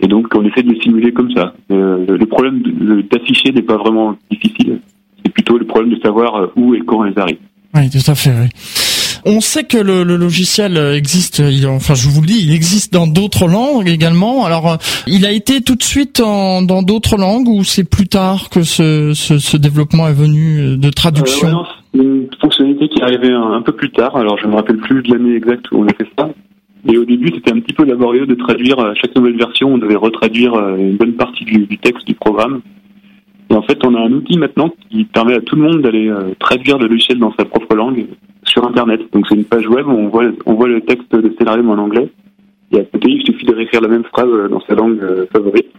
Et 0.00 0.08
donc 0.08 0.28
on 0.34 0.42
essaie 0.46 0.62
de 0.62 0.72
les 0.72 0.80
simuler 0.80 1.12
comme 1.12 1.30
ça. 1.32 1.52
Euh, 1.70 2.06
le 2.08 2.26
problème 2.26 2.62
d'afficher 3.10 3.52
n'est 3.52 3.62
pas 3.62 3.76
vraiment 3.76 4.16
difficile, 4.30 4.80
c'est 5.22 5.32
plutôt 5.32 5.58
le 5.58 5.66
problème 5.66 5.94
de 5.94 6.00
savoir 6.00 6.50
où 6.56 6.74
et 6.74 6.80
quand 6.80 7.04
elles 7.04 7.18
arrivent. 7.18 7.36
Oui, 7.74 7.90
tout 7.90 8.10
à 8.10 8.14
fait. 8.14 8.30
Oui. 8.30 8.48
On 9.24 9.40
sait 9.40 9.64
que 9.64 9.78
le, 9.78 10.02
logiciel 10.02 10.76
existe, 10.76 11.42
enfin 11.66 11.94
je 11.94 12.08
vous 12.08 12.20
le 12.20 12.26
dis, 12.26 12.44
il 12.44 12.54
existe 12.54 12.92
dans 12.92 13.06
d'autres 13.06 13.46
langues 13.46 13.88
également. 13.88 14.44
Alors, 14.44 14.78
il 15.06 15.24
a 15.26 15.32
été 15.32 15.60
tout 15.60 15.76
de 15.76 15.82
suite 15.82 16.20
dans 16.20 16.82
d'autres 16.82 17.16
langues 17.16 17.48
ou 17.48 17.62
c'est 17.62 17.88
plus 17.88 18.08
tard 18.08 18.50
que 18.50 18.62
ce, 18.62 19.56
développement 19.56 20.08
est 20.08 20.12
venu 20.12 20.76
de 20.76 20.90
traduction 20.90 21.60
euh, 21.60 21.62
une 21.94 22.28
fonctionnalité 22.40 22.88
qui 22.88 22.98
est 22.98 23.02
arrivée 23.02 23.32
un, 23.32 23.62
peu 23.62 23.72
plus 23.72 23.90
tard. 23.90 24.16
Alors, 24.16 24.38
je 24.38 24.46
ne 24.46 24.50
me 24.50 24.56
rappelle 24.56 24.78
plus 24.78 25.02
de 25.02 25.12
l'année 25.12 25.36
exacte 25.36 25.70
où 25.72 25.78
on 25.78 25.86
a 25.86 25.94
fait 25.94 26.08
ça. 26.18 26.30
Et 26.90 26.96
au 26.98 27.04
début, 27.04 27.30
c'était 27.34 27.52
un 27.52 27.60
petit 27.60 27.74
peu 27.74 27.84
laborieux 27.84 28.26
de 28.26 28.34
traduire 28.34 28.78
à 28.80 28.94
chaque 28.94 29.14
nouvelle 29.14 29.36
version. 29.36 29.74
On 29.74 29.78
devait 29.78 29.96
retraduire 29.96 30.54
euh, 30.54 30.76
une 30.76 30.96
bonne 30.96 31.14
partie 31.14 31.44
du, 31.44 31.78
texte 31.78 32.06
du 32.06 32.14
programme. 32.14 32.60
Et 33.50 33.54
en 33.54 33.62
fait, 33.62 33.78
on 33.84 33.94
a 33.94 34.00
un 34.00 34.12
outil 34.12 34.38
maintenant 34.38 34.70
qui 34.90 35.04
permet 35.04 35.34
à 35.34 35.40
tout 35.40 35.56
le 35.56 35.62
monde 35.62 35.82
d'aller 35.82 36.08
euh, 36.08 36.34
traduire 36.38 36.78
le 36.78 36.88
logiciel 36.88 37.18
dans 37.18 37.32
sa 37.38 37.44
propre 37.44 37.74
langue 37.74 38.06
sur 38.44 38.66
Internet. 38.66 39.00
Donc 39.12 39.26
c'est 39.28 39.34
une 39.34 39.44
page 39.44 39.68
web 39.68 39.86
où 39.86 39.92
on 39.92 40.08
voit, 40.08 40.24
on 40.46 40.54
voit 40.54 40.68
le 40.68 40.80
texte 40.80 41.14
de 41.14 41.30
Stellarium 41.30 41.70
en 41.70 41.78
anglais. 41.78 42.10
Et 42.72 42.80
à 42.80 42.84
côté, 42.84 43.10
il 43.10 43.22
suffit 43.24 43.46
de 43.46 43.54
réécrire 43.54 43.82
la 43.82 43.88
même 43.88 44.04
phrase 44.04 44.28
euh, 44.28 44.48
dans 44.48 44.60
sa 44.60 44.74
langue 44.74 44.98
euh, 45.02 45.26
favorite. 45.32 45.70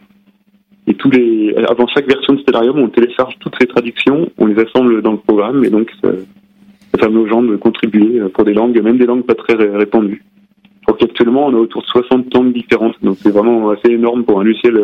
Et 0.86 0.94
tous 0.94 1.10
les, 1.10 1.56
avant 1.70 1.88
chaque 1.88 2.08
version 2.08 2.34
de 2.34 2.40
Stellarium, 2.42 2.78
on 2.78 2.90
télécharge 2.90 3.36
toutes 3.40 3.56
ces 3.60 3.68
traductions, 3.68 4.30
on 4.38 4.46
les 4.46 4.60
assemble 4.60 5.02
dans 5.02 5.14
le 5.14 5.18
programme, 5.18 5.64
et 5.64 5.70
donc 5.70 5.92
ça, 6.04 6.10
permet 7.00 7.18
aux 7.18 7.28
gens 7.28 7.42
de 7.42 7.56
contribuer 7.56 8.20
euh, 8.20 8.30
pour 8.30 8.44
des 8.44 8.54
langues, 8.54 8.80
même 8.82 8.98
des 8.98 9.06
langues 9.06 9.24
pas 9.24 9.34
très 9.34 9.56
répandues. 9.56 10.24
Donc 10.88 11.02
actuellement, 11.02 11.48
on 11.48 11.54
a 11.54 11.58
autour 11.58 11.82
de 11.82 11.88
60 11.88 12.34
langues 12.34 12.54
différentes, 12.54 12.96
donc 13.02 13.18
c'est 13.20 13.32
vraiment 13.32 13.70
assez 13.70 13.92
énorme 13.92 14.26
pour 14.26 14.42
un 14.42 14.44
logiciel 14.44 14.78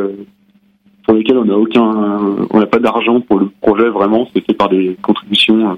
pour 1.05 1.13
lequel 1.13 1.37
on 1.37 1.45
n'a 1.45 1.57
aucun, 1.57 2.47
on 2.49 2.59
n'a 2.59 2.67
pas 2.67 2.79
d'argent 2.79 3.19
pour 3.19 3.39
le 3.39 3.49
projet 3.61 3.89
vraiment, 3.89 4.27
c'est 4.33 4.45
fait 4.45 4.53
par 4.53 4.69
des 4.69 4.95
contributions 5.01 5.77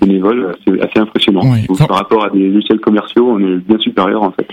bénévoles, 0.00 0.56
c'est 0.66 0.80
assez 0.80 0.98
impressionnant. 0.98 1.42
Par 1.86 1.96
rapport 1.96 2.24
à 2.24 2.30
des 2.30 2.48
logiciels 2.48 2.80
commerciaux, 2.80 3.28
on 3.28 3.38
est 3.38 3.56
bien 3.56 3.78
supérieur 3.78 4.22
en 4.22 4.32
fait. 4.32 4.46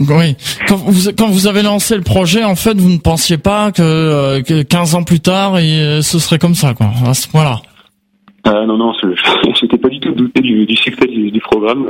Oui. 0.00 0.36
Quand 0.66 0.76
vous, 0.76 1.10
quand 1.16 1.28
vous 1.28 1.46
avez 1.46 1.62
lancé 1.62 1.96
le 1.96 2.02
projet, 2.02 2.44
en 2.44 2.56
fait, 2.56 2.74
vous 2.74 2.90
ne 2.90 2.98
pensiez 2.98 3.38
pas 3.38 3.70
que, 3.72 4.40
que 4.42 4.62
15 4.62 4.94
ans 4.94 5.02
plus 5.02 5.20
tard, 5.20 5.58
et, 5.58 5.80
euh, 5.80 6.02
ce 6.02 6.18
serait 6.18 6.38
comme 6.38 6.54
ça, 6.54 6.74
quoi, 6.74 6.90
à 7.06 7.14
ce 7.14 7.28
point-là? 7.28 7.60
Euh, 8.46 8.66
non, 8.66 8.76
non, 8.76 8.92
j'étais 9.60 9.78
pas 9.78 9.88
du 9.88 10.00
tout 10.00 10.12
douté 10.12 10.40
du, 10.40 10.66
du 10.66 10.76
succès 10.76 11.06
du, 11.06 11.30
du 11.30 11.40
programme. 11.40 11.86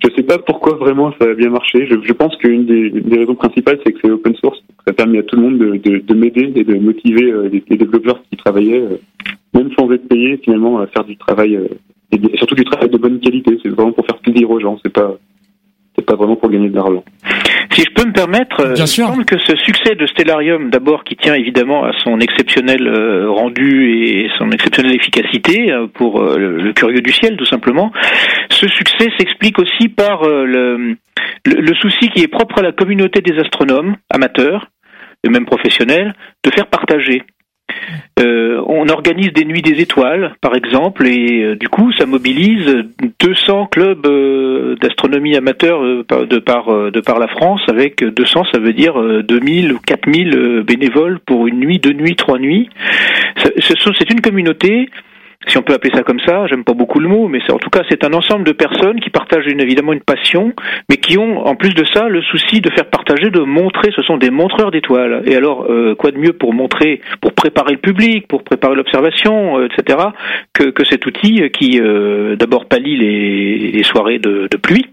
Je 0.00 0.08
sais 0.14 0.22
pas 0.22 0.38
pourquoi 0.38 0.76
vraiment 0.76 1.12
ça 1.20 1.28
a 1.28 1.34
bien 1.34 1.50
marché. 1.50 1.86
Je, 1.86 1.96
je 2.02 2.12
pense 2.12 2.36
qu'une 2.36 2.66
des, 2.66 2.90
des, 2.90 3.18
raisons 3.18 3.34
principales, 3.34 3.80
c'est 3.84 3.92
que 3.92 3.98
c'est 4.02 4.10
open 4.10 4.34
source. 4.36 4.62
Ça 4.84 4.90
a 4.90 4.92
permis 4.92 5.18
à 5.18 5.22
tout 5.24 5.36
le 5.36 5.42
monde 5.42 5.58
de, 5.58 5.76
de, 5.76 5.98
de 5.98 6.14
m'aider 6.14 6.52
et 6.54 6.64
de 6.64 6.74
motiver 6.76 7.30
euh, 7.30 7.48
les, 7.48 7.76
développeurs 7.76 8.22
qui 8.30 8.36
travaillaient, 8.36 8.80
euh, 8.80 8.98
même 9.54 9.70
sans 9.76 9.90
être 9.90 10.06
payés, 10.08 10.40
finalement, 10.44 10.78
à 10.78 10.86
faire 10.86 11.04
du 11.04 11.16
travail, 11.16 11.56
euh, 11.56 11.68
et, 12.12 12.36
surtout 12.36 12.54
du 12.54 12.64
travail 12.64 12.90
de 12.90 12.98
bonne 12.98 13.18
qualité. 13.18 13.58
C'est 13.62 13.70
vraiment 13.70 13.92
pour 13.92 14.06
faire 14.06 14.18
plaisir 14.18 14.48
aux 14.50 14.60
gens. 14.60 14.78
C'est 14.84 14.92
pas 14.92 15.16
c'est 15.98 16.06
pas 16.06 16.14
vraiment 16.14 16.36
pour 16.36 16.50
gagner 16.50 16.68
de 16.68 16.76
l'argent. 16.76 17.02
Si 17.72 17.82
je 17.82 17.90
peux 17.92 18.06
me 18.06 18.12
permettre, 18.12 18.60
euh, 18.60 18.72
Bien 18.74 18.84
il 18.84 18.88
semble 18.88 19.24
que 19.24 19.38
ce 19.38 19.56
succès 19.56 19.94
de 19.94 20.06
Stellarium, 20.06 20.70
d'abord 20.70 21.04
qui 21.04 21.16
tient 21.16 21.34
évidemment 21.34 21.84
à 21.84 21.92
son 22.04 22.18
exceptionnel 22.20 22.86
euh, 22.86 23.30
rendu 23.30 23.92
et 23.92 24.30
son 24.38 24.50
exceptionnelle 24.50 24.94
efficacité 24.94 25.70
euh, 25.72 25.86
pour 25.86 26.22
le, 26.22 26.72
curieux 26.72 27.00
du 27.00 27.12
ciel, 27.12 27.36
tout 27.36 27.44
simplement, 27.44 27.92
ce 28.50 28.68
succès 28.68 29.08
s'explique 29.18 29.58
aussi 29.58 29.88
par 29.88 30.24
le, 30.24 30.96
le, 31.44 31.74
souci 31.74 32.08
qui 32.10 32.22
est 32.22 32.28
propre 32.28 32.58
à 32.58 32.62
la 32.62 32.72
communauté 32.72 33.20
des 33.20 33.38
astronomes, 33.38 33.96
amateurs, 34.10 34.68
et 35.24 35.28
même 35.28 35.46
professionnels, 35.46 36.14
de 36.44 36.50
faire 36.50 36.66
partager 36.66 37.22
euh, 38.20 38.62
on 38.66 38.88
organise 38.88 39.32
des 39.32 39.44
nuits 39.44 39.62
des 39.62 39.80
étoiles, 39.80 40.34
par 40.40 40.54
exemple, 40.54 41.06
et 41.06 41.42
euh, 41.42 41.56
du 41.56 41.68
coup, 41.68 41.92
ça 41.92 42.06
mobilise 42.06 42.84
200 43.20 43.66
clubs 43.66 44.06
euh, 44.06 44.76
d'astronomie 44.80 45.36
amateur 45.36 45.82
de 45.82 46.38
par 46.38 46.90
de 46.90 47.00
par 47.00 47.18
la 47.18 47.28
France. 47.28 47.60
Avec 47.68 48.04
200, 48.04 48.44
ça 48.52 48.58
veut 48.58 48.72
dire 48.72 48.94
2000 49.22 49.72
ou 49.72 49.78
4000 49.78 50.62
bénévoles 50.66 51.20
pour 51.20 51.46
une 51.46 51.60
nuit, 51.60 51.78
deux 51.78 51.92
nuits, 51.92 52.16
trois 52.16 52.38
nuits. 52.38 52.68
C'est 53.60 54.10
une 54.10 54.20
communauté 54.20 54.88
si 55.48 55.56
on 55.58 55.62
peut 55.62 55.74
appeler 55.74 55.94
ça 55.94 56.02
comme 56.02 56.20
ça, 56.20 56.46
j'aime 56.46 56.64
pas 56.64 56.74
beaucoup 56.74 57.00
le 57.00 57.08
mot, 57.08 57.28
mais 57.28 57.40
en 57.50 57.58
tout 57.58 57.70
cas 57.70 57.82
c'est 57.88 58.04
un 58.04 58.12
ensemble 58.12 58.44
de 58.44 58.52
personnes 58.52 59.00
qui 59.00 59.10
partagent 59.10 59.46
évidemment 59.46 59.92
une 59.92 60.00
passion, 60.00 60.52
mais 60.88 60.96
qui 60.96 61.18
ont 61.18 61.46
en 61.46 61.56
plus 61.56 61.74
de 61.74 61.84
ça 61.92 62.08
le 62.08 62.22
souci 62.22 62.60
de 62.60 62.70
faire 62.70 62.86
partager, 62.86 63.30
de 63.30 63.40
montrer. 63.40 63.90
Ce 63.94 64.02
sont 64.02 64.16
des 64.16 64.30
montreurs 64.30 64.70
d'étoiles. 64.70 65.22
Et 65.26 65.36
alors 65.36 65.66
euh, 65.68 65.94
quoi 65.94 66.10
de 66.10 66.18
mieux 66.18 66.32
pour 66.32 66.52
montrer, 66.52 67.00
pour 67.20 67.32
préparer 67.32 67.72
le 67.72 67.78
public, 67.78 68.28
pour 68.28 68.44
préparer 68.44 68.74
l'observation, 68.74 69.58
euh, 69.58 69.66
etc. 69.66 69.98
Que, 70.52 70.64
que, 70.64 70.84
cet 70.84 71.06
outil 71.06 71.42
qui 71.50 71.80
euh, 71.80 72.36
d'abord 72.36 72.66
pallie 72.66 72.96
les, 72.96 73.72
les 73.72 73.82
soirées 73.82 74.18
de, 74.18 74.48
de 74.50 74.56
pluie 74.56 74.86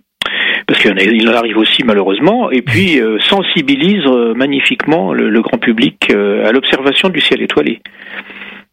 parce 0.67 0.81
qu'il 0.81 1.29
en 1.29 1.33
arrive 1.33 1.57
aussi 1.57 1.83
malheureusement, 1.83 2.49
et 2.49 2.63
puis 2.63 2.99
sensibilise 3.19 4.05
magnifiquement 4.35 5.13
le, 5.13 5.41
grand 5.41 5.59
public 5.59 6.09
à 6.09 6.51
l'observation 6.51 7.09
du 7.09 7.21
ciel 7.21 7.43
étoilé. 7.43 7.81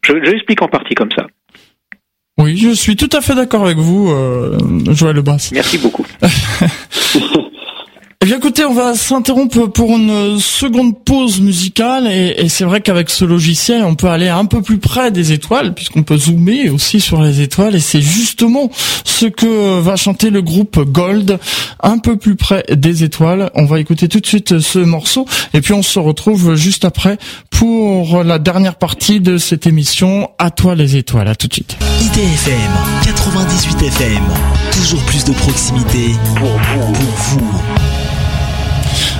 Je, 0.01 0.13
je 0.13 0.31
l'explique 0.31 0.63
en 0.63 0.67
partie 0.67 0.95
comme 0.95 1.11
ça. 1.11 1.27
Oui, 2.43 2.57
je 2.57 2.71
suis 2.71 2.97
tout 2.97 3.09
à 3.13 3.21
fait 3.21 3.35
d'accord 3.35 3.63
avec 3.63 3.77
vous, 3.77 4.11
euh, 4.11 4.57
Joël 4.91 5.15
Lebras. 5.15 5.49
Merci 5.53 5.77
beaucoup. 5.77 6.05
Eh 8.23 8.25
bien 8.25 8.37
écoutez, 8.37 8.63
on 8.63 8.73
va 8.73 8.95
s'interrompre 8.95 9.67
pour 9.67 9.97
une 9.97 10.39
seconde 10.39 10.97
pause 11.03 11.41
musicale 11.41 12.07
et, 12.07 12.47
c'est 12.47 12.63
vrai 12.63 12.79
qu'avec 12.79 13.09
ce 13.09 13.25
logiciel, 13.25 13.83
on 13.83 13.95
peut 13.95 14.07
aller 14.07 14.29
un 14.29 14.45
peu 14.45 14.61
plus 14.61 14.77
près 14.77 15.11
des 15.11 15.33
étoiles 15.33 15.73
puisqu'on 15.73 16.03
peut 16.03 16.15
zoomer 16.15 16.69
aussi 16.69 17.01
sur 17.01 17.21
les 17.21 17.41
étoiles 17.41 17.75
et 17.75 17.81
c'est 17.81 18.01
justement 18.01 18.69
ce 19.03 19.25
que 19.25 19.81
va 19.81 19.97
chanter 19.97 20.29
le 20.29 20.41
groupe 20.41 20.79
Gold, 20.79 21.37
un 21.81 21.97
peu 21.97 22.15
plus 22.15 22.37
près 22.37 22.63
des 22.73 23.03
étoiles. 23.03 23.51
On 23.55 23.65
va 23.65 23.81
écouter 23.81 24.07
tout 24.07 24.21
de 24.21 24.25
suite 24.25 24.59
ce 24.59 24.79
morceau 24.79 25.25
et 25.53 25.59
puis 25.59 25.73
on 25.73 25.83
se 25.83 25.99
retrouve 25.99 26.55
juste 26.55 26.85
après 26.85 27.17
pour 27.49 28.23
la 28.23 28.39
dernière 28.39 28.75
partie 28.75 29.19
de 29.19 29.37
cette 29.37 29.67
émission 29.67 30.29
À 30.39 30.49
toi 30.49 30.75
les 30.75 30.95
étoiles. 30.95 31.27
À 31.27 31.35
tout 31.35 31.49
de 31.49 31.53
suite. 31.55 31.75
IDFM 31.99 32.71
98 33.03 33.81
FM, 33.81 34.23
toujours 34.71 35.01
plus 35.07 35.25
de 35.25 35.33
proximité. 35.33 36.11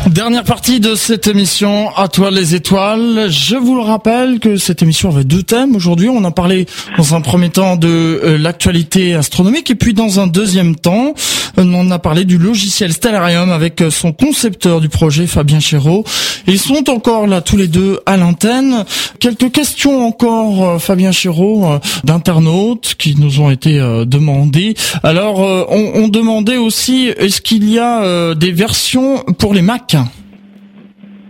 Dernière 0.10 0.44
partie 0.44 0.82
de 0.82 0.96
cette 0.96 1.28
émission, 1.28 1.90
à 1.96 2.10
toi 2.10 2.30
les 2.30 2.56
étoiles. 2.56 3.28
Je 3.30 3.56
vous 3.56 3.76
le 3.76 3.82
rappelle 3.82 4.40
que 4.40 4.58
cette 4.58 4.82
émission 4.82 5.10
avait 5.10 5.24
deux 5.24 5.44
thèmes. 5.44 5.78
Aujourd'hui, 5.78 6.10
on 6.10 6.24
a 6.26 6.32
parlé 6.32 6.66
dans 6.98 7.16
un 7.16 7.22
premier 7.22 7.50
temps 7.50 7.78
de 7.78 7.88
euh, 7.88 8.38
l'actualité 8.38 9.16
astronomique 9.16 9.72
et 9.72 9.76
puis 9.76 9.94
dans 9.94 10.20
un 10.20 10.28
deuxième 10.28 10.76
temps, 10.76 11.14
euh, 11.58 11.64
on 11.66 11.90
a 11.90 12.00
parlé 12.00 12.26
du 12.26 12.38
logiciel 12.38 12.92
Stellarium 12.92 13.50
avec 13.50 13.82
euh, 13.82 13.90
son 13.90 14.12
concepteur 14.12 14.82
du 14.82 14.90
projet, 14.90 15.26
Fabien 15.26 15.62
Chéreau. 15.62 16.04
Ils 16.48 16.60
sont 16.60 16.90
encore 16.90 17.26
là 17.26 17.40
tous 17.40 17.58
les 17.58 17.70
deux 17.70 18.02
à 18.06 18.18
l'antenne. 18.18 18.84
Quelques 19.20 19.52
questions 19.52 20.06
encore, 20.06 20.82
Fabien 20.82 21.14
Chéreau, 21.14 21.80
d'internautes 22.04 22.96
qui 22.98 23.16
nous 23.16 23.40
ont 23.40 23.50
été 23.50 23.80
demandées. 24.06 24.76
Alors, 25.04 25.40
on, 25.40 25.92
on 25.96 26.08
demandait 26.10 26.58
aussi, 26.58 27.14
est-ce 27.16 27.40
qu'il 27.40 27.70
y 27.72 27.80
a 27.80 28.36
des 28.36 28.52
versions 28.52 29.24
pour 29.38 29.54
les 29.54 29.62
Mac? 29.62 29.93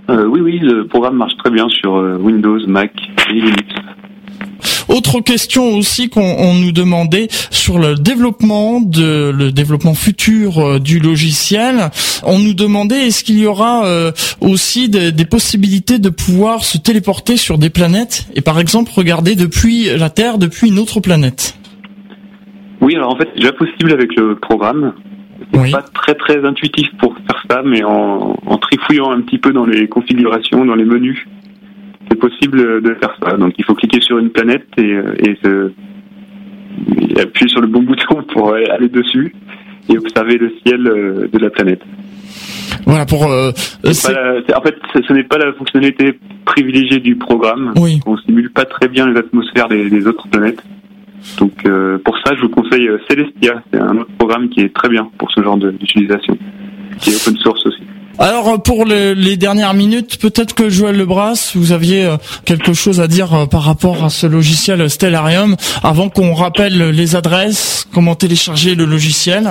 Euh, 0.10 0.26
oui, 0.26 0.42
oui, 0.42 0.60
le 0.60 0.86
programme 0.86 1.16
marche 1.16 1.36
très 1.38 1.50
bien 1.50 1.68
sur 1.70 1.96
euh, 1.96 2.18
Windows, 2.18 2.60
Mac 2.68 2.92
et 3.30 3.34
Linux. 3.34 3.64
Autre 4.90 5.22
question 5.22 5.76
aussi 5.78 6.10
qu'on 6.10 6.54
nous 6.54 6.72
demandait 6.72 7.28
sur 7.30 7.80
le 7.80 7.96
développement 7.96 8.82
de 8.82 9.32
le 9.32 9.52
développement 9.52 9.94
futur 9.94 10.60
euh, 10.60 10.80
du 10.80 11.00
logiciel. 11.00 11.90
On 12.24 12.38
nous 12.38 12.54
demandait 12.54 13.08
est-ce 13.08 13.24
qu'il 13.24 13.40
y 13.40 13.48
aura 13.48 13.84
aussi 14.42 14.90
des, 14.90 15.26
possibilités 15.26 16.00
de 16.00 16.10
pouvoir 16.10 16.64
se 16.64 16.78
téléporter 16.78 17.38
sur 17.38 17.58
des 17.58 17.70
planètes 17.70 18.28
et 18.36 18.42
par 18.42 18.60
exemple 18.60 18.92
regarder 18.94 19.36
depuis 19.36 19.86
la 19.98 20.10
Terre 20.10 20.38
depuis 20.38 20.68
une 20.70 20.80
autre 20.80 21.00
planète? 21.00 21.58
Oui, 22.82 22.96
alors 22.96 23.14
en 23.14 23.18
fait 23.18 23.30
c'est 23.34 23.42
déjà 23.42 23.54
possible 23.54 23.92
avec 23.92 24.16
le 24.16 24.36
programme. 24.36 24.94
C'est 25.52 25.72
pas 25.72 25.82
très 25.82 26.16
très 26.16 26.46
intuitif 26.46 26.90
pour 27.00 27.16
faire 27.16 27.44
ça, 27.50 27.62
mais 27.64 27.84
en, 27.84 28.36
en, 28.46 28.58
trifouillant 28.58 29.12
un 29.12 29.22
petit 29.22 29.38
peu 29.38 29.52
dans 29.52 29.66
les 29.66 29.88
configurations, 29.88 30.66
dans 30.66 30.76
les 30.76 30.86
menus, 30.86 31.26
c'est 32.10 32.20
possible 32.20 32.82
de 32.82 32.94
faire 32.96 33.16
ça. 33.22 33.38
Donc 33.38 33.54
il 33.58 33.66
faut 33.66 33.76
cliquer 33.76 34.02
sur 34.02 34.18
une 34.18 34.30
planète 34.30 34.68
et, 34.78 34.98
et, 35.20 35.38
se, 35.44 35.72
et 37.00 37.22
appuyer 37.22 37.50
sur 37.50 37.62
le 37.62 37.68
bon 37.68 37.84
bouton 37.84 38.24
pour 38.34 38.54
aller 38.54 38.90
dessus 38.90 39.34
et 39.90 39.98
observer 39.98 40.38
le 40.38 40.54
ciel 40.66 40.88
euh, 40.88 41.28
de 41.32 41.40
la 41.40 41.50
planète. 41.50 41.82
Voilà 42.86 43.06
pour. 43.06 43.26
Euh, 43.32 43.52
en 43.86 43.92
fait, 43.94 44.76
ce 44.94 45.14
n'est 45.14 45.24
pas 45.24 45.38
la 45.38 45.54
fonctionnalité 45.54 46.20
privilégiée 46.46 47.00
du 47.00 47.16
programme. 47.16 47.74
Oui. 47.78 48.00
On 48.06 48.18
simule 48.18 48.52
pas 48.52 48.66
très 48.66 48.88
bien 48.88 49.10
les 49.10 49.18
atmosphères 49.18 49.68
des, 49.68 49.90
des 49.90 50.08
autres 50.08 50.28
planètes. 50.28 50.62
Donc 51.38 51.54
euh, 51.66 51.98
pour 52.04 52.18
ça, 52.20 52.34
je 52.36 52.42
vous 52.42 52.50
conseille 52.50 52.88
euh, 52.88 53.00
Celestia. 53.10 53.62
C'est 53.72 53.80
un 53.80 53.98
autre 53.98 54.12
programme 54.18 54.50
qui 54.50 54.62
est 54.62 54.74
très 54.74 54.90
bien 54.90 55.10
pour 55.18 55.32
ce 55.32 55.42
genre 55.42 55.58
d'utilisation, 55.58 56.38
qui 57.00 57.12
est 57.12 57.16
open 57.16 57.38
source 57.38 57.66
aussi. 57.66 57.82
Alors 58.20 58.50
euh, 58.50 58.58
pour 58.58 58.86
les 58.86 59.38
dernières 59.38 59.74
minutes, 59.74 60.20
peut-être 60.22 60.54
que 60.54 60.70
Joël 60.70 60.98
Lebras, 60.98 61.54
vous 61.56 61.72
aviez 61.72 62.10
quelque 62.46 62.74
chose 62.74 63.02
à 63.02 63.08
dire 63.08 63.48
par 63.50 63.64
rapport 63.64 64.04
à 64.04 64.10
ce 64.10 64.28
logiciel 64.28 64.90
Stellarium, 64.90 65.56
avant 65.84 66.10
qu'on 66.10 66.34
rappelle 66.34 66.92
les 66.92 67.16
adresses, 67.16 67.88
comment 67.94 68.16
télécharger 68.16 68.76
le 68.76 68.86
logiciel? 68.86 69.50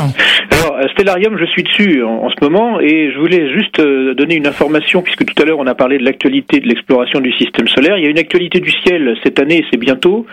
Stellarium, 0.93 1.39
je 1.39 1.45
suis 1.47 1.63
dessus 1.63 2.03
en, 2.03 2.29
ce 2.31 2.37
moment 2.43 2.81
et 2.81 3.11
je 3.13 3.19
voulais 3.19 3.53
juste 3.53 3.81
euh, 3.81 4.15
donner 4.15 4.37
une 4.37 4.47
information 4.47 5.03
puisque 5.03 5.25
tout 5.25 5.43
à 5.43 5.45
l'heure 5.45 5.59
on 5.59 5.67
a 5.67 5.75
parlé 5.75 5.99
de 5.99 6.05
l'actualité 6.05 6.61
de 6.61 6.69
l'exploration 6.69 7.21
du 7.21 7.33
système 7.33 7.67
solaire. 7.69 7.99
Il 7.99 8.05
y 8.05 8.07
a 8.07 8.11
une 8.11 8.19
actualité 8.19 8.61
du 8.61 8.71
ciel 8.71 9.17
cette 9.23 9.41
année, 9.41 9.65
c'est 9.71 9.79
bientôt. 9.79 10.27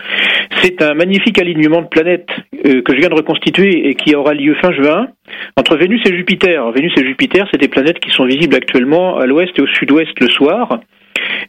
C'est 0.62 0.82
un 0.82 0.94
magnifique 0.94 1.40
alignement 1.40 1.82
de 1.82 1.88
planètes 1.88 2.30
euh, 2.66 2.82
que 2.82 2.94
je 2.94 2.98
viens 2.98 3.08
de 3.08 3.14
reconstituer 3.14 3.88
et 3.88 3.94
qui 3.94 4.14
aura 4.14 4.34
lieu 4.34 4.54
fin 4.62 4.72
juin 4.72 5.08
entre 5.56 5.76
Vénus 5.76 6.02
et 6.06 6.14
Jupiter. 6.14 6.70
Vénus 6.72 6.92
et 6.96 7.04
Jupiter, 7.04 7.46
c'est 7.50 7.60
des 7.60 7.68
planètes 7.68 7.98
qui 7.98 8.10
sont 8.10 8.24
visibles 8.24 8.54
actuellement 8.54 9.18
à 9.18 9.26
l'ouest 9.26 9.52
et 9.58 9.62
au 9.62 9.66
sud-ouest 9.66 10.12
le 10.20 10.28
soir. 10.28 10.80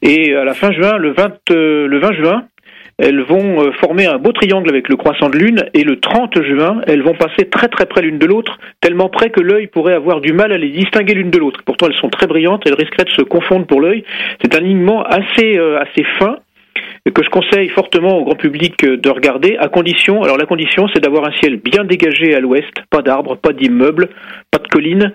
Et 0.02 0.34
à 0.36 0.44
la 0.44 0.54
fin 0.54 0.72
juin, 0.72 0.98
le 0.98 1.14
20, 1.14 1.52
euh, 1.52 1.88
le 1.88 2.00
20 2.00 2.14
juin, 2.14 2.44
elles 2.98 3.22
vont 3.22 3.64
euh, 3.64 3.72
former 3.80 4.06
un 4.06 4.18
beau 4.18 4.32
triangle 4.32 4.70
avec 4.70 4.90
le 4.90 4.96
croissant 4.96 5.30
de 5.30 5.38
lune 5.38 5.66
et 5.74 5.84
le 5.84 6.00
30 6.00 6.42
juin, 6.44 6.82
elles 6.88 7.02
vont 7.02 7.14
passer 7.14 7.50
très 7.50 7.68
très 7.68 7.86
près 7.86 8.02
l'une 8.02 8.18
de 8.18 8.26
l'autre, 8.26 8.60
tellement 8.80 9.10
près 9.10 9.30
que 9.30 9.42
l'œil 9.42 9.68
pourrait 9.68 9.94
avoir 9.94 10.22
du 10.22 10.34
mal 10.34 10.52
à 10.52 10.58
les 10.58 10.70
distinguer 10.70 11.14
l'une 11.14 11.32
de 11.32 11.38
l'autre. 11.38 11.62
Pourtant, 11.66 11.88
elles 11.88 12.00
sont 12.00 12.10
très 12.10 12.28
brillantes, 12.28 12.64
elles 12.66 12.76
risqueraient 12.76 13.06
de 13.06 13.12
se 13.12 13.24
confondre 13.24 13.66
pour 13.66 13.82
l'œil. 13.82 14.04
C'est 14.42 14.56
un 14.56 14.60
alignement 14.60 15.04
assez 15.04 15.58
euh, 15.58 15.80
assez 15.80 16.04
fin 16.20 16.38
que 17.10 17.24
je 17.24 17.30
conseille 17.30 17.70
fortement 17.70 18.20
au 18.20 18.24
grand 18.24 18.36
public 18.36 18.84
euh, 18.84 18.98
de 18.98 19.10
regarder, 19.10 19.58
à 19.60 19.68
condition, 19.70 20.22
alors 20.22 20.38
la 20.38 20.46
condition 20.46 20.88
c'est 20.94 21.02
d'avoir 21.02 21.28
un 21.28 21.32
ciel 21.40 21.58
bien 21.58 21.84
dégagé 21.84 22.36
à 22.36 22.40
l'ouest, 22.40 22.72
pas 22.92 23.02
d'arbres, 23.02 23.36
pas 23.36 23.54
d'immeubles, 23.54 24.10
pas 24.52 24.60
de 24.60 24.68
collines, 24.68 25.14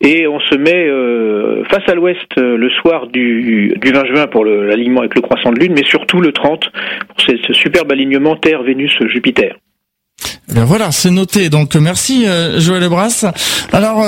et 0.00 0.26
on 0.26 0.40
se 0.40 0.56
met 0.56 0.86
euh, 0.86 1.62
face 1.64 1.86
à 1.88 1.94
l'ouest 1.94 2.26
euh, 2.38 2.56
le 2.56 2.70
soir 2.70 3.08
du, 3.08 3.74
du 3.76 3.92
20 3.92 4.06
juin 4.06 4.26
pour 4.28 4.44
l'alignement 4.46 5.00
avec 5.00 5.14
le 5.14 5.20
croissant 5.20 5.52
de 5.52 5.60
lune, 5.60 5.74
mais 5.76 5.84
surtout 5.84 6.20
le 6.20 6.32
30 6.32 6.70
pour 7.08 7.20
ce, 7.20 7.52
superbe 7.52 7.92
alignement 7.92 8.36
Terre-Vénus-Jupiter. 8.36 9.56
Eh 10.48 10.60
voilà, 10.64 10.90
c'est 10.92 11.10
noté. 11.10 11.50
Donc 11.50 11.74
merci 11.74 12.24
Joël 12.58 12.80
Lebras. 12.80 13.26
Alors 13.72 14.04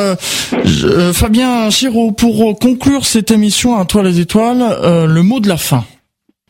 Fabien 1.12 1.68
Giraud, 1.68 2.12
pour 2.12 2.58
conclure 2.58 3.04
cette 3.04 3.30
émission 3.30 3.76
à 3.76 3.84
toi 3.84 4.02
les 4.02 4.20
étoiles, 4.20 4.62
le 5.06 5.22
mot 5.22 5.40
de 5.40 5.48
la 5.48 5.56
fin. 5.56 5.84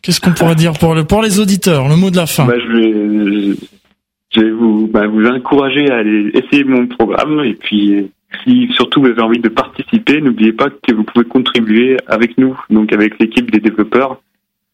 Qu'est-ce 0.03 0.21
qu'on 0.21 0.33
pourrait 0.33 0.55
dire 0.55 0.73
pour, 0.75 0.95
le, 0.95 1.05
pour 1.05 1.23
les 1.23 1.41
auditeurs, 1.41 1.89
le 1.89 1.97
mot 1.97 2.11
de 2.11 2.17
la 2.17 2.27
fin 2.27 2.47
bah, 2.47 2.55
je, 2.59 2.73
vais, 2.73 3.57
je 4.31 4.41
vais 4.41 4.51
vous, 4.51 4.87
bah, 4.87 5.07
vous 5.07 5.27
encourager 5.27 5.91
à 5.91 5.97
aller 5.97 6.31
essayer 6.35 6.65
mon 6.65 6.87
programme 6.87 7.41
et 7.45 7.55
puis 7.55 8.11
si 8.45 8.69
surtout 8.73 9.01
vous 9.01 9.09
avez 9.09 9.23
envie 9.23 9.41
de 9.41 9.49
participer, 9.49 10.21
n'oubliez 10.21 10.53
pas 10.53 10.69
que 10.71 10.95
vous 10.95 11.05
pouvez 11.05 11.25
contribuer 11.25 11.97
avec 12.07 12.37
nous, 12.39 12.59
donc 12.71 12.93
avec 12.93 13.19
l'équipe 13.19 13.51
des 13.51 13.61
développeurs, 13.61 14.21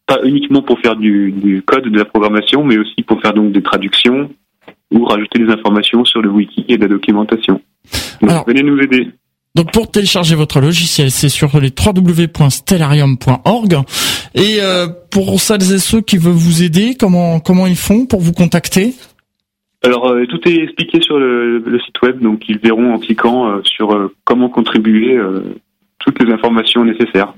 pas 0.05 0.19
uniquement 0.23 0.61
pour 0.61 0.79
faire 0.79 0.95
du, 0.95 1.31
du, 1.31 1.61
code, 1.61 1.87
de 1.87 1.97
la 1.97 2.05
programmation, 2.05 2.63
mais 2.63 2.77
aussi 2.77 3.01
pour 3.03 3.21
faire 3.21 3.33
donc 3.33 3.51
des 3.51 3.61
traductions 3.61 4.29
ou 4.91 5.05
rajouter 5.05 5.39
des 5.39 5.51
informations 5.51 6.05
sur 6.05 6.21
le 6.21 6.29
wiki 6.29 6.65
et 6.67 6.77
la 6.77 6.87
documentation. 6.87 7.61
Donc, 8.21 8.47
venez 8.47 8.61
nous 8.61 8.79
aider. 8.79 9.09
Donc 9.55 9.71
pour 9.71 9.89
télécharger 9.89 10.35
votre 10.35 10.59
logiciel, 10.59 11.09
c'est 11.11 11.29
sur 11.29 11.57
les 11.59 11.71
www.stellarium.org. 11.71 13.77
Et 14.35 14.57
euh, 14.59 14.87
pour 15.09 15.39
celles 15.39 15.73
et 15.73 15.79
ceux 15.79 16.01
qui 16.01 16.17
veulent 16.17 16.33
vous 16.33 16.63
aider, 16.63 16.95
comment 16.99 17.39
comment 17.39 17.65
ils 17.65 17.77
font 17.77 18.05
pour 18.05 18.19
vous 18.19 18.33
contacter? 18.33 18.93
Alors 19.85 20.09
euh, 20.09 20.25
tout 20.25 20.39
est 20.49 20.63
expliqué 20.63 20.99
sur 21.01 21.19
le, 21.19 21.63
site 21.85 22.01
web, 22.01 22.19
donc 22.19 22.49
ils 22.49 22.57
verront 22.57 22.95
en 22.95 22.97
cliquant 22.97 23.47
euh, 23.47 23.61
sur 23.63 23.93
euh, 23.93 24.11
comment 24.23 24.49
contribuer 24.49 25.19
toutes 25.99 26.21
les 26.23 26.33
informations 26.33 26.83
nécessaires. 26.83 27.33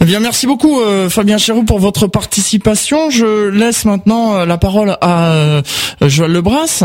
Eh 0.00 0.06
bien, 0.06 0.20
merci 0.20 0.46
beaucoup 0.46 0.80
Fabien 1.10 1.36
Chéroux 1.36 1.64
pour 1.64 1.78
votre 1.78 2.06
participation. 2.06 3.10
Je 3.10 3.50
laisse 3.50 3.84
maintenant 3.84 4.46
la 4.46 4.56
parole 4.56 4.96
à 5.02 5.60
Joël 6.00 6.32
Lebras. 6.32 6.82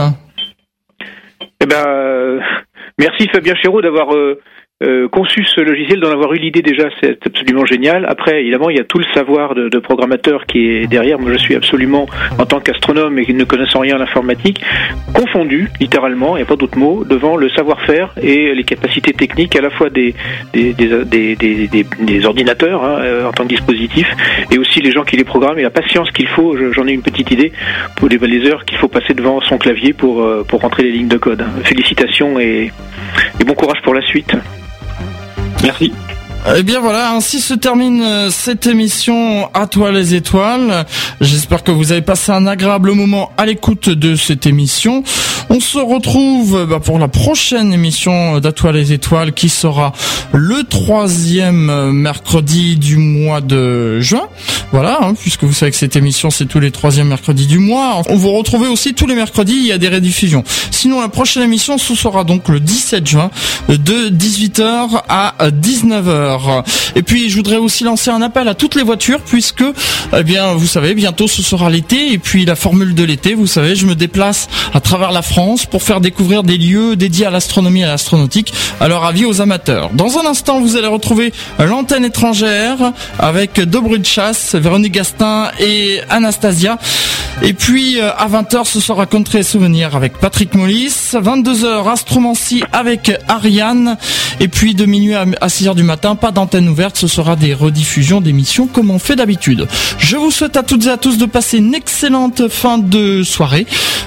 Eh 1.62 1.66
ben, 1.66 2.42
merci 3.00 3.28
Fabien 3.28 3.56
Chéroux 3.56 3.82
d'avoir 3.82 4.14
euh, 4.16 4.40
conçu 5.12 5.46
ce 5.46 5.62
logiciel, 5.62 6.00
d'en 6.02 6.12
avoir 6.12 6.34
eu 6.34 6.38
l'idée 6.38 6.62
déjà, 6.62 6.90
c'est 7.02 7.26
absolument 7.26 7.66
génial. 7.66 8.06
Après, 8.10 8.42
évidemment, 8.42 8.70
il 8.70 8.78
y 8.78 8.80
a 8.80 8.84
tout 8.84 8.98
le 8.98 9.06
savoir 9.14 9.56
de, 9.56 9.70
de 9.70 9.80
programmateur 9.80 10.46
qui 10.46 10.68
est 10.68 10.88
derrière. 10.88 11.18
Moi, 11.18 11.32
je 11.32 11.38
suis 11.38 11.56
absolument, 11.56 12.08
en 12.38 12.46
tant 12.46 12.60
qu'astronome 12.60 13.18
et 13.20 13.34
ne 13.34 13.44
connaissant 13.46 13.80
rien 13.80 13.96
à 13.96 14.00
l'informatique, 14.00 14.62
confondu, 15.14 15.70
littéralement, 15.80 16.36
il 16.36 16.40
n'y 16.40 16.44
a 16.44 16.46
pas 16.46 16.58
d'autre 16.58 16.78
mot, 16.78 17.06
devant 17.06 17.38
le 17.38 17.50
savoir-faire 17.50 18.14
et 18.22 18.54
les 18.54 18.64
capacités 18.64 19.14
techniques 19.14 19.56
à 19.56 19.62
la 19.62 19.70
fois 19.70 19.90
des, 19.90 20.14
des, 20.54 20.74
des, 20.74 21.36
des, 21.36 21.68
des 21.68 22.26
ordinateurs 22.26 22.84
hein, 22.84 23.00
euh, 23.00 23.28
en 23.28 23.32
tant 23.32 23.44
que 23.44 23.50
dispositif 23.50 24.08
et 24.52 24.58
aussi 24.58 24.82
les 24.82 24.92
gens 24.92 25.04
qui 25.04 25.16
les 25.16 25.24
programment 25.24 25.60
et 25.60 25.64
la 25.64 25.70
patience 25.70 26.12
qu'il 26.12 26.28
faut. 26.28 26.56
J'en 26.74 26.88
ai 26.88 26.92
une 26.92 27.02
petite 27.02 27.32
idée 27.32 27.52
pour 27.96 28.10
les, 28.10 28.48
heures 28.48 28.66
qu'il 28.66 28.78
faut 28.78 28.88
passer 28.90 29.14
devant 29.14 29.40
son 29.42 29.58
clavier 29.58 29.94
pour, 29.94 30.22
euh, 30.22 30.44
pour 30.48 30.62
rentrer 30.62 30.84
les 30.84 30.92
lignes 30.92 31.08
de 31.08 31.18
code. 31.18 31.46
Félicitations 31.64 32.40
et 32.40 32.72
bon 33.46 33.54
courage 33.54 33.82
pour 33.84 33.94
la 33.94 34.02
suite. 34.02 34.36
Merci. 35.66 35.92
Eh 36.48 36.62
bien 36.62 36.80
voilà, 36.80 37.12
ainsi 37.12 37.42
se 37.42 37.56
termine 37.56 38.04
euh, 38.04 38.30
cette 38.30 38.68
émission 38.68 39.50
À 39.56 39.66
toi 39.66 39.92
les 39.92 40.14
étoiles. 40.14 40.86
J'espère 41.20 41.64
que 41.64 41.72
vous 41.72 41.92
avez 41.92 42.04
passé 42.04 42.32
un 42.32 42.46
agréable 42.46 42.92
moment 42.92 43.32
à 43.36 43.48
l'écoute 43.48 43.90
de 43.90 44.16
cette 44.16 44.46
émission. 44.46 45.04
On 45.50 45.60
se 45.60 45.80
retrouve 45.80 46.68
bah, 46.70 46.80
pour 46.80 47.00
la 47.00 47.08
prochaine 47.08 47.74
émission 47.74 48.40
d'À 48.40 48.52
toi 48.52 48.72
les 48.72 48.94
étoiles 48.94 49.34
qui 49.34 49.50
sera 49.50 49.94
le 50.34 50.64
troisième 50.66 51.72
euh, 51.72 51.92
mercredi 51.92 52.78
du 52.78 52.98
mois 52.98 53.42
de 53.42 54.00
juin. 54.00 54.28
Voilà, 54.72 55.00
hein, 55.02 55.14
puisque 55.20 55.46
vous 55.46 55.54
savez 55.54 55.72
que 55.72 55.78
cette 55.78 55.96
émission 55.96 56.30
c'est 56.30 56.46
tous 56.46 56.60
les 56.60 56.70
troisièmes 56.70 57.08
mercredis 57.08 57.48
du 57.48 57.58
mois. 57.58 58.04
On 58.08 58.18
vous 58.18 58.32
retrouve 58.32 58.70
aussi 58.70 58.94
tous 58.94 59.08
les 59.08 59.16
mercredis, 59.16 59.56
il 59.56 59.66
y 59.66 59.72
a 59.72 59.80
des 59.80 59.90
rediffusions. 59.90 60.44
Sinon 60.70 61.02
la 61.02 61.10
prochaine 61.10 61.42
émission 61.42 61.80
ce 61.80 61.96
sera 61.96 62.24
donc 62.24 62.50
le 62.50 62.60
17 62.60 63.08
juin 63.08 63.32
de 63.68 64.10
18h 64.10 65.02
à 65.10 65.34
19h. 65.50 66.35
Et 66.96 67.02
puis 67.02 67.30
je 67.30 67.36
voudrais 67.36 67.58
aussi 67.58 67.84
lancer 67.84 68.10
un 68.10 68.22
appel 68.22 68.48
à 68.48 68.56
toutes 68.56 68.76
les 68.76 68.84
voitures 68.84 69.22
puisque, 69.22 69.64
eh 70.16 70.24
bien, 70.24 70.54
vous 70.54 70.68
savez, 70.68 70.94
bientôt 70.94 71.28
ce 71.28 71.42
sera 71.42 71.70
l'été 71.70 72.14
et 72.14 72.18
puis 72.18 72.46
la 72.46 72.56
formule 72.56 72.94
de 72.94 73.04
l'été, 73.04 73.34
vous 73.34 73.48
savez, 73.48 73.76
je 73.76 73.86
me 73.86 73.96
déplace 73.96 74.48
à 74.74 74.80
travers 74.80 75.12
la 75.12 75.22
France 75.22 75.66
pour 75.66 75.84
faire 75.84 76.02
découvrir 76.02 76.44
des 76.44 76.58
lieux 76.58 76.96
dédiés 76.96 77.26
à 77.26 77.30
l'astronomie 77.30 77.82
et 77.82 77.86
à 77.86 77.88
l'astronautique. 77.88 78.54
Alors 78.80 79.06
avis 79.06 79.26
aux 79.26 79.42
amateurs. 79.42 79.90
Dans 79.94 80.18
un 80.18 80.26
instant, 80.26 80.60
vous 80.60 80.76
allez 80.76 80.88
retrouver 80.88 81.34
l'antenne 81.60 82.06
étrangère 82.06 82.78
avec 83.20 83.60
deux 83.60 83.82
Véronique 84.54 84.94
Gastin 84.94 85.52
et 85.60 86.02
Anastasia. 86.10 86.78
Et 87.42 87.54
puis 87.54 88.00
euh, 88.00 88.12
à 88.16 88.28
20h, 88.28 88.66
ce 88.66 88.80
sera 88.80 89.06
Contrée 89.06 89.40
et 89.40 89.44
Souvenirs 89.44 89.96
avec 89.96 90.18
Patrick 90.18 90.56
Mollis. 90.56 91.12
22h, 91.14 91.92
Astromancie 91.92 92.64
avec 92.72 93.12
Ariane. 93.28 93.98
Et 94.40 94.48
puis 94.48 94.74
de 94.74 94.86
minuit 94.86 95.16
à 95.16 95.26
6h 95.26 95.76
du 95.76 95.84
matin, 95.84 96.16
pas 96.16 96.32
d'antenne 96.32 96.68
ouverte, 96.68 96.98
ce 96.98 97.08
sera 97.08 97.36
des 97.36 97.54
rediffusions 97.54 98.22
d'émissions 98.22 98.68
comme 98.68 98.90
on 98.90 99.00
fait 99.00 99.16
d'habitude. 99.16 99.68
Je 99.98 100.18
vous 100.18 100.32
souhaite 100.32 100.58
à 100.58 100.64
toutes 100.64 100.86
et 100.86 100.90
à 100.90 100.98
tous 100.98 101.18
de 101.18 101.26
passer 101.26 101.58
une 101.58 101.74
excellente 101.74 102.48
fin 102.50 102.78
de 102.78 103.24
soirée, 103.24 103.66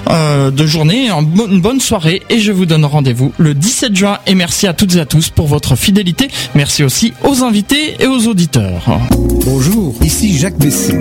euh, 0.09 0.51
de 0.51 0.65
journée, 0.65 1.09
une 1.09 1.61
bonne 1.61 1.79
soirée 1.79 2.21
et 2.29 2.39
je 2.39 2.51
vous 2.51 2.65
donne 2.65 2.85
rendez-vous 2.85 3.33
le 3.37 3.53
17 3.53 3.95
juin 3.95 4.19
et 4.27 4.35
merci 4.35 4.67
à 4.67 4.73
toutes 4.73 4.95
et 4.95 4.99
à 4.99 5.05
tous 5.05 5.29
pour 5.29 5.47
votre 5.47 5.75
fidélité. 5.75 6.29
Merci 6.55 6.83
aussi 6.83 7.13
aux 7.23 7.43
invités 7.43 7.95
et 7.99 8.07
aux 8.07 8.27
auditeurs. 8.27 8.99
Bonjour, 9.45 9.95
ici 10.03 10.37
Jacques 10.37 10.57
Bessé. 10.57 10.93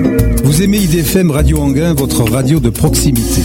Vous 0.44 0.62
aimez 0.62 0.78
IDFM 0.78 1.30
Radio 1.30 1.60
Anguin, 1.60 1.94
votre 1.94 2.17
radio 2.24 2.60
de 2.60 2.70
proximité. 2.70 3.42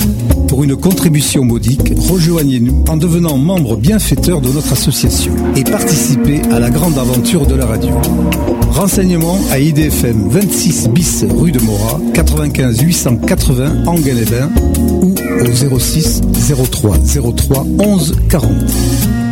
Pour 0.48 0.64
une 0.64 0.76
contribution 0.76 1.44
modique, 1.44 1.94
rejoignez-nous 2.10 2.84
en 2.90 2.98
devenant 2.98 3.38
membre 3.38 3.76
bienfaiteur 3.76 4.42
de 4.42 4.50
notre 4.50 4.74
association 4.74 5.34
et 5.56 5.64
participez 5.64 6.42
à 6.52 6.60
la 6.60 6.70
grande 6.70 6.98
aventure 6.98 7.46
de 7.46 7.56
la 7.56 7.66
radio. 7.66 7.92
Renseignements 8.72 9.40
à 9.52 9.60
IDFM 9.60 10.30
26 10.30 10.90
bis 10.90 11.26
rue 11.30 11.52
de 11.52 11.60
Mora, 11.60 12.00
95 12.14 12.82
880 12.82 13.86
Anguin-les-Bains 13.86 14.52
ou 15.02 15.16
au 15.42 15.80
06 15.80 16.22
03 16.72 16.98
03 17.36 17.66
11 17.80 18.16
40. 18.30 19.23